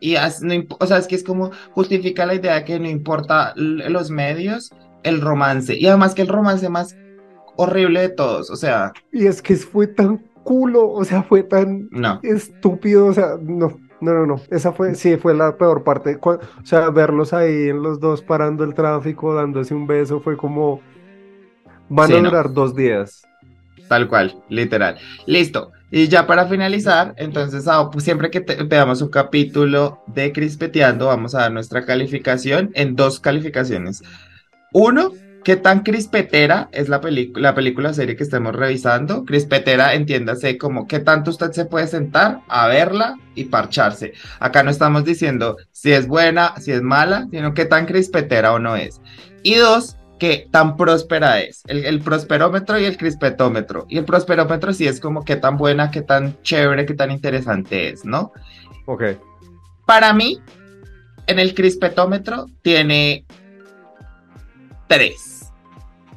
Y, 0.00 0.16
o 0.16 0.86
sea, 0.86 0.98
es 0.98 1.06
que 1.06 1.14
es 1.14 1.24
como 1.24 1.50
justifica 1.70 2.26
la 2.26 2.34
idea 2.34 2.56
de 2.56 2.64
que 2.64 2.78
no 2.78 2.90
importa 2.90 3.54
los 3.56 4.10
medios, 4.10 4.70
el 5.02 5.20
romance. 5.20 5.74
Y 5.74 5.86
además 5.86 6.14
que 6.14 6.22
el 6.22 6.28
romance 6.28 6.68
más 6.68 6.94
horrible 7.56 8.00
de 8.00 8.08
todos, 8.10 8.50
o 8.50 8.56
sea. 8.56 8.92
Y 9.12 9.26
es 9.26 9.40
que 9.40 9.56
fue 9.56 9.86
tan 9.86 10.22
culo, 10.42 10.90
o 10.90 11.04
sea, 11.04 11.22
fue 11.22 11.42
tan 11.42 11.88
estúpido, 12.22 13.06
o 13.06 13.12
sea, 13.12 13.36
no, 13.40 13.78
no, 14.00 14.12
no, 14.14 14.26
no, 14.26 14.40
esa 14.50 14.72
fue, 14.72 14.94
sí, 14.94 15.16
fue 15.16 15.34
la 15.34 15.56
peor 15.56 15.84
parte, 15.84 16.18
o 16.22 16.38
sea, 16.64 16.90
verlos 16.90 17.32
ahí 17.32 17.68
en 17.68 17.82
los 17.82 18.00
dos 18.00 18.22
parando 18.22 18.64
el 18.64 18.74
tráfico, 18.74 19.34
dándose 19.34 19.74
un 19.74 19.86
beso, 19.86 20.20
fue 20.20 20.36
como, 20.36 20.80
van 21.88 22.12
a 22.12 22.18
durar 22.18 22.52
dos 22.52 22.74
días. 22.74 23.22
Tal 23.88 24.08
cual, 24.08 24.42
literal. 24.48 24.96
Listo. 25.26 25.72
Y 25.90 26.08
ya 26.08 26.26
para 26.26 26.46
finalizar, 26.46 27.14
entonces 27.18 27.68
ah, 27.68 27.90
pues 27.90 28.04
siempre 28.04 28.30
que 28.30 28.40
veamos 28.40 29.02
un 29.02 29.10
capítulo 29.10 30.02
de 30.06 30.32
Crispeteando, 30.32 31.08
vamos 31.08 31.34
a 31.34 31.40
dar 31.40 31.52
nuestra 31.52 31.84
calificación 31.84 32.70
en 32.72 32.96
dos 32.96 33.20
calificaciones. 33.20 34.02
Uno, 34.72 35.12
¿Qué 35.44 35.56
tan 35.56 35.80
crispetera 35.80 36.68
es 36.70 36.88
la, 36.88 37.00
la 37.34 37.54
película 37.54 37.92
serie 37.92 38.14
que 38.14 38.22
estemos 38.22 38.54
revisando? 38.54 39.24
Crispetera, 39.24 39.94
entiéndase 39.94 40.56
como 40.56 40.86
qué 40.86 41.00
tanto 41.00 41.32
usted 41.32 41.50
se 41.50 41.64
puede 41.64 41.88
sentar 41.88 42.42
a 42.46 42.68
verla 42.68 43.18
y 43.34 43.46
parcharse. 43.46 44.12
Acá 44.38 44.62
no 44.62 44.70
estamos 44.70 45.04
diciendo 45.04 45.56
si 45.72 45.92
es 45.92 46.06
buena, 46.06 46.54
si 46.60 46.70
es 46.70 46.82
mala, 46.82 47.26
sino 47.32 47.54
qué 47.54 47.64
tan 47.64 47.86
crispetera 47.86 48.52
o 48.52 48.60
no 48.60 48.76
es. 48.76 49.00
Y 49.42 49.56
dos, 49.56 49.96
qué 50.20 50.46
tan 50.52 50.76
próspera 50.76 51.40
es. 51.40 51.62
El, 51.66 52.00
prosperómetro 52.02 52.78
y 52.78 52.84
el 52.84 52.96
crispetómetro. 52.96 53.86
Y 53.88 53.98
el 53.98 54.04
prosperómetro 54.04 54.72
sí 54.72 54.86
es 54.86 55.00
como 55.00 55.24
qué 55.24 55.34
tan 55.34 55.56
buena, 55.56 55.90
qué 55.90 56.02
tan 56.02 56.40
chévere, 56.42 56.86
qué 56.86 56.94
tan 56.94 57.10
interesante 57.10 57.90
es, 57.90 58.04
¿no? 58.04 58.32
Ok. 58.86 59.02
Para 59.86 60.12
mí, 60.12 60.38
en 61.26 61.40
el 61.40 61.52
crispetómetro 61.52 62.46
tiene 62.62 63.24
tres 64.86 65.31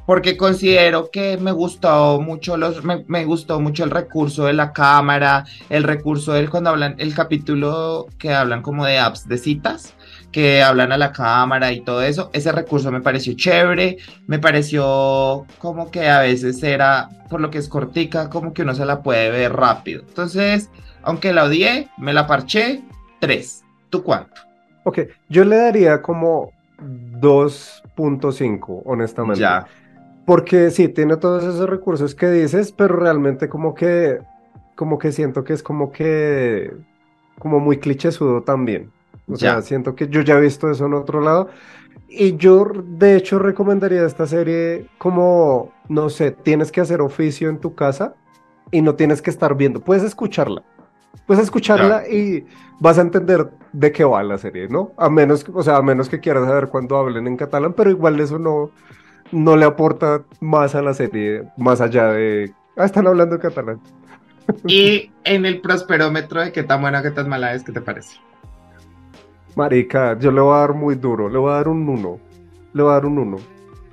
porque 0.06 0.36
considero 0.36 1.10
que 1.10 1.36
me 1.36 1.52
gustó 1.52 2.20
mucho 2.20 2.56
los 2.56 2.82
me, 2.84 3.24
gustó 3.24 3.60
mucho 3.60 3.84
el 3.84 3.90
recurso 3.90 4.44
de 4.44 4.52
la 4.52 4.72
cámara, 4.72 5.44
el 5.68 5.82
recurso 5.82 6.32
del 6.32 6.48
cuando 6.48 6.70
hablan 6.70 6.94
el 6.98 7.14
capítulo 7.14 8.06
que 8.18 8.32
hablan 8.32 8.62
como 8.62 8.86
de 8.86 8.98
apps 8.98 9.28
de 9.28 9.36
citas, 9.36 9.94
que 10.30 10.62
hablan 10.62 10.92
a 10.92 10.98
la 10.98 11.12
cámara 11.12 11.72
y 11.72 11.80
todo 11.80 12.02
eso, 12.02 12.30
ese 12.32 12.52
recurso 12.52 12.92
me 12.92 13.00
pareció 13.00 13.34
chévere, 13.34 13.98
me 14.26 14.38
pareció 14.38 15.44
como 15.58 15.90
que 15.90 16.08
a 16.08 16.20
veces 16.20 16.62
era 16.62 17.08
por 17.28 17.40
lo 17.40 17.50
que 17.50 17.58
es 17.58 17.68
cortica, 17.68 18.30
como 18.30 18.52
que 18.52 18.62
uno 18.62 18.74
se 18.74 18.86
la 18.86 19.02
puede 19.02 19.30
ver 19.30 19.52
rápido. 19.52 20.02
Entonces, 20.06 20.70
aunque 21.02 21.32
la 21.32 21.44
odié, 21.44 21.88
me 21.98 22.12
la 22.12 22.26
parché, 22.26 22.82
tres. 23.20 23.64
¿Tú 23.90 24.02
cuánto? 24.02 24.40
Ok, 24.84 25.00
yo 25.28 25.44
le 25.44 25.56
daría 25.56 26.00
como 26.00 26.52
2.5, 26.80 28.82
honestamente. 28.84 29.40
Ya. 29.40 29.66
Porque 30.26 30.70
sí, 30.70 30.88
tiene 30.88 31.16
todos 31.16 31.44
esos 31.44 31.70
recursos 31.70 32.14
que 32.14 32.28
dices, 32.28 32.72
pero 32.72 32.96
realmente 32.96 33.48
como 33.48 33.74
que, 33.74 34.18
como 34.74 34.98
que 34.98 35.12
siento 35.12 35.44
que 35.44 35.52
es 35.52 35.62
como 35.62 35.92
que, 35.92 36.74
como 37.38 37.60
muy 37.60 37.78
clichésudo 37.78 38.42
también. 38.42 38.90
O 39.28 39.36
sea, 39.36 39.62
siento 39.62 39.94
que 39.94 40.08
yo 40.08 40.20
ya 40.22 40.34
he 40.34 40.40
visto 40.40 40.70
eso 40.70 40.86
en 40.86 40.94
otro 40.94 41.20
lado. 41.20 41.48
Y 42.08 42.36
yo, 42.36 42.66
de 42.84 43.16
hecho, 43.16 43.38
recomendaría 43.38 44.04
esta 44.04 44.26
serie 44.26 44.86
como, 44.98 45.72
no 45.88 46.10
sé, 46.10 46.30
tienes 46.30 46.70
que 46.70 46.80
hacer 46.80 47.00
oficio 47.00 47.48
en 47.48 47.58
tu 47.58 47.74
casa 47.74 48.14
y 48.70 48.82
no 48.82 48.94
tienes 48.94 49.22
que 49.22 49.30
estar 49.30 49.56
viendo. 49.56 49.80
Puedes 49.80 50.04
escucharla. 50.04 50.62
Puedes 51.26 51.44
escucharla 51.44 52.08
y 52.08 52.46
vas 52.78 52.98
a 52.98 53.02
entender 53.02 53.50
de 53.72 53.90
qué 53.90 54.04
va 54.04 54.22
la 54.22 54.38
serie, 54.38 54.68
¿no? 54.68 54.92
A 54.96 55.08
menos, 55.08 55.44
o 55.52 55.62
sea, 55.62 55.76
a 55.76 55.82
menos 55.82 56.08
que 56.08 56.20
quieras 56.20 56.46
saber 56.46 56.68
cuándo 56.68 56.96
hablen 56.96 57.26
en 57.26 57.36
catalán, 57.36 57.72
pero 57.72 57.90
igual 57.90 58.20
eso 58.20 58.38
no, 58.38 58.70
no 59.32 59.56
le 59.56 59.64
aporta 59.64 60.24
más 60.40 60.74
a 60.74 60.82
la 60.82 60.94
serie, 60.94 61.44
más 61.56 61.80
allá 61.80 62.08
de, 62.08 62.52
ah, 62.76 62.84
están 62.84 63.06
hablando 63.06 63.38
catalán. 63.38 63.80
Y 64.66 65.10
en 65.24 65.44
el 65.44 65.60
prosperómetro 65.60 66.40
de 66.40 66.52
qué 66.52 66.62
tan 66.62 66.80
buena, 66.80 67.02
qué 67.02 67.10
tan 67.10 67.28
mala 67.28 67.52
es, 67.52 67.64
¿qué 67.64 67.72
te 67.72 67.80
parece? 67.80 68.16
Marica, 69.56 70.16
yo 70.18 70.30
le 70.30 70.40
voy 70.40 70.54
a 70.54 70.60
dar 70.60 70.74
muy 70.74 70.94
duro, 70.94 71.28
le 71.28 71.38
voy 71.38 71.50
a 71.50 71.54
dar 71.54 71.68
un 71.68 71.88
1, 71.88 72.20
le 72.74 72.82
voy 72.82 72.90
a 72.90 72.94
dar 72.94 73.06
un 73.06 73.18
1, 73.18 73.36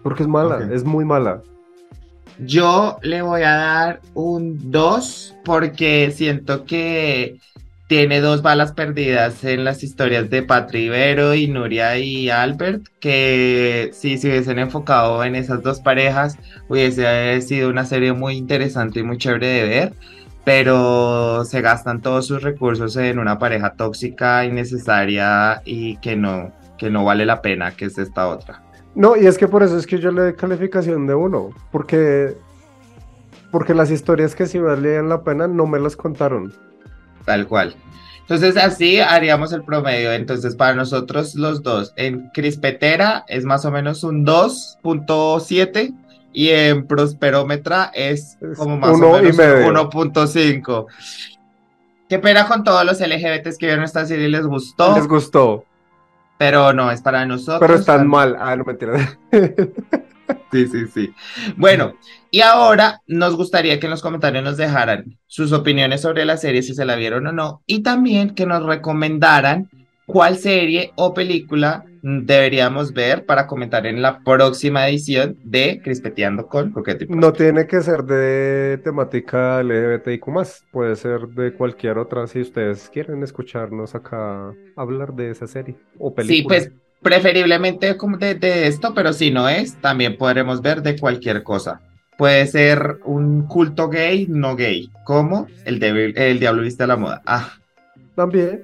porque 0.03 0.23
es 0.23 0.29
mala, 0.29 0.69
es 0.71 0.83
muy 0.83 1.05
mala. 1.05 1.41
Yo 2.39 2.97
le 3.01 3.21
voy 3.21 3.41
a 3.43 3.51
dar 3.51 4.01
un 4.13 4.71
2 4.71 5.37
porque 5.45 6.11
siento 6.11 6.65
que 6.65 7.39
tiene 7.93 8.21
dos 8.21 8.41
balas 8.41 8.71
perdidas 8.71 9.43
en 9.43 9.63
las 9.63 9.83
historias 9.83 10.27
de 10.31 10.41
Patri 10.41 10.85
Ibero 10.85 11.35
y 11.35 11.47
Nuria 11.47 11.95
y 11.99 12.27
Albert, 12.27 12.87
que 12.99 13.91
si 13.93 14.17
se 14.17 14.29
hubiesen 14.29 14.57
enfocado 14.57 15.23
en 15.23 15.35
esas 15.35 15.61
dos 15.61 15.79
parejas, 15.79 16.39
hubiese 16.69 17.39
sido 17.41 17.69
una 17.69 17.85
serie 17.85 18.11
muy 18.11 18.33
interesante 18.35 19.01
y 19.01 19.03
muy 19.03 19.19
chévere 19.19 19.45
de 19.45 19.63
ver, 19.67 19.93
pero 20.43 21.45
se 21.45 21.61
gastan 21.61 22.01
todos 22.01 22.25
sus 22.25 22.41
recursos 22.41 22.95
en 22.95 23.19
una 23.19 23.37
pareja 23.37 23.73
tóxica, 23.73 24.43
innecesaria 24.43 25.61
y 25.63 25.97
que 25.97 26.15
no, 26.15 26.51
que 26.79 26.89
no 26.89 27.05
vale 27.05 27.27
la 27.27 27.43
pena, 27.43 27.75
que 27.75 27.85
es 27.85 27.99
esta 27.99 28.27
otra. 28.27 28.63
No, 28.95 29.15
y 29.15 29.27
es 29.27 29.37
que 29.37 29.47
por 29.47 29.61
eso 29.61 29.77
es 29.77 29.85
que 29.85 29.99
yo 29.99 30.11
le 30.11 30.23
doy 30.23 30.33
calificación 30.33 31.05
de 31.05 31.13
uno, 31.13 31.51
porque, 31.71 32.35
porque 33.51 33.75
las 33.75 33.91
historias 33.91 34.33
que 34.33 34.47
sí 34.47 34.57
valían 34.57 35.09
la 35.09 35.21
pena 35.21 35.47
no 35.47 35.67
me 35.67 35.79
las 35.79 35.95
contaron. 35.95 36.72
Tal 37.25 37.47
cual. 37.47 37.75
Entonces 38.21 38.57
así 38.57 38.99
haríamos 38.99 39.51
el 39.53 39.63
promedio. 39.63 40.11
Entonces 40.13 40.55
para 40.55 40.73
nosotros 40.73 41.35
los 41.35 41.61
dos, 41.61 41.93
en 41.95 42.29
Crispetera 42.33 43.25
es 43.27 43.45
más 43.45 43.65
o 43.65 43.71
menos 43.71 44.03
un 44.03 44.25
2.7 44.25 45.93
y 46.31 46.49
en 46.49 46.87
Prosperómetra 46.87 47.91
es 47.93 48.37
como 48.57 48.77
más 48.77 48.99
o 48.99 49.13
menos 49.13 49.37
1.5. 49.37 50.85
Qué 52.09 52.19
pena 52.19 52.47
con 52.47 52.63
todos 52.63 52.85
los 52.85 52.99
LGBTs 52.99 53.57
que 53.57 53.65
vieron 53.67 53.83
esta 53.83 54.05
serie 54.05 54.27
y 54.27 54.31
les 54.31 54.45
gustó. 54.45 54.95
Les 54.95 55.07
gustó. 55.07 55.65
Pero 56.37 56.73
no, 56.73 56.91
es 56.91 57.01
para 57.01 57.25
nosotros. 57.25 57.59
Pero 57.59 57.75
están 57.75 58.07
mal. 58.07 58.35
Ah, 58.39 58.55
no 58.55 58.63
mentira. 58.63 59.17
Sí, 60.51 60.67
sí, 60.67 60.85
sí. 60.93 61.13
Bueno, 61.57 61.95
y 62.29 62.41
ahora 62.41 63.01
nos 63.07 63.35
gustaría 63.35 63.79
que 63.79 63.87
en 63.87 63.91
los 63.91 64.03
comentarios 64.03 64.43
nos 64.43 64.55
dejaran 64.55 65.17
sus 65.25 65.51
opiniones 65.51 66.01
sobre 66.01 66.25
la 66.25 66.37
serie, 66.37 66.61
si 66.61 66.75
se 66.75 66.85
la 66.85 66.95
vieron 66.95 67.25
o 67.25 67.31
no, 67.31 67.63
y 67.65 67.81
también 67.81 68.35
que 68.35 68.45
nos 68.45 68.63
recomendaran 68.63 69.69
cuál 70.05 70.37
serie 70.37 70.91
o 70.95 71.13
película 71.13 71.85
deberíamos 72.03 72.93
ver 72.93 73.25
para 73.25 73.47
comentar 73.47 73.87
en 73.87 74.01
la 74.01 74.19
próxima 74.23 74.87
edición 74.89 75.37
de 75.43 75.79
Crispeteando 75.81 76.47
con 76.47 76.71
Coquete. 76.71 77.07
No 77.09 77.31
tiene 77.31 77.65
que 77.65 77.81
ser 77.81 78.03
de 78.03 78.77
temática 78.83 79.61
LGBTIQ+, 79.63 80.25
puede 80.71 80.95
ser 80.97 81.29
de 81.29 81.53
cualquier 81.53 81.97
otra 81.97 82.27
si 82.27 82.41
ustedes 82.41 82.89
quieren 82.89 83.23
escucharnos 83.23 83.95
acá 83.95 84.53
hablar 84.75 85.13
de 85.13 85.31
esa 85.31 85.47
serie 85.47 85.77
o 85.97 86.13
película. 86.13 86.35
Sí, 86.35 86.43
pues 86.43 86.71
preferiblemente 87.03 87.95
de, 88.19 88.35
de 88.35 88.67
esto, 88.67 88.93
pero 88.93 89.13
si 89.13 89.29
no 89.29 89.49
es, 89.49 89.75
también 89.75 90.17
podremos 90.17 90.61
ver 90.61 90.81
de 90.81 90.97
cualquier 90.97 91.43
cosa. 91.43 91.81
Puede 92.17 92.47
ser 92.47 92.99
un 93.05 93.47
culto 93.47 93.89
gay, 93.89 94.27
no 94.29 94.55
gay, 94.55 94.89
como 95.03 95.47
el, 95.65 95.83
el 95.83 96.39
Diablo 96.39 96.63
Viste 96.63 96.83
a 96.83 96.87
la 96.87 96.95
Moda. 96.95 97.21
Ah. 97.25 97.53
También. 98.15 98.63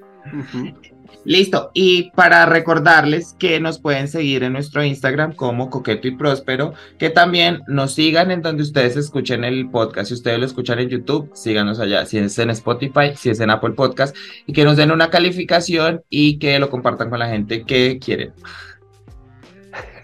Listo. 1.26 1.72
Y 1.74 2.12
para 2.12 2.46
recordarles 2.46 3.36
que 3.38 3.60
nos 3.60 3.80
pueden 3.80 4.08
seguir 4.08 4.44
en 4.44 4.54
nuestro 4.54 4.84
Instagram 4.84 5.34
como 5.34 5.70
Coqueto 5.70 6.08
y 6.08 6.16
Próspero, 6.16 6.74
que 6.98 7.10
también 7.10 7.62
nos 7.68 7.94
sigan 7.94 8.32
en 8.32 8.42
donde 8.42 8.64
ustedes 8.64 8.96
escuchen 8.98 9.44
el 9.44 9.70
podcast. 9.70 10.08
Si 10.08 10.14
ustedes 10.14 10.40
lo 10.40 10.46
escuchan 10.46 10.80
en 10.80 10.90
YouTube, 10.90 11.30
síganos 11.34 11.80
allá. 11.80 12.06
Si 12.06 12.18
es 12.18 12.40
en 12.40 12.50
Spotify, 12.52 13.14
si 13.16 13.30
es 13.30 13.40
en 13.40 13.50
Apple 13.50 13.72
Podcast, 13.72 14.16
y 14.46 14.54
que 14.54 14.64
nos 14.64 14.78
den 14.78 14.92
una 14.92 15.10
calificación 15.10 16.02
y 16.10 16.40
que 16.40 16.58
lo 16.60 16.70
compartan 16.70 17.10
con 17.10 17.20
la 17.20 17.30
gente 17.30 17.64
que 17.64 18.00
quieren. 18.00 18.34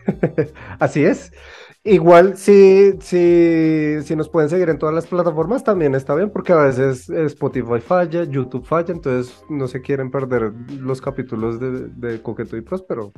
Así 0.79 1.03
es. 1.03 1.31
Igual, 1.87 2.35
si, 2.35 2.93
si, 2.99 3.97
si 4.01 4.15
nos 4.15 4.27
pueden 4.27 4.49
seguir 4.49 4.69
en 4.69 4.79
todas 4.79 4.95
las 4.95 5.05
plataformas, 5.05 5.63
también 5.63 5.93
está 5.93 6.15
bien, 6.15 6.31
porque 6.31 6.51
a 6.51 6.57
veces 6.57 7.07
Spotify 7.11 7.79
falla, 7.79 8.23
YouTube 8.23 8.65
falla, 8.65 8.91
entonces 8.91 9.43
no 9.49 9.67
se 9.67 9.81
quieren 9.81 10.09
perder 10.09 10.51
los 10.79 10.99
capítulos 10.99 11.59
de, 11.59 11.89
de 11.89 12.21
Coqueto 12.23 12.57
y 12.57 12.61
Próspero. 12.61 13.13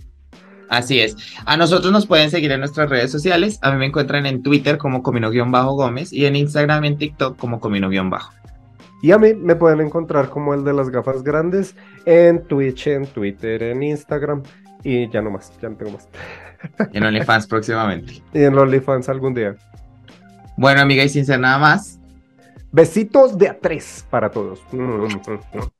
Así 0.67 0.99
es. 0.99 1.15
A 1.45 1.55
nosotros 1.55 1.93
nos 1.93 2.05
pueden 2.05 2.29
seguir 2.29 2.51
en 2.51 2.59
nuestras 2.59 2.89
redes 2.89 3.09
sociales. 3.09 3.57
A 3.61 3.71
mí 3.71 3.77
me 3.77 3.85
encuentran 3.85 4.25
en 4.25 4.43
Twitter 4.43 4.77
como 4.77 5.01
Comino-Gómez 5.01 6.11
y 6.11 6.25
en 6.25 6.35
Instagram 6.35 6.83
y 6.83 6.87
en 6.87 6.97
TikTok 6.97 7.37
como 7.37 7.61
Comino-Bajo. 7.61 8.33
Y 9.01 9.11
a 9.11 9.17
mí 9.17 9.33
me 9.33 9.55
pueden 9.55 9.79
encontrar 9.79 10.29
como 10.29 10.53
el 10.53 10.65
de 10.65 10.73
las 10.73 10.89
gafas 10.89 11.23
grandes 11.23 11.73
en 12.05 12.43
Twitch, 12.43 12.87
en 12.87 13.05
Twitter, 13.05 13.63
en 13.63 13.81
Instagram 13.81 14.43
y 14.83 15.09
ya 15.09 15.21
no 15.21 15.31
más, 15.31 15.53
ya 15.61 15.69
no 15.69 15.77
tengo 15.77 15.91
más. 15.91 16.09
En 16.93 17.03
OnlyFans 17.03 17.47
próximamente. 17.47 18.21
Y 18.33 18.43
en 18.43 18.57
OnlyFans 18.57 19.09
algún 19.09 19.33
día. 19.33 19.55
Bueno, 20.57 20.81
amiga, 20.81 21.03
y 21.03 21.09
sin 21.09 21.25
ser 21.25 21.39
nada 21.39 21.57
más. 21.57 21.99
Besitos 22.71 23.37
de 23.37 23.49
a 23.49 23.57
tres 23.59 24.05
para 24.09 24.29
todos. 24.29 24.61